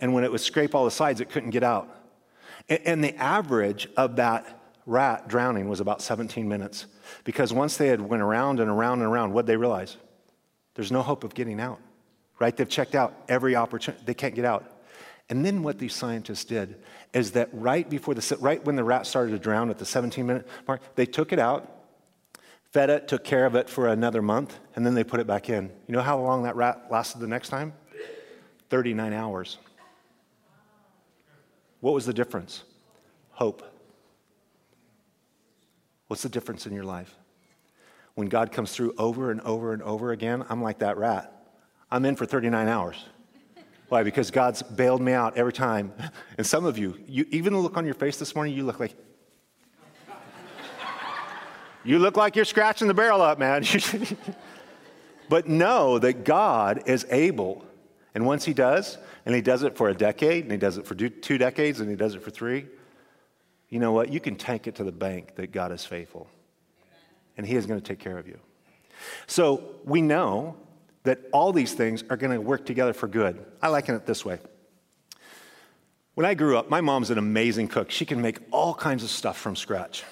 and 0.00 0.14
when 0.14 0.24
it 0.24 0.30
would 0.30 0.40
scrape 0.40 0.74
all 0.74 0.84
the 0.84 0.90
sides, 0.90 1.20
it 1.20 1.30
couldn't 1.30 1.50
get 1.50 1.62
out. 1.62 1.88
And, 2.68 2.80
and 2.86 3.04
the 3.04 3.14
average 3.16 3.88
of 3.96 4.16
that 4.16 4.46
rat 4.86 5.28
drowning 5.28 5.68
was 5.68 5.80
about 5.80 6.00
17 6.00 6.48
minutes. 6.48 6.86
Because 7.24 7.52
once 7.52 7.76
they 7.76 7.88
had 7.88 8.00
went 8.00 8.22
around 8.22 8.60
and 8.60 8.70
around 8.70 9.00
and 9.00 9.12
around, 9.12 9.32
what 9.32 9.46
they 9.46 9.56
realize? 9.56 9.96
There's 10.74 10.92
no 10.92 11.02
hope 11.02 11.24
of 11.24 11.34
getting 11.34 11.60
out. 11.60 11.80
Right? 12.38 12.56
They've 12.56 12.68
checked 12.68 12.94
out 12.94 13.14
every 13.28 13.56
opportunity. 13.56 14.02
They 14.06 14.14
can't 14.14 14.34
get 14.34 14.44
out. 14.44 14.72
And 15.28 15.44
then 15.44 15.62
what 15.62 15.78
these 15.78 15.94
scientists 15.94 16.44
did 16.44 16.76
is 17.12 17.32
that 17.32 17.48
right 17.52 17.88
before 17.88 18.14
the 18.14 18.36
right 18.40 18.64
when 18.64 18.76
the 18.76 18.84
rat 18.84 19.06
started 19.06 19.32
to 19.32 19.38
drown 19.38 19.70
at 19.70 19.78
the 19.78 19.84
17 19.84 20.24
minute 20.24 20.46
mark, 20.68 20.80
they 20.94 21.06
took 21.06 21.32
it 21.32 21.40
out, 21.40 21.68
fed 22.70 22.90
it, 22.90 23.08
took 23.08 23.24
care 23.24 23.44
of 23.44 23.56
it 23.56 23.68
for 23.68 23.88
another 23.88 24.22
month, 24.22 24.58
and 24.76 24.86
then 24.86 24.94
they 24.94 25.02
put 25.02 25.18
it 25.18 25.26
back 25.26 25.50
in. 25.50 25.64
You 25.88 25.94
know 25.94 26.02
how 26.02 26.20
long 26.20 26.44
that 26.44 26.54
rat 26.54 26.86
lasted 26.90 27.20
the 27.20 27.26
next 27.26 27.48
time? 27.48 27.72
39 28.70 29.12
hours. 29.12 29.58
What 31.80 31.94
was 31.94 32.06
the 32.06 32.14
difference? 32.14 32.62
Hope. 33.30 33.64
What's 36.08 36.22
the 36.22 36.28
difference 36.28 36.66
in 36.66 36.72
your 36.72 36.84
life? 36.84 37.14
When 38.14 38.28
God 38.28 38.52
comes 38.52 38.72
through 38.72 38.94
over 38.96 39.30
and 39.30 39.40
over 39.42 39.72
and 39.72 39.82
over 39.82 40.12
again, 40.12 40.44
I'm 40.48 40.62
like 40.62 40.78
that 40.78 40.96
rat. 40.96 41.32
I'm 41.90 42.04
in 42.04 42.16
for 42.16 42.26
39 42.26 42.68
hours. 42.68 43.04
Why? 43.88 44.02
Because 44.02 44.30
God's 44.30 44.62
bailed 44.62 45.00
me 45.00 45.12
out 45.12 45.36
every 45.36 45.52
time. 45.52 45.92
And 46.38 46.46
some 46.46 46.66
of 46.66 46.76
you, 46.76 46.98
you 47.06 47.24
even 47.30 47.54
the 47.54 47.58
look 47.58 47.78
on 47.78 47.86
your 47.86 47.94
face 47.94 48.18
this 48.18 48.34
morning, 48.34 48.54
you 48.54 48.64
look 48.64 48.78
like 48.78 48.94
you 51.84 51.98
look 51.98 52.16
like 52.18 52.36
you're 52.36 52.44
scratching 52.44 52.88
the 52.88 52.94
barrel 52.94 53.22
up, 53.22 53.38
man. 53.38 53.64
but 55.30 55.48
know 55.48 55.98
that 55.98 56.24
God 56.24 56.82
is 56.86 57.06
able. 57.08 57.64
And 58.14 58.26
once 58.26 58.44
He 58.44 58.52
does, 58.52 58.98
and 59.24 59.34
He 59.34 59.40
does 59.40 59.62
it 59.62 59.78
for 59.78 59.88
a 59.88 59.94
decade, 59.94 60.42
and 60.42 60.52
He 60.52 60.58
does 60.58 60.76
it 60.76 60.86
for 60.86 60.94
two 60.94 61.38
decades, 61.38 61.80
and 61.80 61.88
He 61.88 61.96
does 61.96 62.14
it 62.14 62.22
for 62.22 62.30
three, 62.30 62.66
you 63.68 63.78
know 63.78 63.92
what? 63.92 64.12
You 64.12 64.20
can 64.20 64.36
take 64.36 64.66
it 64.66 64.76
to 64.76 64.84
the 64.84 64.92
bank 64.92 65.34
that 65.36 65.52
God 65.52 65.72
is 65.72 65.84
faithful 65.84 66.28
and 67.36 67.46
He 67.46 67.56
is 67.56 67.66
going 67.66 67.80
to 67.80 67.86
take 67.86 67.98
care 67.98 68.18
of 68.18 68.26
you. 68.26 68.38
So 69.26 69.62
we 69.84 70.02
know 70.02 70.56
that 71.02 71.20
all 71.32 71.52
these 71.52 71.74
things 71.74 72.04
are 72.10 72.16
going 72.16 72.32
to 72.32 72.40
work 72.40 72.66
together 72.66 72.92
for 72.92 73.06
good. 73.06 73.44
I 73.62 73.68
liken 73.68 73.94
it 73.94 74.06
this 74.06 74.24
way. 74.24 74.38
When 76.14 76.24
I 76.24 76.34
grew 76.34 76.56
up, 76.56 76.70
my 76.70 76.80
mom's 76.80 77.10
an 77.10 77.18
amazing 77.18 77.68
cook. 77.68 77.90
She 77.90 78.06
can 78.06 78.22
make 78.22 78.38
all 78.50 78.74
kinds 78.74 79.04
of 79.04 79.10
stuff 79.10 79.38
from 79.38 79.54
scratch. 79.54 80.02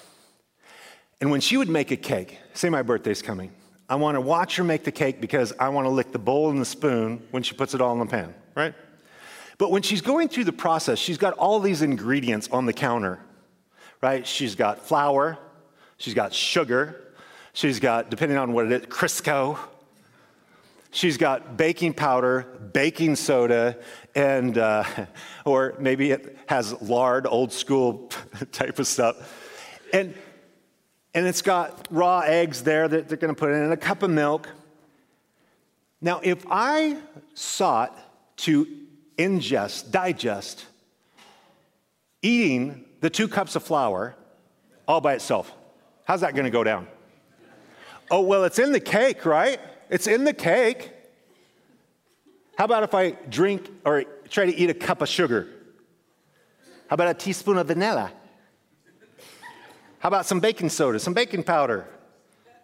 And 1.19 1.31
when 1.31 1.41
she 1.41 1.57
would 1.57 1.69
make 1.69 1.91
a 1.91 1.97
cake, 1.97 2.39
say 2.53 2.69
my 2.69 2.83
birthday's 2.83 3.21
coming, 3.21 3.51
I 3.89 3.95
want 3.95 4.15
to 4.15 4.21
watch 4.21 4.57
her 4.57 4.63
make 4.63 4.83
the 4.83 4.91
cake 4.91 5.19
because 5.19 5.53
I 5.59 5.69
want 5.69 5.85
to 5.85 5.89
lick 5.89 6.11
the 6.11 6.19
bowl 6.19 6.49
and 6.49 6.61
the 6.61 6.65
spoon 6.65 7.25
when 7.31 7.43
she 7.43 7.55
puts 7.55 7.73
it 7.73 7.81
all 7.81 7.93
in 7.93 7.99
the 7.99 8.05
pan, 8.05 8.33
right? 8.55 8.73
But 9.57 9.71
when 9.71 9.81
she's 9.81 10.01
going 10.01 10.27
through 10.27 10.43
the 10.43 10.53
process, 10.53 10.99
she's 10.99 11.17
got 11.17 11.33
all 11.33 11.59
these 11.59 11.81
ingredients 11.81 12.49
on 12.51 12.65
the 12.65 12.73
counter 12.73 13.19
right? 14.05 14.27
She's 14.27 14.53
got 14.53 14.85
flour, 14.85 15.35
she's 15.97 16.13
got 16.13 16.31
sugar, 16.31 17.01
she's 17.53 17.79
got, 17.79 18.11
depending 18.11 18.37
on 18.37 18.53
what 18.53 18.67
it 18.67 18.71
is, 18.71 18.87
Crisco. 18.87 19.57
She's 20.91 21.17
got 21.17 21.57
baking 21.57 21.95
powder, 21.95 22.45
baking 22.71 23.15
soda, 23.15 23.77
and 24.13 24.59
uh, 24.59 24.83
or 25.45 25.73
maybe 25.79 26.11
it 26.11 26.37
has 26.45 26.79
lard, 26.83 27.25
old 27.25 27.51
school 27.51 28.11
type 28.51 28.77
of 28.77 28.85
stuff. 28.85 29.15
And 29.91 30.13
and 31.15 31.25
it's 31.25 31.41
got 31.41 31.87
raw 31.89 32.19
eggs 32.19 32.61
there 32.61 32.87
that 32.87 33.07
they're 33.07 33.17
to 33.17 33.33
put 33.33 33.49
in, 33.53 33.59
and 33.59 33.73
a 33.73 33.77
cup 33.77 34.03
of 34.03 34.11
milk. 34.11 34.47
Now, 35.99 36.19
if 36.21 36.45
I 36.51 36.97
sought 37.33 37.97
to 38.45 38.67
ingest, 39.17 39.89
digest, 39.89 40.63
eating 42.21 42.85
the 43.05 43.09
two 43.11 43.27
cups 43.27 43.55
of 43.55 43.61
flour 43.61 44.15
all 44.87 44.99
by 44.99 45.13
itself, 45.13 45.53
how's 46.05 46.21
that 46.21 46.33
going 46.33 46.45
to 46.45 46.49
go 46.49 46.63
down? 46.63 46.87
Oh, 48.09 48.21
well, 48.21 48.45
it's 48.45 48.57
in 48.57 48.71
the 48.71 48.79
cake, 48.79 49.27
right? 49.27 49.59
It's 49.91 50.07
in 50.07 50.23
the 50.23 50.33
cake. 50.33 50.91
How 52.57 52.65
about 52.65 52.81
if 52.81 52.95
I 52.95 53.11
drink 53.11 53.69
or 53.85 54.05
try 54.27 54.47
to 54.47 54.55
eat 54.55 54.71
a 54.71 54.73
cup 54.73 55.03
of 55.03 55.07
sugar? 55.07 55.47
How 56.89 56.95
about 56.95 57.09
a 57.09 57.13
teaspoon 57.13 57.59
of 57.59 57.67
vanilla? 57.67 58.11
How 59.99 60.07
about 60.07 60.25
some 60.25 60.39
baking 60.39 60.69
soda, 60.69 60.97
some 60.97 61.13
baking 61.13 61.43
powder? 61.43 61.85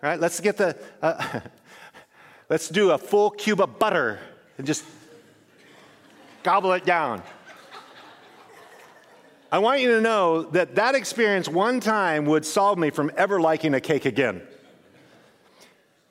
Right? 0.01 0.19
Let's 0.19 0.39
get 0.39 0.57
the, 0.57 0.75
uh, 1.03 1.41
let's 2.49 2.67
do 2.67 2.89
a 2.89 2.97
full 2.97 3.29
cube 3.29 3.61
of 3.61 3.77
butter 3.77 4.19
and 4.57 4.65
just 4.65 4.85
gobble 6.41 6.73
it 6.73 6.83
down. 6.83 7.21
I 9.52 9.60
want 9.60 9.82
you 9.82 9.95
to 9.95 10.02
know 10.02 10.43
that 10.43 10.76
that 10.76 10.95
experience 10.95 11.49
one 11.49 11.82
time 11.82 12.26
would 12.26 12.45
solve 12.45 12.78
me 12.78 12.89
from 12.89 13.12
ever 13.18 13.41
liking 13.41 13.74
a 13.74 13.82
cake 13.82 14.06
again 14.06 14.41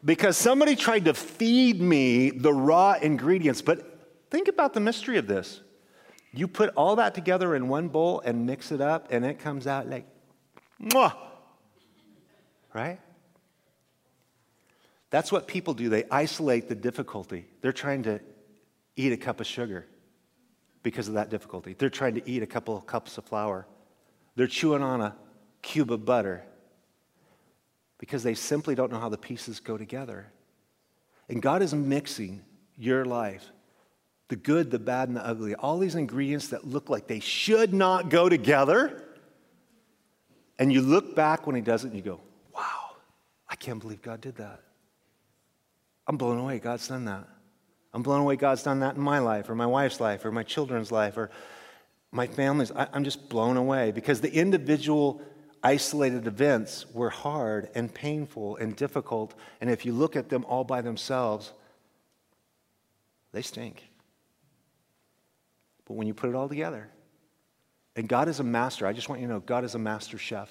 because 0.04 0.36
somebody 0.36 0.76
tried 0.76 1.06
to 1.06 1.14
feed 1.14 1.80
me 1.80 2.30
the 2.30 2.52
raw 2.52 2.96
ingredients. 3.00 3.62
But 3.62 3.98
think 4.30 4.48
about 4.48 4.74
the 4.74 4.80
mystery 4.80 5.16
of 5.16 5.26
this. 5.26 5.60
You 6.32 6.48
put 6.48 6.70
all 6.74 6.96
that 6.96 7.14
together 7.14 7.54
in 7.54 7.68
one 7.68 7.88
bowl 7.88 8.20
and 8.24 8.46
mix 8.46 8.72
it 8.72 8.80
up, 8.80 9.08
and 9.10 9.24
it 9.24 9.38
comes 9.38 9.66
out 9.66 9.88
like, 9.88 10.06
mwah, 10.80 11.14
right? 12.74 13.00
That's 15.08 15.32
what 15.32 15.48
people 15.48 15.72
do. 15.72 15.88
They 15.88 16.04
isolate 16.10 16.68
the 16.68 16.74
difficulty. 16.74 17.46
They're 17.62 17.72
trying 17.72 18.02
to 18.04 18.20
eat 18.96 19.12
a 19.12 19.16
cup 19.16 19.40
of 19.40 19.46
sugar 19.46 19.86
because 20.82 21.08
of 21.08 21.14
that 21.14 21.30
difficulty. 21.30 21.74
They're 21.74 21.90
trying 21.90 22.14
to 22.14 22.30
eat 22.30 22.42
a 22.42 22.46
couple 22.46 22.76
of 22.76 22.86
cups 22.86 23.18
of 23.18 23.24
flour. 23.24 23.66
They're 24.36 24.46
chewing 24.46 24.82
on 24.82 25.00
a 25.00 25.16
cube 25.62 25.92
of 25.92 26.04
butter 26.04 26.44
because 27.98 28.22
they 28.22 28.34
simply 28.34 28.74
don't 28.74 28.90
know 28.90 28.98
how 28.98 29.10
the 29.10 29.18
pieces 29.18 29.60
go 29.60 29.76
together. 29.76 30.32
And 31.28 31.42
God 31.42 31.62
is 31.62 31.74
mixing 31.74 32.42
your 32.76 33.04
life 33.04 33.50
the 34.28 34.36
good, 34.36 34.70
the 34.70 34.78
bad, 34.78 35.08
and 35.08 35.16
the 35.16 35.26
ugly, 35.26 35.56
all 35.56 35.78
these 35.78 35.96
ingredients 35.96 36.48
that 36.48 36.64
look 36.64 36.88
like 36.88 37.08
they 37.08 37.18
should 37.18 37.74
not 37.74 38.10
go 38.10 38.28
together. 38.28 39.02
And 40.56 40.72
you 40.72 40.82
look 40.82 41.16
back 41.16 41.48
when 41.48 41.56
He 41.56 41.62
does 41.62 41.84
it 41.84 41.88
and 41.88 41.96
you 41.96 42.02
go, 42.02 42.20
wow, 42.54 42.92
I 43.48 43.56
can't 43.56 43.80
believe 43.80 44.02
God 44.02 44.20
did 44.20 44.36
that. 44.36 44.60
I'm 46.06 46.16
blown 46.16 46.38
away. 46.38 46.60
God's 46.60 46.86
done 46.86 47.06
that. 47.06 47.26
I'm 47.92 48.02
blown 48.02 48.20
away. 48.20 48.36
God's 48.36 48.62
done 48.62 48.80
that 48.80 48.96
in 48.96 49.02
my 49.02 49.18
life, 49.18 49.48
or 49.48 49.54
my 49.54 49.66
wife's 49.66 50.00
life, 50.00 50.24
or 50.24 50.30
my 50.30 50.42
children's 50.42 50.92
life, 50.92 51.16
or 51.16 51.30
my 52.12 52.26
family's. 52.26 52.70
I, 52.72 52.88
I'm 52.92 53.04
just 53.04 53.28
blown 53.28 53.56
away 53.56 53.90
because 53.90 54.20
the 54.20 54.32
individual 54.32 55.20
isolated 55.62 56.26
events 56.26 56.86
were 56.92 57.10
hard 57.10 57.68
and 57.74 57.92
painful 57.92 58.56
and 58.56 58.74
difficult. 58.76 59.34
And 59.60 59.68
if 59.70 59.84
you 59.84 59.92
look 59.92 60.16
at 60.16 60.28
them 60.28 60.44
all 60.46 60.64
by 60.64 60.80
themselves, 60.82 61.52
they 63.32 63.42
stink. 63.42 63.90
But 65.84 65.94
when 65.94 66.06
you 66.06 66.14
put 66.14 66.30
it 66.30 66.36
all 66.36 66.48
together, 66.48 66.88
and 67.96 68.08
God 68.08 68.28
is 68.28 68.40
a 68.40 68.44
master, 68.44 68.86
I 68.86 68.92
just 68.92 69.08
want 69.08 69.20
you 69.20 69.26
to 69.26 69.34
know 69.34 69.40
God 69.40 69.64
is 69.64 69.74
a 69.74 69.78
master 69.78 70.16
chef. 70.16 70.48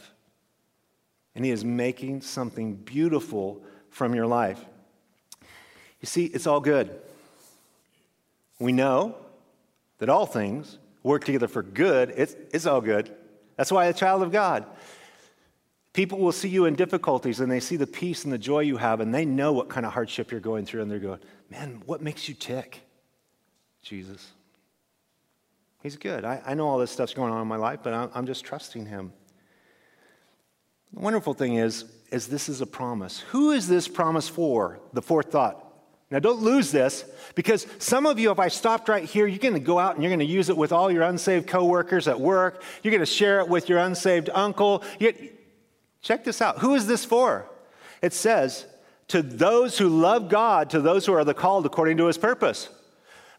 And 1.36 1.46
He 1.46 1.52
is 1.52 1.64
making 1.64 2.22
something 2.22 2.76
beautiful 2.76 3.64
from 3.90 4.14
your 4.14 4.28
life. 4.28 4.64
You 6.02 6.06
see, 6.06 6.26
it's 6.26 6.48
all 6.48 6.60
good. 6.60 7.00
We 8.60 8.72
know 8.72 9.16
that 10.00 10.10
all 10.10 10.26
things 10.26 10.78
work 11.04 11.24
together 11.24 11.48
for 11.48 11.64
good. 11.64 12.14
It's, 12.16 12.36
it's 12.54 12.66
all 12.66 12.82
good. 12.82 13.16
That's 13.56 13.72
why 13.72 13.86
a 13.86 13.94
child 13.94 14.22
of 14.22 14.32
God. 14.32 14.66
People 15.94 16.20
will 16.20 16.32
see 16.32 16.50
you 16.50 16.66
in 16.66 16.76
difficulties 16.76 17.40
and 17.40 17.52
they 17.52 17.60
see 17.60 17.76
the 17.76 17.88
peace 17.88 18.24
and 18.24 18.32
the 18.32 18.38
joy 18.38 18.60
you 18.60 18.78
have, 18.78 19.00
and 19.00 19.14
they 19.14 19.26
know 19.26 19.54
what 19.54 19.70
kind 19.70 19.86
of 19.86 19.94
hardship 19.94 20.32
you're 20.32 20.40
going 20.40 20.66
through, 20.66 20.82
and 20.82 20.92
they're 20.92 21.00
going, 21.00 21.20
Man, 21.50 21.82
what 21.86 22.02
makes 22.02 22.30
you 22.30 22.36
tick? 22.36 22.82
Jesus. 23.82 24.32
He's 25.82 25.98
good. 25.98 26.26
I, 26.26 26.42
I 26.46 26.54
know 26.54 26.68
all 26.68 26.78
this 26.78 26.92
stuff's 26.92 27.14
going 27.14 27.32
on 27.32 27.42
in 27.42 27.48
my 27.48 27.56
life, 27.56 27.80
but 27.82 27.94
I'm, 27.94 28.10
I'm 28.14 28.26
just 28.28 28.44
trusting 28.46 28.86
Him. 28.86 29.14
The 30.94 31.00
wonderful 31.00 31.34
thing 31.34 31.56
is, 31.56 31.86
is 32.12 32.28
this 32.28 32.50
is 32.50 32.62
a 32.62 32.66
promise. 32.66 33.20
Who 33.32 33.52
is 33.52 33.68
this 33.68 33.88
promise 33.88 34.28
for? 34.28 34.80
The 34.94 35.02
fourth 35.02 35.32
thought. 35.32 35.69
Now, 36.12 36.20
don't 36.20 36.42
lose 36.42 36.72
this 36.72 37.06
because 37.36 37.68
some 37.78 38.06
of 38.06 38.18
you, 38.18 38.32
if 38.32 38.40
I 38.40 38.48
stopped 38.48 38.90
right 38.90 39.04
here, 39.04 39.28
you're 39.28 39.38
going 39.38 39.54
to 39.54 39.60
go 39.60 39.78
out 39.78 39.94
and 39.94 40.04
you're 40.04 40.10
going 40.10 40.20
to 40.20 40.26
use 40.26 40.50
it 40.50 40.58
with 40.58 40.72
all 40.72 40.90
your 40.90 41.04
unsaved 41.04 41.48
coworkers 41.48 42.08
at 42.08 42.20
work. 42.20 42.64
You're 42.82 42.92
going 42.92 43.00
to 43.02 43.06
share 43.06 43.40
it 43.42 43.48
with 43.48 43.70
your 43.70 43.78
unsaved 43.78 44.30
uncle. 44.34 44.84
You, 44.98 45.14
Check 46.02 46.24
this 46.24 46.42
out. 46.42 46.60
Who 46.60 46.76
is 46.76 46.88
this 46.88 47.06
for? 47.06 47.46
It 48.02 48.14
says, 48.14 48.66
to 49.10 49.22
those 49.22 49.78
who 49.78 49.90
love 49.90 50.30
God, 50.30 50.70
to 50.70 50.80
those 50.80 51.06
who 51.06 51.14
are 51.14 51.24
the 51.24 51.34
called 51.34 51.66
according 51.66 51.98
to 51.98 52.06
his 52.06 52.18
purpose. 52.18 52.70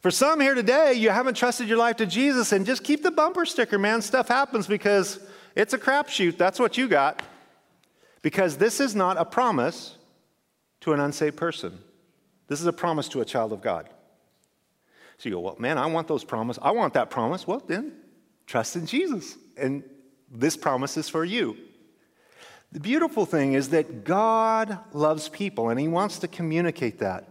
For 0.01 0.11
some 0.11 0.41
here 0.41 0.55
today, 0.55 0.95
you 0.95 1.11
haven't 1.11 1.35
trusted 1.35 1.69
your 1.69 1.79
life 1.79 1.97
to 1.97 2.07
Jesus, 2.07 2.53
and 2.53 2.67
just 2.67 2.85
keep 2.85 3.03
the 3.03 3.11
bumper 3.11 3.47
sticker, 3.47 3.79
man. 3.79 4.03
Stuff 4.03 4.29
happens 4.29 4.67
because 4.67 5.21
it's 5.55 5.73
a 5.73 5.79
crapshoot. 5.79 6.37
That's 6.37 6.59
what 6.59 6.77
you 6.77 6.89
got. 6.89 7.23
Because 8.23 8.57
this 8.57 8.81
is 8.81 8.95
not 8.95 9.17
a 9.17 9.25
promise 9.25 9.97
to 10.81 10.93
an 10.93 11.01
unsaved 11.01 11.37
person. 11.37 11.79
This 12.51 12.61
is 12.61 12.67
a 12.67 12.73
promise 12.73 13.09
to 13.11 13.21
a 13.21 13.25
child 13.25 13.53
of 13.53 13.63
God. 13.63 13.89
So 15.19 15.29
you 15.29 15.37
go, 15.37 15.41
well, 15.41 15.57
man, 15.61 15.79
I 15.79 15.87
want 15.87 16.09
those 16.09 16.25
promises. 16.25 16.61
I 16.61 16.73
want 16.73 16.95
that 16.95 17.09
promise. 17.09 17.47
Well, 17.47 17.63
then 17.65 17.93
trust 18.45 18.75
in 18.75 18.87
Jesus. 18.87 19.37
And 19.57 19.85
this 20.29 20.57
promise 20.57 20.97
is 20.97 21.09
for 21.09 21.25
you. 21.25 21.57
The 22.73 22.81
beautiful 22.81 23.25
thing 23.25 23.53
is 23.53 23.69
that 23.69 24.03
God 24.03 24.81
loves 24.93 25.29
people 25.29 25.69
and 25.69 25.79
he 25.79 25.87
wants 25.87 26.19
to 26.19 26.29
communicate 26.29 26.99
that. 26.99 27.29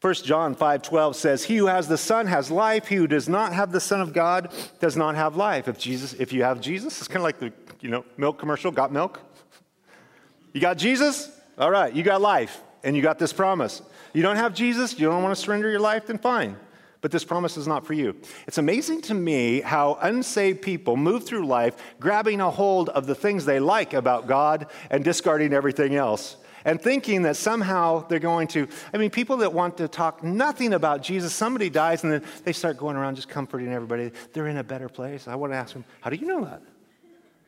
1 0.00 0.14
John 0.24 0.56
5:12 0.56 1.14
says, 1.14 1.44
"He 1.44 1.58
who 1.58 1.66
has 1.66 1.86
the 1.86 1.96
Son 1.96 2.26
has 2.26 2.50
life. 2.50 2.88
He 2.88 2.96
who 2.96 3.06
does 3.06 3.28
not 3.28 3.52
have 3.52 3.70
the 3.70 3.80
Son 3.80 4.00
of 4.00 4.12
God 4.12 4.52
does 4.80 4.96
not 4.96 5.14
have 5.14 5.36
life." 5.36 5.68
If 5.68 5.78
Jesus, 5.78 6.12
if 6.14 6.32
you 6.32 6.42
have 6.42 6.60
Jesus, 6.60 6.98
it's 6.98 7.06
kind 7.06 7.18
of 7.18 7.22
like 7.22 7.38
the 7.38 7.52
you 7.80 7.88
know 7.88 8.04
milk 8.16 8.38
commercial. 8.38 8.72
Got 8.72 8.90
milk? 8.90 9.20
You 10.52 10.60
got 10.60 10.76
Jesus? 10.76 11.30
All 11.58 11.70
right, 11.70 11.92
you 11.92 12.04
got 12.04 12.20
life, 12.20 12.60
and 12.84 12.94
you 12.94 13.02
got 13.02 13.18
this 13.18 13.32
promise. 13.32 13.82
You 14.14 14.22
don't 14.22 14.36
have 14.36 14.54
Jesus? 14.54 14.98
You 14.98 15.08
don't 15.08 15.22
want 15.22 15.36
to 15.36 15.40
surrender 15.40 15.70
your 15.70 15.80
life? 15.80 16.06
Then 16.06 16.16
fine 16.18 16.56
but 17.04 17.10
this 17.10 17.22
promise 17.22 17.58
is 17.58 17.66
not 17.66 17.84
for 17.84 17.92
you. 17.92 18.16
It's 18.46 18.56
amazing 18.56 19.02
to 19.02 19.14
me 19.14 19.60
how 19.60 19.98
unsaved 20.00 20.62
people 20.62 20.96
move 20.96 21.26
through 21.26 21.44
life 21.46 21.76
grabbing 22.00 22.40
a 22.40 22.50
hold 22.50 22.88
of 22.88 23.06
the 23.06 23.14
things 23.14 23.44
they 23.44 23.60
like 23.60 23.92
about 23.92 24.26
God 24.26 24.68
and 24.90 25.04
discarding 25.04 25.52
everything 25.52 25.96
else. 25.96 26.38
And 26.64 26.80
thinking 26.80 27.20
that 27.24 27.36
somehow 27.36 28.08
they're 28.08 28.18
going 28.18 28.48
to, 28.48 28.68
I 28.94 28.96
mean, 28.96 29.10
people 29.10 29.36
that 29.36 29.52
want 29.52 29.76
to 29.76 29.86
talk 29.86 30.24
nothing 30.24 30.72
about 30.72 31.02
Jesus, 31.02 31.34
somebody 31.34 31.68
dies 31.68 32.04
and 32.04 32.10
then 32.10 32.22
they 32.42 32.54
start 32.54 32.78
going 32.78 32.96
around 32.96 33.16
just 33.16 33.28
comforting 33.28 33.70
everybody. 33.70 34.10
They're 34.32 34.46
in 34.46 34.56
a 34.56 34.64
better 34.64 34.88
place. 34.88 35.28
I 35.28 35.34
want 35.34 35.52
to 35.52 35.58
ask 35.58 35.74
them, 35.74 35.84
how 36.00 36.08
do 36.08 36.16
you 36.16 36.26
know 36.26 36.42
that? 36.46 36.62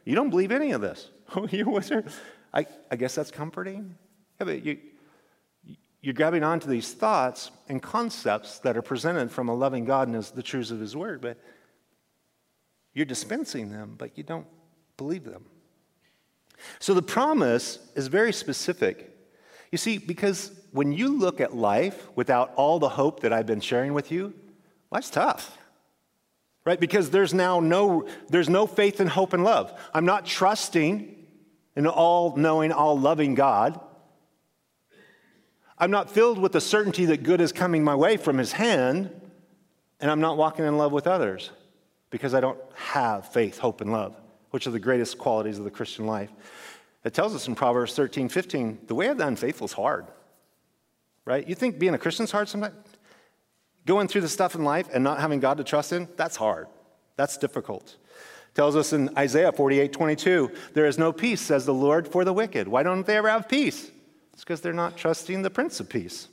You 0.05 0.15
don't 0.17 0.29
believe 0.29 0.53
any 0.53 0.73
of 0.73 0.83
this. 0.83 1.09
Oh, 1.35 1.49
you 1.51 1.71
wizard? 1.71 2.13
I, 2.53 2.67
I 2.91 2.97
guess 2.97 3.15
that's 3.15 3.31
comforting. 3.31 3.97
Yeah, 4.39 4.45
but 4.45 4.63
you, 4.63 4.79
you're 6.01 6.15
grabbing 6.15 6.45
onto 6.45 6.69
these 6.69 6.93
thoughts 6.93 7.51
and 7.69 7.83
concepts 7.83 8.59
that 8.61 8.77
are 8.77 8.83
presented 8.83 9.31
from 9.31 9.49
a 9.49 9.55
loving 9.55 9.85
God 9.85 10.09
and 10.09 10.23
the 10.23 10.43
truths 10.43 10.71
of 10.71 10.79
His 10.79 10.95
Word, 10.95 11.21
but 11.21 11.39
you're 12.95 13.07
dispensing 13.07 13.71
them, 13.71 13.95
but 13.99 14.17
you 14.17 14.23
don't 14.23 14.47
believe 14.97 15.25
them. 15.25 15.45
So 16.79 16.95
the 16.95 17.03
promise 17.03 17.79
is 17.95 18.07
very 18.07 18.33
specific. 18.33 19.13
You 19.71 19.79
see, 19.79 19.99
because 19.99 20.53
when 20.71 20.93
you 20.93 21.19
look 21.19 21.41
at 21.41 21.55
life 21.55 22.09
without 22.15 22.53
all 22.57 22.79
the 22.79 22.89
hope 22.89 23.21
that 23.21 23.33
I've 23.33 23.47
been 23.47 23.61
sharing 23.61 23.93
with 23.93 24.11
you, 24.11 24.33
life's 24.91 25.11
tough. 25.11 25.59
Right? 26.65 26.81
Because 26.81 27.11
there's 27.11 27.33
now 27.33 27.61
no 27.61 28.09
there's 28.29 28.49
no 28.49 28.67
faith 28.67 28.99
and 28.99 29.09
hope 29.09 29.33
and 29.33 29.45
love. 29.45 29.73
I'm 29.95 30.05
not 30.05 30.27
trusting 30.27 31.15
in 31.77 31.87
all-knowing, 31.87 32.73
all-loving 32.73 33.35
God. 33.37 33.79
I'm 35.79 35.91
not 35.91 36.11
filled 36.11 36.39
with 36.39 36.53
the 36.53 36.61
certainty 36.61 37.07
that 37.07 37.23
good 37.23 37.41
is 37.41 37.53
coming 37.53 37.85
my 37.85 37.95
way 37.95 38.17
from 38.17 38.39
his 38.39 38.53
hand, 38.53 39.11
and 40.01 40.11
I'm 40.11 40.21
not 40.21 40.37
walking 40.37 40.65
in 40.65 40.79
love 40.79 40.93
with 40.93 41.07
others 41.07 41.51
because 42.11 42.35
I 42.35 42.41
don't 42.41 42.59
have 42.75 43.33
faith, 43.33 43.59
hope, 43.59 43.81
and 43.81 43.93
love. 43.93 44.17
which 44.57 44.67
are 44.67 44.71
the 44.71 44.81
greatest 44.81 45.19
qualities 45.19 45.59
of 45.59 45.65
the 45.65 45.71
Christian 45.71 46.07
life. 46.07 46.31
It 47.05 47.13
tells 47.13 47.35
us 47.35 47.47
in 47.47 47.55
Proverbs 47.55 47.95
13, 47.95 48.31
15, 48.31 48.79
the 48.87 48.95
way 48.95 49.09
of 49.09 49.19
the 49.19 49.27
unfaithful 49.27 49.67
is 49.67 49.73
hard. 49.75 50.07
Right? 51.27 51.47
You 51.47 51.55
think 51.55 51.79
being 51.79 51.93
a 51.93 51.99
Christian 51.99 52.25
is 52.25 52.31
hard 52.31 52.49
sometimes? 52.49 52.75
Going 53.85 54.09
through 54.09 54.23
the 54.23 54.29
stuff 54.29 54.55
in 54.55 54.65
life 54.65 54.89
and 54.95 55.05
not 55.05 55.21
having 55.21 55.41
God 55.41 55.59
to 55.59 55.65
trust 55.65 55.93
in, 55.93 56.09
that's 56.17 56.37
hard. 56.37 56.69
That's 57.17 57.37
difficult. 57.37 57.97
It 58.49 58.55
tells 58.55 58.77
us 58.77 58.95
in 58.95 59.11
Isaiah 59.19 59.53
48, 59.53 59.93
22, 59.93 60.51
there 60.73 60.87
is 60.87 60.97
no 60.97 61.13
peace, 61.13 61.43
says 61.43 61.67
the 61.67 61.75
Lord, 61.75 62.09
for 62.09 62.25
the 62.25 62.33
wicked. 62.33 62.67
Why 62.67 62.83
don't 62.83 63.07
they 63.07 63.19
ever 63.19 63.29
have 63.29 63.49
peace? 63.49 63.91
It's 64.37 64.45
because 64.45 64.61
they're 64.61 64.75
not 64.75 64.99
trusting 64.99 65.41
the 65.41 65.49
Prince 65.49 65.81
of 65.81 65.89
Peace. 65.89 66.29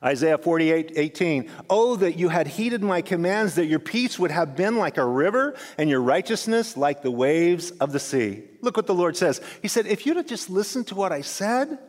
Isaiah 0.00 0.38
48, 0.38 0.92
18. 0.94 1.50
Oh, 1.68 1.96
that 1.96 2.16
you 2.16 2.28
had 2.28 2.46
heeded 2.46 2.84
my 2.84 3.02
commands, 3.02 3.56
that 3.56 3.66
your 3.66 3.80
peace 3.80 4.16
would 4.16 4.30
have 4.30 4.54
been 4.54 4.76
like 4.76 4.96
a 4.96 5.04
river 5.04 5.56
and 5.76 5.90
your 5.90 6.02
righteousness 6.02 6.76
like 6.76 7.02
the 7.02 7.10
waves 7.10 7.72
of 7.72 7.90
the 7.90 7.98
sea. 7.98 8.44
Look 8.60 8.76
what 8.76 8.86
the 8.86 8.94
Lord 8.94 9.16
says. 9.16 9.40
He 9.60 9.66
said, 9.66 9.88
If 9.88 10.06
you'd 10.06 10.18
have 10.18 10.28
just 10.28 10.50
listened 10.50 10.86
to 10.86 10.94
what 10.94 11.10
I 11.10 11.22
said, 11.22 11.80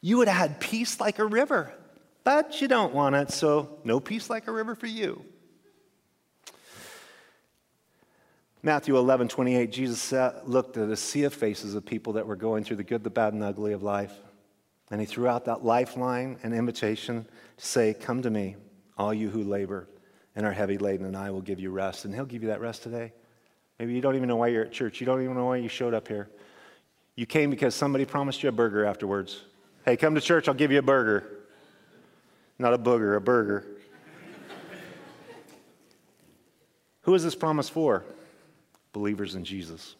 you 0.00 0.16
would 0.16 0.26
have 0.26 0.38
had 0.38 0.58
peace 0.58 1.00
like 1.00 1.18
a 1.18 1.26
river. 1.26 1.70
But 2.24 2.62
you 2.62 2.66
don't 2.66 2.94
want 2.94 3.14
it, 3.14 3.32
so 3.32 3.78
no 3.84 4.00
peace 4.00 4.30
like 4.30 4.46
a 4.46 4.52
river 4.52 4.74
for 4.74 4.86
you. 4.86 5.22
Matthew 8.62 8.96
11, 8.96 9.28
28, 9.28 9.70
Jesus 9.70 10.14
looked 10.46 10.78
at 10.78 10.88
a 10.88 10.96
sea 10.96 11.24
of 11.24 11.34
faces 11.34 11.74
of 11.74 11.84
people 11.84 12.14
that 12.14 12.26
were 12.26 12.36
going 12.36 12.64
through 12.64 12.76
the 12.76 12.84
good, 12.84 13.04
the 13.04 13.10
bad, 13.10 13.34
and 13.34 13.42
the 13.42 13.48
ugly 13.48 13.74
of 13.74 13.82
life. 13.82 14.14
And 14.90 15.00
he 15.00 15.06
threw 15.06 15.26
out 15.26 15.46
that 15.46 15.64
lifeline 15.64 16.38
and 16.42 16.54
invitation 16.54 17.26
to 17.56 17.66
say, 17.66 17.94
Come 17.94 18.22
to 18.22 18.30
me, 18.30 18.56
all 18.96 19.12
you 19.12 19.30
who 19.30 19.42
labor 19.42 19.88
and 20.36 20.44
are 20.44 20.52
heavy 20.52 20.76
laden, 20.76 21.06
and 21.06 21.16
I 21.16 21.30
will 21.30 21.40
give 21.40 21.58
you 21.58 21.70
rest. 21.70 22.04
And 22.04 22.14
he'll 22.14 22.26
give 22.26 22.42
you 22.42 22.50
that 22.50 22.60
rest 22.60 22.82
today. 22.82 23.12
Maybe 23.78 23.94
you 23.94 24.02
don't 24.02 24.16
even 24.16 24.28
know 24.28 24.36
why 24.36 24.48
you're 24.48 24.64
at 24.64 24.72
church. 24.72 25.00
You 25.00 25.06
don't 25.06 25.22
even 25.22 25.34
know 25.34 25.46
why 25.46 25.56
you 25.56 25.68
showed 25.68 25.94
up 25.94 26.06
here. 26.06 26.28
You 27.16 27.24
came 27.24 27.50
because 27.50 27.74
somebody 27.74 28.04
promised 28.04 28.42
you 28.42 28.50
a 28.50 28.52
burger 28.52 28.84
afterwards. 28.84 29.40
Hey, 29.86 29.96
come 29.96 30.14
to 30.14 30.20
church, 30.20 30.46
I'll 30.46 30.54
give 30.54 30.70
you 30.70 30.78
a 30.78 30.82
burger. 30.82 31.26
Not 32.58 32.74
a 32.74 32.78
booger, 32.78 33.16
a 33.16 33.20
burger. 33.20 33.64
Who 37.02 37.14
is 37.14 37.24
this 37.24 37.34
promise 37.34 37.70
for? 37.70 38.04
Believers 38.92 39.34
in 39.34 39.44
Jesus. 39.44 39.96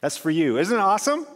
That's 0.00 0.16
for 0.16 0.30
you. 0.30 0.58
Isn't 0.58 0.76
it 0.76 0.80
awesome? 0.80 1.26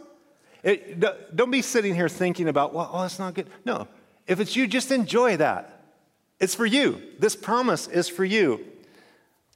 It, 0.63 0.99
don't 1.35 1.51
be 1.51 1.61
sitting 1.61 1.93
here 1.93 2.07
thinking 2.07 2.47
about, 2.47 2.73
well, 2.73 2.89
oh, 2.91 3.01
that's 3.01 3.19
not 3.19 3.33
good. 3.33 3.47
No. 3.65 3.87
If 4.27 4.39
it's 4.39 4.55
you, 4.55 4.65
just 4.65 4.91
enjoy 4.91 5.37
that. 5.37 5.81
It's 6.39 6.55
for 6.55 6.65
you. 6.65 7.01
This 7.19 7.35
promise 7.35 7.87
is 7.87 8.07
for 8.07 8.23
you. 8.23 8.65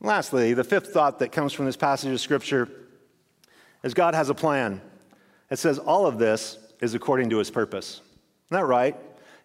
Lastly, 0.01 0.53
the 0.53 0.63
fifth 0.63 0.93
thought 0.93 1.19
that 1.19 1.31
comes 1.31 1.53
from 1.53 1.65
this 1.65 1.77
passage 1.77 2.11
of 2.11 2.19
Scripture 2.19 2.69
is 3.83 3.93
God 3.93 4.13
has 4.13 4.29
a 4.29 4.35
plan. 4.35 4.81
It 5.49 5.59
says 5.59 5.79
all 5.79 6.05
of 6.05 6.19
this 6.19 6.57
is 6.81 6.93
according 6.93 7.29
to 7.29 7.37
his 7.37 7.49
purpose. 7.49 8.01
Isn't 8.47 8.61
that 8.61 8.65
right? 8.65 8.95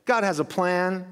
God 0.04 0.24
has 0.24 0.40
a 0.40 0.44
plan. 0.44 1.06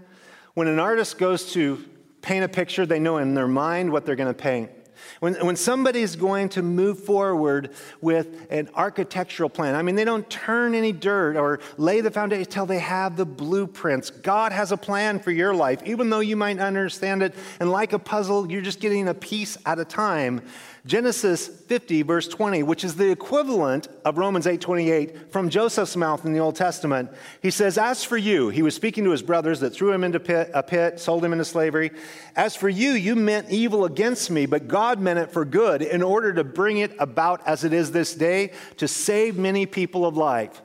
When 0.54 0.66
an 0.66 0.80
artist 0.80 1.16
goes 1.16 1.52
to 1.52 1.84
paint 2.22 2.44
a 2.44 2.48
picture, 2.48 2.84
they 2.84 2.98
know 2.98 3.18
in 3.18 3.34
their 3.34 3.48
mind 3.48 3.92
what 3.92 4.04
they're 4.04 4.16
going 4.16 4.32
to 4.32 4.34
paint. 4.34 4.70
When, 5.18 5.34
when 5.44 5.56
somebody's 5.56 6.16
going 6.16 6.50
to 6.50 6.62
move 6.62 7.00
forward 7.00 7.70
with 8.00 8.46
an 8.50 8.70
architectural 8.74 9.50
plan, 9.50 9.74
I 9.74 9.82
mean, 9.82 9.96
they 9.96 10.04
don't 10.04 10.28
turn 10.30 10.74
any 10.74 10.92
dirt 10.92 11.36
or 11.36 11.60
lay 11.76 12.00
the 12.00 12.10
foundation 12.10 12.44
until 12.44 12.66
they 12.66 12.78
have 12.78 13.16
the 13.16 13.26
blueprints. 13.26 14.10
God 14.10 14.52
has 14.52 14.72
a 14.72 14.76
plan 14.76 15.18
for 15.18 15.30
your 15.30 15.54
life, 15.54 15.82
even 15.84 16.10
though 16.10 16.20
you 16.20 16.36
might 16.36 16.56
not 16.56 16.66
understand 16.66 17.22
it. 17.22 17.34
And 17.58 17.70
like 17.70 17.92
a 17.92 17.98
puzzle, 17.98 18.50
you're 18.50 18.62
just 18.62 18.80
getting 18.80 19.08
a 19.08 19.14
piece 19.14 19.58
at 19.66 19.78
a 19.78 19.84
time. 19.84 20.42
Genesis 20.86 21.46
50, 21.46 22.02
verse 22.02 22.26
20, 22.26 22.62
which 22.62 22.84
is 22.84 22.94
the 22.96 23.10
equivalent 23.10 23.88
of 24.04 24.18
Romans 24.18 24.46
8:28 24.46 25.30
from 25.30 25.50
Joseph's 25.50 25.96
mouth 25.96 26.24
in 26.24 26.32
the 26.32 26.38
Old 26.38 26.56
Testament. 26.56 27.10
He 27.42 27.50
says, 27.50 27.78
As 27.78 28.04
for 28.04 28.16
you, 28.16 28.48
he 28.48 28.62
was 28.62 28.74
speaking 28.74 29.04
to 29.04 29.10
his 29.10 29.22
brothers 29.22 29.60
that 29.60 29.70
threw 29.70 29.92
him 29.92 30.04
into 30.04 30.20
pit, 30.20 30.50
a 30.54 30.62
pit, 30.62 31.00
sold 31.00 31.24
him 31.24 31.32
into 31.32 31.44
slavery. 31.44 31.90
As 32.36 32.56
for 32.56 32.68
you, 32.68 32.92
you 32.92 33.16
meant 33.16 33.50
evil 33.50 33.84
against 33.84 34.30
me, 34.30 34.46
but 34.46 34.68
God 34.68 35.00
meant 35.00 35.18
it 35.18 35.32
for 35.32 35.44
good 35.44 35.82
in 35.82 36.02
order 36.02 36.32
to 36.34 36.44
bring 36.44 36.78
it 36.78 36.92
about 36.98 37.46
as 37.46 37.64
it 37.64 37.72
is 37.72 37.92
this 37.92 38.14
day 38.14 38.52
to 38.76 38.88
save 38.88 39.36
many 39.36 39.66
people 39.66 40.06
of 40.06 40.16
life. 40.16 40.62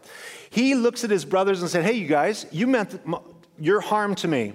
He 0.49 0.75
looks 0.75 1.03
at 1.03 1.09
his 1.09 1.25
brothers 1.25 1.61
and 1.61 1.69
said, 1.69 1.83
Hey, 1.83 1.93
you 1.93 2.07
guys, 2.07 2.45
you 2.51 2.67
meant 2.67 2.99
your 3.59 3.81
harm 3.81 4.15
to 4.15 4.27
me. 4.27 4.53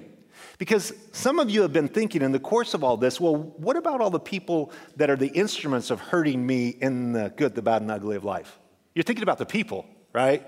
Because 0.60 0.92
some 1.12 1.38
of 1.38 1.48
you 1.48 1.62
have 1.62 1.72
been 1.72 1.88
thinking 1.88 2.20
in 2.20 2.32
the 2.32 2.38
course 2.38 2.74
of 2.74 2.84
all 2.84 2.98
this, 2.98 3.18
well, 3.18 3.34
what 3.34 3.78
about 3.78 4.02
all 4.02 4.10
the 4.10 4.20
people 4.20 4.72
that 4.96 5.08
are 5.08 5.16
the 5.16 5.28
instruments 5.28 5.90
of 5.90 6.00
hurting 6.00 6.46
me 6.46 6.68
in 6.68 7.12
the 7.12 7.32
good, 7.34 7.54
the 7.54 7.62
bad, 7.62 7.80
and 7.80 7.90
ugly 7.90 8.14
of 8.14 8.24
life? 8.24 8.59
You're 9.00 9.04
thinking 9.04 9.22
about 9.22 9.38
the 9.38 9.46
people, 9.46 9.86
right? 10.12 10.46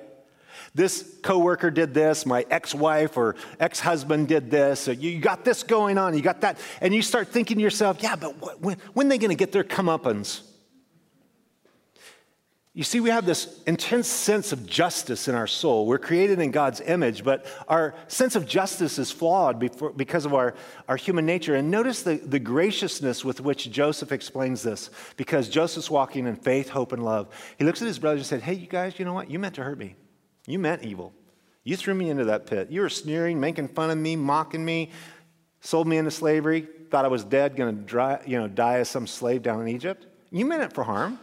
This 0.74 1.10
coworker 1.22 1.70
did 1.70 1.94
this, 1.94 2.26
my 2.26 2.44
ex-wife 2.50 3.16
or 3.16 3.34
ex-husband 3.58 4.28
did 4.28 4.50
this, 4.50 4.88
or 4.88 4.92
you 4.92 5.20
got 5.20 5.42
this 5.42 5.62
going 5.62 5.96
on, 5.96 6.14
you 6.14 6.20
got 6.20 6.42
that, 6.42 6.58
and 6.82 6.94
you 6.94 7.00
start 7.00 7.28
thinking 7.28 7.56
to 7.56 7.62
yourself, 7.62 8.02
yeah, 8.02 8.14
but 8.14 8.60
when, 8.60 8.76
when 8.92 9.06
are 9.06 9.08
they 9.08 9.16
going 9.16 9.30
to 9.30 9.36
get 9.36 9.52
their 9.52 9.64
comeuppance? 9.64 10.42
You 12.74 12.84
see, 12.84 13.00
we 13.00 13.10
have 13.10 13.26
this 13.26 13.62
intense 13.66 14.08
sense 14.08 14.50
of 14.50 14.64
justice 14.64 15.28
in 15.28 15.34
our 15.34 15.46
soul. 15.46 15.84
We're 15.84 15.98
created 15.98 16.40
in 16.40 16.50
God's 16.52 16.80
image, 16.80 17.22
but 17.22 17.44
our 17.68 17.94
sense 18.08 18.34
of 18.34 18.46
justice 18.46 18.98
is 18.98 19.10
flawed 19.10 19.58
before, 19.58 19.90
because 19.90 20.24
of 20.24 20.32
our, 20.32 20.54
our 20.88 20.96
human 20.96 21.26
nature. 21.26 21.54
And 21.54 21.70
notice 21.70 22.02
the, 22.02 22.14
the 22.16 22.38
graciousness 22.38 23.26
with 23.26 23.42
which 23.42 23.70
Joseph 23.70 24.10
explains 24.10 24.62
this, 24.62 24.88
because 25.18 25.50
Joseph's 25.50 25.90
walking 25.90 26.26
in 26.26 26.34
faith, 26.34 26.70
hope, 26.70 26.92
and 26.92 27.04
love. 27.04 27.28
He 27.58 27.64
looks 27.64 27.82
at 27.82 27.88
his 27.88 27.98
brothers 27.98 28.20
and 28.20 28.26
said, 28.26 28.42
Hey, 28.42 28.54
you 28.54 28.66
guys, 28.66 28.98
you 28.98 29.04
know 29.04 29.12
what? 29.12 29.30
You 29.30 29.38
meant 29.38 29.56
to 29.56 29.62
hurt 29.62 29.78
me. 29.78 29.94
You 30.46 30.58
meant 30.58 30.82
evil. 30.82 31.12
You 31.64 31.76
threw 31.76 31.94
me 31.94 32.08
into 32.08 32.24
that 32.24 32.46
pit. 32.46 32.70
You 32.70 32.80
were 32.80 32.88
sneering, 32.88 33.38
making 33.38 33.68
fun 33.68 33.90
of 33.90 33.98
me, 33.98 34.16
mocking 34.16 34.64
me, 34.64 34.92
sold 35.60 35.86
me 35.86 35.98
into 35.98 36.10
slavery, 36.10 36.66
thought 36.90 37.04
I 37.04 37.08
was 37.08 37.22
dead, 37.22 37.54
going 37.54 37.84
to 37.84 38.20
you 38.26 38.40
know, 38.40 38.48
die 38.48 38.78
as 38.78 38.88
some 38.88 39.06
slave 39.06 39.42
down 39.42 39.60
in 39.60 39.68
Egypt. 39.68 40.06
You 40.30 40.46
meant 40.46 40.62
it 40.62 40.72
for 40.72 40.84
harm. 40.84 41.18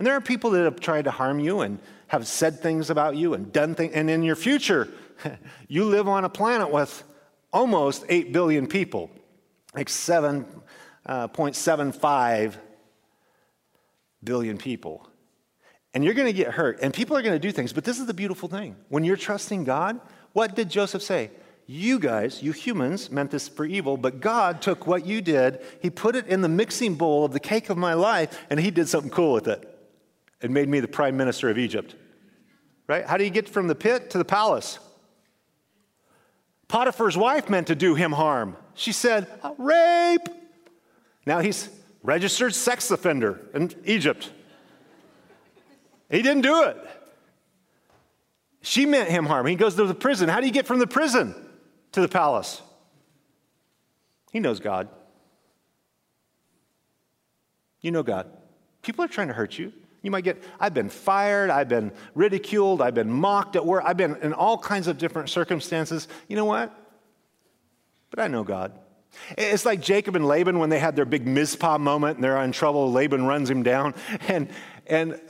And 0.00 0.06
there 0.06 0.14
are 0.14 0.20
people 0.22 0.52
that 0.52 0.64
have 0.64 0.80
tried 0.80 1.04
to 1.04 1.10
harm 1.10 1.40
you 1.40 1.60
and 1.60 1.78
have 2.06 2.26
said 2.26 2.60
things 2.60 2.88
about 2.88 3.16
you 3.16 3.34
and 3.34 3.52
done 3.52 3.74
things. 3.74 3.92
And 3.92 4.08
in 4.08 4.22
your 4.22 4.34
future, 4.34 4.88
you 5.68 5.84
live 5.84 6.08
on 6.08 6.24
a 6.24 6.30
planet 6.30 6.70
with 6.70 7.04
almost 7.52 8.06
8 8.08 8.32
billion 8.32 8.66
people, 8.66 9.10
like 9.74 9.88
7.75 9.88 10.46
uh, 11.04 12.56
billion 14.24 14.56
people. 14.56 15.06
And 15.92 16.02
you're 16.02 16.14
going 16.14 16.28
to 16.28 16.32
get 16.32 16.52
hurt, 16.52 16.78
and 16.80 16.94
people 16.94 17.14
are 17.14 17.20
going 17.20 17.34
to 17.34 17.38
do 17.38 17.52
things. 17.52 17.74
But 17.74 17.84
this 17.84 18.00
is 18.00 18.06
the 18.06 18.14
beautiful 18.14 18.48
thing. 18.48 18.76
When 18.88 19.04
you're 19.04 19.16
trusting 19.16 19.64
God, 19.64 20.00
what 20.32 20.56
did 20.56 20.70
Joseph 20.70 21.02
say? 21.02 21.30
You 21.66 21.98
guys, 21.98 22.42
you 22.42 22.52
humans, 22.52 23.10
meant 23.10 23.32
this 23.32 23.48
for 23.48 23.66
evil, 23.66 23.98
but 23.98 24.20
God 24.20 24.62
took 24.62 24.86
what 24.86 25.04
you 25.04 25.20
did, 25.20 25.60
He 25.82 25.90
put 25.90 26.16
it 26.16 26.26
in 26.26 26.40
the 26.40 26.48
mixing 26.48 26.94
bowl 26.94 27.26
of 27.26 27.34
the 27.34 27.38
cake 27.38 27.68
of 27.68 27.76
my 27.76 27.92
life, 27.92 28.42
and 28.48 28.58
He 28.58 28.70
did 28.70 28.88
something 28.88 29.10
cool 29.10 29.34
with 29.34 29.46
it 29.46 29.69
and 30.42 30.54
made 30.54 30.68
me 30.68 30.80
the 30.80 30.88
prime 30.88 31.16
minister 31.16 31.50
of 31.50 31.58
Egypt. 31.58 31.94
Right? 32.86 33.06
How 33.06 33.16
do 33.16 33.24
you 33.24 33.30
get 33.30 33.48
from 33.48 33.68
the 33.68 33.74
pit 33.74 34.10
to 34.10 34.18
the 34.18 34.24
palace? 34.24 34.78
Potiphar's 36.68 37.16
wife 37.16 37.48
meant 37.48 37.66
to 37.66 37.74
do 37.74 37.94
him 37.94 38.12
harm. 38.12 38.56
She 38.74 38.92
said, 38.92 39.26
rape. 39.58 40.28
Now 41.26 41.40
he's 41.40 41.68
registered 42.02 42.54
sex 42.54 42.90
offender 42.90 43.40
in 43.54 43.72
Egypt. 43.84 44.30
He 46.10 46.22
didn't 46.22 46.42
do 46.42 46.64
it. 46.64 46.76
She 48.62 48.86
meant 48.86 49.08
him 49.08 49.26
harm. 49.26 49.46
He 49.46 49.54
goes 49.54 49.74
to 49.76 49.84
the 49.84 49.94
prison. 49.94 50.28
How 50.28 50.40
do 50.40 50.46
you 50.46 50.52
get 50.52 50.66
from 50.66 50.78
the 50.78 50.86
prison 50.86 51.34
to 51.92 52.00
the 52.00 52.08
palace? 52.08 52.60
He 54.32 54.40
knows 54.40 54.60
God. 54.60 54.88
You 57.80 57.90
know 57.90 58.02
God. 58.02 58.30
People 58.82 59.04
are 59.04 59.08
trying 59.08 59.28
to 59.28 59.34
hurt 59.34 59.58
you. 59.58 59.72
You 60.02 60.10
might 60.10 60.24
get, 60.24 60.42
I've 60.58 60.74
been 60.74 60.88
fired, 60.88 61.50
I've 61.50 61.68
been 61.68 61.92
ridiculed, 62.14 62.80
I've 62.80 62.94
been 62.94 63.10
mocked 63.10 63.56
at 63.56 63.66
work, 63.66 63.84
I've 63.86 63.96
been 63.96 64.16
in 64.16 64.32
all 64.32 64.56
kinds 64.56 64.86
of 64.86 64.98
different 64.98 65.28
circumstances. 65.28 66.08
You 66.28 66.36
know 66.36 66.46
what? 66.46 66.74
But 68.10 68.20
I 68.20 68.28
know 68.28 68.42
God. 68.42 68.72
It's 69.36 69.64
like 69.64 69.80
Jacob 69.80 70.16
and 70.16 70.26
Laban 70.26 70.58
when 70.58 70.70
they 70.70 70.78
had 70.78 70.96
their 70.96 71.04
big 71.04 71.26
Mizpah 71.26 71.78
moment 71.78 72.16
and 72.16 72.24
they're 72.24 72.40
in 72.42 72.52
trouble. 72.52 72.90
Laban 72.92 73.26
runs 73.26 73.50
him 73.50 73.62
down. 73.62 73.94
And, 74.28 74.48
and 74.86 75.20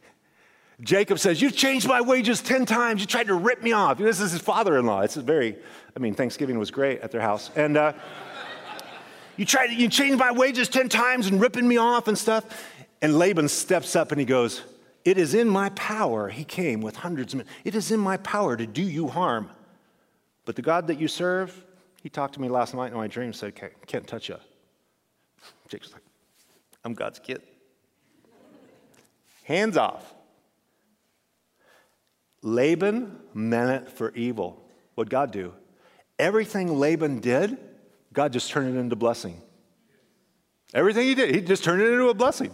Jacob 0.80 1.18
says, 1.18 1.40
You've 1.40 1.56
changed 1.56 1.88
my 1.88 2.00
wages 2.00 2.40
10 2.40 2.66
times. 2.66 3.00
You 3.00 3.06
tried 3.06 3.28
to 3.28 3.34
rip 3.34 3.62
me 3.62 3.72
off. 3.72 3.98
This 3.98 4.20
is 4.20 4.32
his 4.32 4.40
father 4.40 4.78
in 4.78 4.86
law. 4.86 5.00
It's 5.00 5.16
very, 5.16 5.56
I 5.96 5.98
mean, 5.98 6.14
Thanksgiving 6.14 6.58
was 6.58 6.70
great 6.70 7.00
at 7.00 7.10
their 7.10 7.20
house. 7.20 7.50
And 7.56 7.76
uh, 7.76 7.92
you 9.36 9.44
tried 9.44 9.70
you 9.72 9.88
changed 9.88 10.18
my 10.18 10.32
wages 10.32 10.68
10 10.68 10.88
times 10.88 11.26
and 11.26 11.40
ripping 11.40 11.66
me 11.66 11.76
off 11.76 12.08
and 12.08 12.16
stuff. 12.16 12.44
And 13.02 13.18
Laban 13.18 13.48
steps 13.48 13.94
up 13.94 14.10
and 14.12 14.20
he 14.20 14.26
goes, 14.26 14.62
It 15.04 15.18
is 15.18 15.34
in 15.34 15.48
my 15.48 15.68
power. 15.70 16.28
He 16.28 16.44
came 16.44 16.80
with 16.80 16.96
hundreds 16.96 17.34
of 17.34 17.38
men. 17.38 17.46
It 17.64 17.74
is 17.74 17.90
in 17.90 18.00
my 18.00 18.16
power 18.18 18.56
to 18.56 18.66
do 18.66 18.82
you 18.82 19.08
harm. 19.08 19.50
But 20.44 20.56
the 20.56 20.62
God 20.62 20.86
that 20.86 20.98
you 20.98 21.08
serve, 21.08 21.64
he 22.02 22.08
talked 22.08 22.34
to 22.34 22.40
me 22.40 22.48
last 22.48 22.74
night 22.74 22.92
in 22.92 22.96
my 22.96 23.08
dream 23.08 23.32
said, 23.32 23.48
okay, 23.48 23.70
Can't 23.86 24.06
touch 24.06 24.28
you. 24.28 24.36
Jacob's 25.68 25.92
like, 25.92 26.02
I'm 26.84 26.94
God's 26.94 27.18
kid. 27.18 27.42
Hands 29.44 29.76
off. 29.76 30.14
Laban 32.42 33.18
meant 33.34 33.70
it 33.70 33.90
for 33.90 34.12
evil. 34.14 34.62
What'd 34.94 35.10
God 35.10 35.32
do? 35.32 35.52
Everything 36.18 36.78
Laban 36.78 37.20
did, 37.20 37.58
God 38.12 38.32
just 38.32 38.50
turned 38.50 38.74
it 38.74 38.78
into 38.78 38.96
blessing. 38.96 39.42
Everything 40.72 41.06
he 41.06 41.14
did, 41.14 41.34
he 41.34 41.40
just 41.40 41.64
turned 41.64 41.82
it 41.82 41.92
into 41.92 42.08
a 42.08 42.14
blessing. 42.14 42.50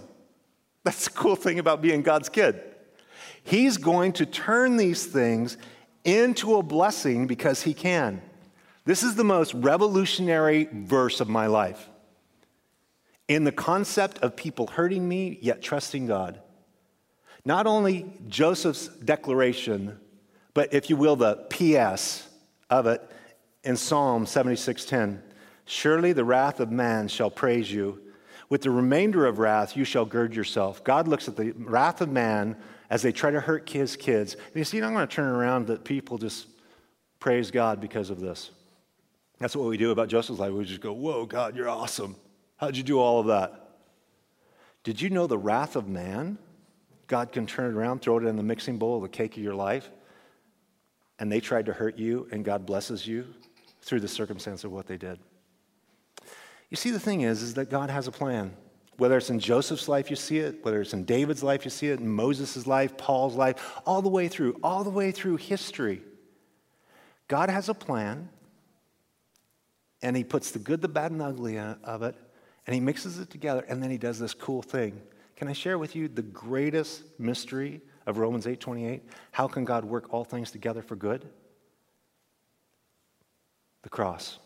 That's 0.84 1.04
the 1.04 1.10
cool 1.10 1.36
thing 1.36 1.58
about 1.58 1.82
being 1.82 2.02
God's 2.02 2.28
kid. 2.28 2.60
He's 3.44 3.76
going 3.76 4.12
to 4.14 4.26
turn 4.26 4.76
these 4.76 5.06
things 5.06 5.56
into 6.04 6.56
a 6.56 6.62
blessing 6.62 7.26
because 7.26 7.62
he 7.62 7.74
can. 7.74 8.22
This 8.84 9.02
is 9.02 9.14
the 9.14 9.24
most 9.24 9.54
revolutionary 9.54 10.68
verse 10.72 11.20
of 11.20 11.28
my 11.28 11.46
life. 11.46 11.88
In 13.28 13.44
the 13.44 13.52
concept 13.52 14.18
of 14.18 14.34
people 14.36 14.66
hurting 14.66 15.08
me, 15.08 15.38
yet 15.40 15.62
trusting 15.62 16.06
God. 16.06 16.40
Not 17.44 17.66
only 17.66 18.12
Joseph's 18.28 18.88
declaration, 18.88 19.98
but 20.54 20.74
if 20.74 20.90
you 20.90 20.96
will, 20.96 21.16
the 21.16 21.36
PS 21.50 22.28
of 22.68 22.86
it 22.86 23.02
in 23.64 23.76
Psalm 23.76 24.26
76:10. 24.26 25.22
Surely 25.64 26.12
the 26.12 26.24
wrath 26.24 26.60
of 26.60 26.70
man 26.70 27.08
shall 27.08 27.30
praise 27.30 27.72
you. 27.72 28.00
With 28.52 28.60
the 28.60 28.70
remainder 28.70 29.24
of 29.24 29.38
wrath, 29.38 29.78
you 29.78 29.84
shall 29.84 30.04
gird 30.04 30.36
yourself. 30.36 30.84
God 30.84 31.08
looks 31.08 31.26
at 31.26 31.36
the 31.36 31.52
wrath 31.52 32.02
of 32.02 32.10
man 32.10 32.58
as 32.90 33.00
they 33.00 33.10
try 33.10 33.30
to 33.30 33.40
hurt 33.40 33.66
his 33.70 33.96
kids. 33.96 34.34
And 34.34 34.56
you 34.56 34.64
see, 34.64 34.82
I'm 34.82 34.92
going 34.92 35.08
to 35.08 35.14
turn 35.14 35.24
around 35.24 35.68
that 35.68 35.84
people 35.84 36.18
just 36.18 36.48
praise 37.18 37.50
God 37.50 37.80
because 37.80 38.10
of 38.10 38.20
this. 38.20 38.50
That's 39.38 39.56
what 39.56 39.68
we 39.68 39.78
do 39.78 39.90
about 39.90 40.08
Joseph's 40.08 40.38
life. 40.38 40.52
We 40.52 40.66
just 40.66 40.82
go, 40.82 40.92
Whoa, 40.92 41.24
God, 41.24 41.56
you're 41.56 41.70
awesome. 41.70 42.14
How'd 42.58 42.76
you 42.76 42.82
do 42.82 42.98
all 42.98 43.20
of 43.20 43.28
that? 43.28 43.70
Did 44.84 45.00
you 45.00 45.08
know 45.08 45.26
the 45.26 45.38
wrath 45.38 45.74
of 45.74 45.88
man? 45.88 46.36
God 47.06 47.32
can 47.32 47.46
turn 47.46 47.74
it 47.74 47.78
around, 47.78 48.02
throw 48.02 48.18
it 48.18 48.24
in 48.24 48.36
the 48.36 48.42
mixing 48.42 48.76
bowl 48.76 48.96
of 48.96 49.02
the 49.02 49.08
cake 49.08 49.34
of 49.34 49.42
your 49.42 49.54
life, 49.54 49.88
and 51.18 51.32
they 51.32 51.40
tried 51.40 51.64
to 51.64 51.72
hurt 51.72 51.96
you, 51.96 52.28
and 52.30 52.44
God 52.44 52.66
blesses 52.66 53.06
you 53.06 53.28
through 53.80 54.00
the 54.00 54.08
circumstance 54.08 54.62
of 54.62 54.72
what 54.72 54.86
they 54.86 54.98
did. 54.98 55.18
You 56.72 56.76
see, 56.76 56.90
the 56.90 56.98
thing 56.98 57.20
is, 57.20 57.42
is 57.42 57.52
that 57.54 57.68
God 57.68 57.90
has 57.90 58.08
a 58.08 58.10
plan. 58.10 58.56
Whether 58.96 59.18
it's 59.18 59.28
in 59.28 59.40
Joseph's 59.40 59.88
life, 59.88 60.08
you 60.08 60.16
see 60.16 60.38
it. 60.38 60.64
Whether 60.64 60.80
it's 60.80 60.94
in 60.94 61.04
David's 61.04 61.42
life, 61.42 61.66
you 61.66 61.70
see 61.70 61.88
it. 61.88 62.00
In 62.00 62.08
Moses' 62.08 62.66
life, 62.66 62.96
Paul's 62.96 63.34
life, 63.34 63.82
all 63.84 64.00
the 64.00 64.08
way 64.08 64.26
through, 64.26 64.58
all 64.62 64.82
the 64.82 64.88
way 64.88 65.10
through 65.10 65.36
history. 65.36 66.00
God 67.28 67.50
has 67.50 67.68
a 67.68 67.74
plan, 67.74 68.30
and 70.00 70.16
He 70.16 70.24
puts 70.24 70.50
the 70.50 70.58
good, 70.58 70.80
the 70.80 70.88
bad, 70.88 71.10
and 71.10 71.20
the 71.20 71.26
ugly 71.26 71.58
of 71.58 72.02
it, 72.02 72.14
and 72.66 72.72
He 72.72 72.80
mixes 72.80 73.18
it 73.18 73.28
together, 73.28 73.66
and 73.68 73.82
then 73.82 73.90
He 73.90 73.98
does 73.98 74.18
this 74.18 74.32
cool 74.32 74.62
thing. 74.62 74.98
Can 75.36 75.48
I 75.48 75.52
share 75.52 75.76
with 75.76 75.94
you 75.94 76.08
the 76.08 76.22
greatest 76.22 77.02
mystery 77.18 77.82
of 78.06 78.16
Romans 78.16 78.46
8:28? 78.46 79.02
How 79.32 79.46
can 79.46 79.66
God 79.66 79.84
work 79.84 80.10
all 80.10 80.24
things 80.24 80.50
together 80.50 80.80
for 80.80 80.96
good? 80.96 81.28
The 83.82 83.90
cross. 83.90 84.38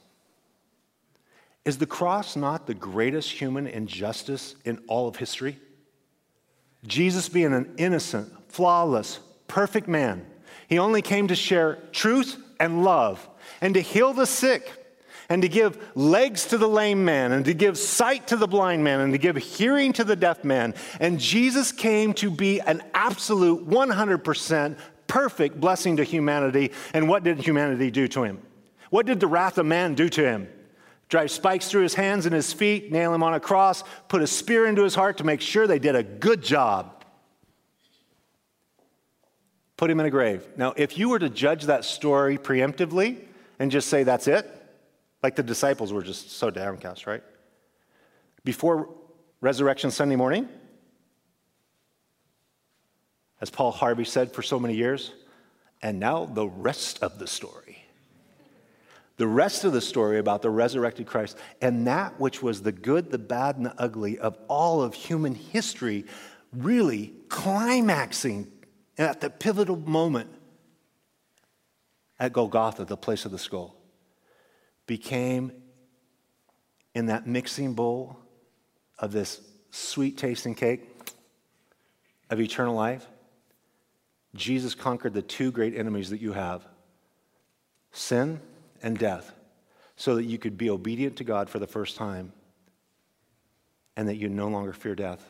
Is 1.66 1.78
the 1.78 1.86
cross 1.86 2.36
not 2.36 2.68
the 2.68 2.74
greatest 2.74 3.32
human 3.32 3.66
injustice 3.66 4.54
in 4.64 4.78
all 4.86 5.08
of 5.08 5.16
history? 5.16 5.58
Jesus 6.86 7.28
being 7.28 7.52
an 7.52 7.74
innocent, 7.76 8.32
flawless, 8.52 9.18
perfect 9.48 9.88
man, 9.88 10.24
he 10.68 10.78
only 10.78 11.02
came 11.02 11.26
to 11.26 11.34
share 11.34 11.78
truth 11.90 12.40
and 12.60 12.84
love 12.84 13.28
and 13.60 13.74
to 13.74 13.80
heal 13.80 14.12
the 14.12 14.26
sick 14.26 14.72
and 15.28 15.42
to 15.42 15.48
give 15.48 15.76
legs 15.96 16.46
to 16.46 16.58
the 16.58 16.68
lame 16.68 17.04
man 17.04 17.32
and 17.32 17.44
to 17.46 17.54
give 17.54 17.76
sight 17.76 18.28
to 18.28 18.36
the 18.36 18.46
blind 18.46 18.84
man 18.84 19.00
and 19.00 19.12
to 19.12 19.18
give 19.18 19.36
hearing 19.36 19.92
to 19.94 20.04
the 20.04 20.14
deaf 20.14 20.44
man. 20.44 20.72
And 21.00 21.18
Jesus 21.18 21.72
came 21.72 22.14
to 22.14 22.30
be 22.30 22.60
an 22.60 22.80
absolute 22.94 23.68
100% 23.68 24.78
perfect 25.08 25.60
blessing 25.60 25.96
to 25.96 26.04
humanity. 26.04 26.70
And 26.94 27.08
what 27.08 27.24
did 27.24 27.38
humanity 27.38 27.90
do 27.90 28.06
to 28.06 28.22
him? 28.22 28.40
What 28.90 29.06
did 29.06 29.18
the 29.18 29.26
wrath 29.26 29.58
of 29.58 29.66
man 29.66 29.94
do 29.94 30.08
to 30.10 30.22
him? 30.22 30.48
Drive 31.08 31.30
spikes 31.30 31.68
through 31.68 31.82
his 31.82 31.94
hands 31.94 32.26
and 32.26 32.34
his 32.34 32.52
feet, 32.52 32.90
nail 32.90 33.14
him 33.14 33.22
on 33.22 33.34
a 33.34 33.40
cross, 33.40 33.84
put 34.08 34.22
a 34.22 34.26
spear 34.26 34.66
into 34.66 34.82
his 34.82 34.94
heart 34.94 35.18
to 35.18 35.24
make 35.24 35.40
sure 35.40 35.66
they 35.66 35.78
did 35.78 35.94
a 35.94 36.02
good 36.02 36.42
job. 36.42 37.04
Put 39.76 39.90
him 39.90 40.00
in 40.00 40.06
a 40.06 40.10
grave. 40.10 40.46
Now, 40.56 40.72
if 40.76 40.96
you 40.98 41.08
were 41.08 41.18
to 41.18 41.28
judge 41.28 41.64
that 41.64 41.84
story 41.84 42.38
preemptively 42.38 43.18
and 43.58 43.70
just 43.70 43.88
say 43.88 44.02
that's 44.02 44.26
it, 44.26 44.50
like 45.22 45.36
the 45.36 45.42
disciples 45.42 45.92
were 45.92 46.02
just 46.02 46.32
so 46.32 46.50
downcast, 46.50 47.06
right? 47.06 47.22
Before 48.44 48.88
Resurrection 49.40 49.90
Sunday 49.90 50.16
morning, 50.16 50.48
as 53.40 53.50
Paul 53.50 53.70
Harvey 53.70 54.04
said 54.04 54.32
for 54.32 54.42
so 54.42 54.58
many 54.58 54.74
years, 54.74 55.12
and 55.82 56.00
now 56.00 56.24
the 56.24 56.48
rest 56.48 57.02
of 57.02 57.18
the 57.18 57.26
story 57.26 57.65
the 59.16 59.26
rest 59.26 59.64
of 59.64 59.72
the 59.72 59.80
story 59.80 60.18
about 60.18 60.42
the 60.42 60.50
resurrected 60.50 61.06
Christ 61.06 61.38
and 61.60 61.86
that 61.86 62.20
which 62.20 62.42
was 62.42 62.62
the 62.62 62.72
good, 62.72 63.10
the 63.10 63.18
bad, 63.18 63.56
and 63.56 63.66
the 63.66 63.74
ugly 63.80 64.18
of 64.18 64.36
all 64.48 64.82
of 64.82 64.94
human 64.94 65.34
history, 65.34 66.04
really 66.52 67.14
climaxing 67.28 68.50
at 68.98 69.20
the 69.20 69.30
pivotal 69.30 69.76
moment 69.76 70.30
at 72.18 72.32
Golgotha, 72.32 72.84
the 72.84 72.96
place 72.96 73.24
of 73.24 73.30
the 73.30 73.38
skull, 73.38 73.76
became 74.86 75.52
in 76.94 77.06
that 77.06 77.26
mixing 77.26 77.74
bowl 77.74 78.18
of 78.98 79.12
this 79.12 79.40
sweet 79.70 80.16
tasting 80.16 80.54
cake 80.54 80.82
of 82.30 82.40
eternal 82.40 82.74
life. 82.74 83.06
Jesus 84.34 84.74
conquered 84.74 85.14
the 85.14 85.22
two 85.22 85.50
great 85.50 85.74
enemies 85.74 86.10
that 86.10 86.20
you 86.20 86.32
have 86.32 86.66
sin 87.92 88.40
and 88.86 88.96
death 88.96 89.34
so 89.96 90.14
that 90.14 90.26
you 90.26 90.38
could 90.38 90.56
be 90.56 90.70
obedient 90.70 91.16
to 91.16 91.24
God 91.24 91.50
for 91.50 91.58
the 91.58 91.66
first 91.66 91.96
time 91.96 92.32
and 93.96 94.08
that 94.08 94.14
you 94.14 94.28
no 94.28 94.46
longer 94.46 94.72
fear 94.72 94.94
death. 94.94 95.28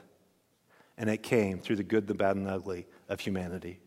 And 0.99 1.09
it 1.09 1.23
came 1.23 1.59
through 1.59 1.77
the 1.77 1.83
good, 1.83 2.07
the 2.07 2.13
bad, 2.13 2.37
and 2.37 2.47
the 2.47 2.51
ugly 2.51 2.87
of 3.09 3.19
humanity. 3.19 3.81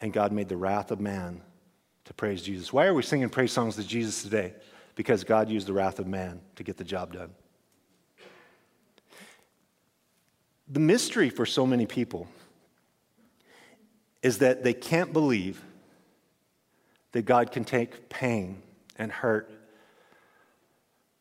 And 0.00 0.12
God 0.12 0.30
made 0.30 0.50
the 0.50 0.58
wrath 0.58 0.90
of 0.90 1.00
man 1.00 1.40
to 2.04 2.12
praise 2.12 2.42
Jesus. 2.42 2.70
Why 2.70 2.84
are 2.84 2.92
we 2.92 3.02
singing 3.02 3.30
praise 3.30 3.50
songs 3.50 3.76
to 3.76 3.82
Jesus 3.82 4.22
today? 4.22 4.52
Because 4.94 5.24
God 5.24 5.48
used 5.48 5.68
the 5.68 5.72
wrath 5.72 5.98
of 5.98 6.06
man 6.06 6.42
to 6.56 6.62
get 6.62 6.76
the 6.76 6.84
job 6.84 7.14
done. 7.14 7.30
The 10.68 10.80
mystery 10.80 11.30
for 11.30 11.46
so 11.46 11.66
many 11.66 11.86
people 11.86 12.28
is 14.22 14.38
that 14.38 14.62
they 14.62 14.74
can't 14.74 15.14
believe 15.14 15.64
that 17.12 17.22
God 17.22 17.52
can 17.52 17.64
take 17.64 18.10
pain 18.10 18.60
and 18.96 19.10
hurt, 19.10 19.50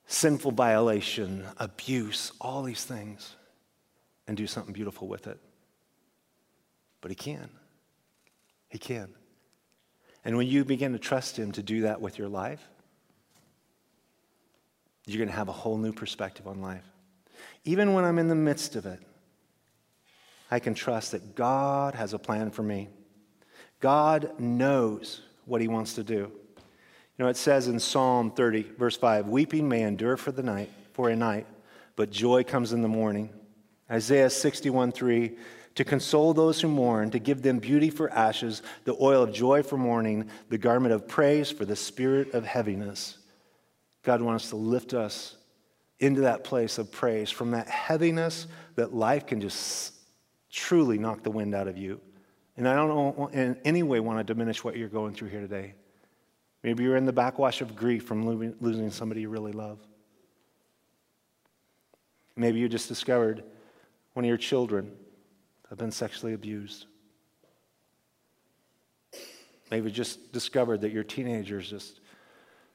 sinful 0.05 0.51
violation, 0.51 1.45
abuse, 1.57 2.31
all 2.41 2.63
these 2.63 2.83
things, 2.83 3.35
and 4.27 4.37
do 4.37 4.47
something 4.47 4.73
beautiful 4.73 5.07
with 5.07 5.27
it. 5.27 5.39
But 7.01 7.11
He 7.11 7.15
can. 7.15 7.49
He 8.69 8.77
can. 8.77 9.09
And 10.23 10.37
when 10.37 10.47
you 10.47 10.63
begin 10.63 10.93
to 10.93 10.99
trust 10.99 11.37
Him 11.37 11.51
to 11.53 11.63
do 11.63 11.81
that 11.81 12.01
with 12.01 12.17
your 12.17 12.29
life, 12.29 12.61
you're 15.05 15.17
going 15.17 15.29
to 15.29 15.35
have 15.35 15.49
a 15.49 15.53
whole 15.53 15.77
new 15.77 15.91
perspective 15.91 16.47
on 16.47 16.61
life. 16.61 16.85
Even 17.65 17.93
when 17.93 18.03
I'm 18.03 18.19
in 18.19 18.27
the 18.27 18.35
midst 18.35 18.75
of 18.75 18.85
it, 18.85 18.99
I 20.49 20.59
can 20.59 20.73
trust 20.73 21.11
that 21.11 21.35
God 21.35 21.95
has 21.95 22.13
a 22.13 22.19
plan 22.19 22.51
for 22.51 22.61
me. 22.61 22.89
God 23.79 24.39
knows 24.39 25.21
what 25.45 25.61
He 25.61 25.67
wants 25.67 25.93
to 25.95 26.03
do. 26.03 26.31
Know, 27.21 27.27
it 27.27 27.37
says 27.37 27.67
in 27.67 27.79
Psalm 27.79 28.31
30, 28.31 28.63
verse 28.79 28.97
5, 28.97 29.27
weeping 29.27 29.69
may 29.69 29.83
endure 29.83 30.17
for 30.17 30.31
the 30.31 30.41
night, 30.41 30.71
for 30.93 31.11
a 31.11 31.15
night, 31.15 31.45
but 31.95 32.09
joy 32.09 32.43
comes 32.43 32.73
in 32.73 32.81
the 32.81 32.87
morning. 32.87 33.29
Isaiah 33.91 34.27
61, 34.27 34.91
3, 34.91 35.37
to 35.75 35.83
console 35.83 36.33
those 36.33 36.59
who 36.59 36.67
mourn, 36.67 37.11
to 37.11 37.19
give 37.19 37.43
them 37.43 37.59
beauty 37.59 37.91
for 37.91 38.09
ashes, 38.09 38.63
the 38.85 38.97
oil 38.99 39.21
of 39.21 39.33
joy 39.33 39.61
for 39.61 39.77
mourning, 39.77 40.31
the 40.49 40.57
garment 40.57 40.95
of 40.95 41.07
praise 41.07 41.51
for 41.51 41.63
the 41.63 41.75
spirit 41.75 42.33
of 42.33 42.43
heaviness. 42.43 43.19
God 44.01 44.23
wants 44.23 44.49
to 44.49 44.55
lift 44.55 44.95
us 44.95 45.35
into 45.99 46.21
that 46.21 46.43
place 46.43 46.79
of 46.79 46.91
praise 46.91 47.29
from 47.29 47.51
that 47.51 47.67
heaviness 47.67 48.47
that 48.77 48.95
life 48.95 49.27
can 49.27 49.39
just 49.41 49.93
truly 50.49 50.97
knock 50.97 51.21
the 51.21 51.29
wind 51.29 51.53
out 51.53 51.67
of 51.67 51.77
you. 51.77 52.01
And 52.57 52.67
I 52.67 52.73
don't 52.73 53.31
in 53.35 53.57
any 53.63 53.83
way 53.83 53.99
want 53.99 54.17
to 54.17 54.23
diminish 54.23 54.63
what 54.63 54.75
you're 54.75 54.89
going 54.89 55.13
through 55.13 55.29
here 55.29 55.41
today. 55.41 55.75
Maybe 56.63 56.83
you're 56.83 56.95
in 56.95 57.05
the 57.05 57.13
backwash 57.13 57.61
of 57.61 57.75
grief 57.75 58.05
from 58.05 58.27
losing 58.59 58.91
somebody 58.91 59.21
you 59.21 59.29
really 59.29 59.51
love. 59.51 59.79
Maybe 62.35 62.59
you 62.59 62.69
just 62.69 62.87
discovered 62.87 63.43
one 64.13 64.25
of 64.25 64.29
your 64.29 64.37
children 64.37 64.91
have 65.69 65.77
been 65.77 65.91
sexually 65.91 66.33
abused. 66.33 66.85
Maybe 69.71 69.89
you 69.89 69.95
just 69.95 70.31
discovered 70.33 70.81
that 70.81 70.91
your 70.91 71.03
teenagers 71.03 71.69
just, 71.69 72.01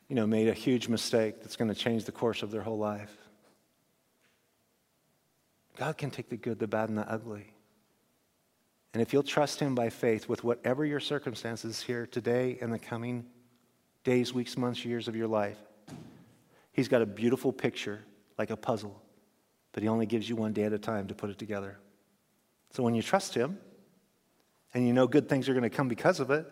you 0.08 0.16
know, 0.16 0.26
made 0.26 0.48
a 0.48 0.54
huge 0.54 0.88
mistake 0.88 1.42
that's 1.42 1.56
going 1.56 1.68
to 1.68 1.74
change 1.74 2.04
the 2.04 2.12
course 2.12 2.42
of 2.42 2.50
their 2.50 2.62
whole 2.62 2.78
life. 2.78 3.14
God 5.76 5.98
can 5.98 6.10
take 6.10 6.30
the 6.30 6.38
good, 6.38 6.58
the 6.58 6.66
bad, 6.66 6.88
and 6.88 6.96
the 6.96 7.08
ugly 7.10 7.52
And 8.94 9.02
if 9.02 9.12
you'll 9.12 9.22
trust 9.22 9.60
Him 9.60 9.74
by 9.74 9.90
faith 9.90 10.26
with 10.26 10.42
whatever 10.42 10.86
your 10.86 11.00
circumstances 11.00 11.82
here 11.82 12.06
today 12.06 12.56
and 12.62 12.72
the 12.72 12.78
coming 12.78 13.26
days, 14.06 14.32
weeks, 14.32 14.56
months, 14.56 14.84
years 14.84 15.08
of 15.08 15.16
your 15.16 15.26
life, 15.26 15.58
He's 16.72 16.86
got 16.86 17.02
a 17.02 17.06
beautiful 17.06 17.52
picture 17.52 18.00
like 18.38 18.50
a 18.50 18.56
puzzle, 18.56 19.02
but 19.72 19.82
He 19.82 19.88
only 19.88 20.06
gives 20.06 20.28
you 20.28 20.36
one 20.36 20.52
day 20.52 20.62
at 20.62 20.72
a 20.72 20.78
time 20.78 21.08
to 21.08 21.14
put 21.14 21.28
it 21.28 21.38
together. 21.38 21.76
So 22.70 22.84
when 22.84 22.94
you 22.94 23.02
trust 23.02 23.34
Him 23.34 23.58
and 24.72 24.86
you 24.86 24.92
know 24.92 25.08
good 25.08 25.28
things 25.28 25.48
are 25.48 25.54
going 25.54 25.64
to 25.64 25.76
come 25.76 25.88
because 25.88 26.20
of 26.20 26.30
it, 26.30 26.46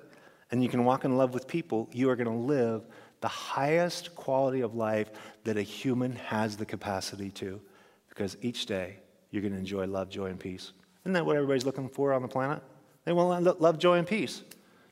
and 0.51 0.65
you 0.65 0.69
can 0.69 0.85
walk 0.85 1.05
in 1.05 1.17
love 1.17 1.33
with 1.33 1.47
people, 1.47 1.89
you 1.93 2.11
are 2.11 2.17
going 2.17 2.27
to 2.27 2.45
live 2.45 2.87
the 3.21 3.29
highest 3.29 4.17
quality 4.17 4.61
of 4.61 4.75
life 4.75 5.13
that 5.45 5.57
a 5.57 5.63
human 5.63 6.13
has 6.17 6.57
the 6.57 6.67
capacity 6.67 7.31
to 7.31 7.61
because 8.09 8.37
each 8.43 8.67
day 8.67 8.97
you're 9.31 9.43
going 9.43 9.53
to 9.53 9.59
enjoy 9.59 9.87
love, 9.87 10.09
joy, 10.09 10.27
and 10.27 10.41
peace. 10.41 10.73
Isn't 11.05 11.13
that 11.13 11.25
what 11.25 11.37
everybody's 11.37 11.65
looking 11.65 11.89
for 11.89 12.13
on 12.13 12.23
the 12.23 12.29
planet? 12.29 12.63
They 13.05 13.13
want 13.13 13.61
love, 13.61 13.79
joy, 13.79 13.99
and 13.99 14.07
peace. 14.07 14.43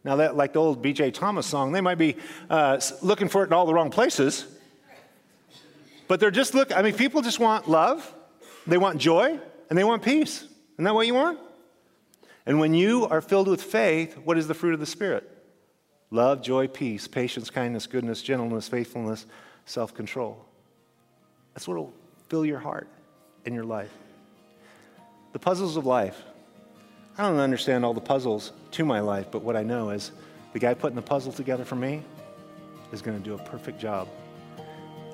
Now, 0.05 0.17
that, 0.17 0.37
like 0.37 0.53
the 0.53 0.59
old 0.61 0.83
B.J. 0.83 1.13
Thomas 1.13 1.47
song, 1.47 1.73
they 1.73 1.81
might 1.81 1.99
be 1.99 2.17
uh, 2.51 2.81
looking 3.03 3.29
for 3.29 3.45
it 3.45 3.47
in 3.47 3.53
all 3.53 3.67
the 3.67 3.75
wrong 3.75 3.91
places. 3.91 4.47
But 6.09 6.19
they're 6.19 6.33
just 6.33 6.55
look. 6.55 6.77
I 6.77 6.83
mean, 6.83 6.95
people 6.95 7.23
just 7.23 7.39
want 7.39 7.69
love, 7.69 8.13
they 8.67 8.79
want 8.79 8.99
joy, 8.99 9.39
and 9.71 9.79
they 9.79 9.85
want 9.85 10.03
peace. 10.03 10.43
Isn't 10.75 10.85
that 10.85 10.95
what 10.95 11.07
you 11.07 11.15
want? 11.15 11.39
And 12.45 12.59
when 12.59 12.75
you 12.75 13.07
are 13.07 13.21
filled 13.21 13.47
with 13.47 13.63
faith, 13.63 14.19
what 14.19 14.37
is 14.37 14.49
the 14.49 14.55
fruit 14.55 14.75
of 14.75 14.81
the 14.81 14.87
Spirit? 14.87 15.29
Love, 16.11 16.43
joy, 16.43 16.67
peace, 16.67 17.07
patience, 17.07 17.49
kindness, 17.49 17.87
goodness, 17.87 18.21
gentleness, 18.21 18.69
faithfulness, 18.69 19.25
self 19.65 19.95
control. 19.95 20.45
That's 21.55 21.69
what 21.69 21.77
will 21.77 21.95
fill 22.29 22.45
your 22.45 22.59
heart 22.59 22.89
and 23.47 23.55
your 23.55 23.65
life. 23.65 23.93
The 25.33 25.39
puzzles 25.39 25.77
of 25.77 25.87
life. 25.87 26.21
I 27.23 27.29
don't 27.29 27.39
understand 27.39 27.85
all 27.85 27.95
the 27.95 28.01
puzzles 28.01 28.51
to 28.73 28.85
my 28.85 28.99
life, 28.99 29.29
but 29.31 29.43
what 29.43 29.55
I 29.55 29.63
know 29.63 29.91
is 29.91 30.11
the 30.53 30.59
guy 30.59 30.75
putting 30.75 30.97
the 30.97 31.03
puzzle 31.03 31.31
together 31.31 31.65
for 31.65 31.77
me 31.77 32.03
is 32.91 33.01
going 33.01 33.17
to 33.17 33.23
do 33.23 33.35
a 33.35 33.39
perfect 33.39 33.79
job. 33.79 34.09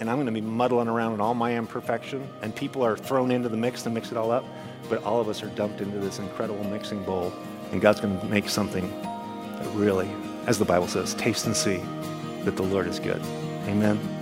And 0.00 0.09
I'm 0.09 0.16
going 0.16 0.24
to 0.24 0.32
be 0.32 0.40
muddling 0.40 0.88
around 0.88 1.12
in 1.12 1.20
all 1.20 1.34
my 1.34 1.54
imperfection, 1.54 2.26
and 2.40 2.56
people 2.56 2.82
are 2.82 2.96
thrown 2.96 3.30
into 3.30 3.50
the 3.50 3.59
mix 3.59 3.82
to 3.82 3.90
mix 3.90 4.11
it 4.11 4.16
all 4.16 4.30
up, 4.30 4.46
but 4.88 5.02
all 5.02 5.20
of 5.20 5.28
us 5.28 5.42
are 5.42 5.48
dumped 5.48 5.82
into 5.82 5.98
this 5.98 6.18
incredible 6.18 6.64
mixing 6.64 7.02
bowl, 7.04 7.30
and 7.72 7.82
God's 7.82 8.00
going 8.00 8.18
to 8.18 8.26
make 8.26 8.48
something 8.48 8.88
that 9.02 9.70
really, 9.74 10.11
as 10.46 10.59
the 10.59 10.64
Bible 10.64 10.88
says, 10.88 11.12
taste 11.12 11.44
and 11.44 11.54
see 11.54 11.82
that 12.44 12.56
the 12.56 12.62
Lord 12.62 12.86
is 12.86 12.98
good. 12.98 13.20
Amen. 13.66 14.17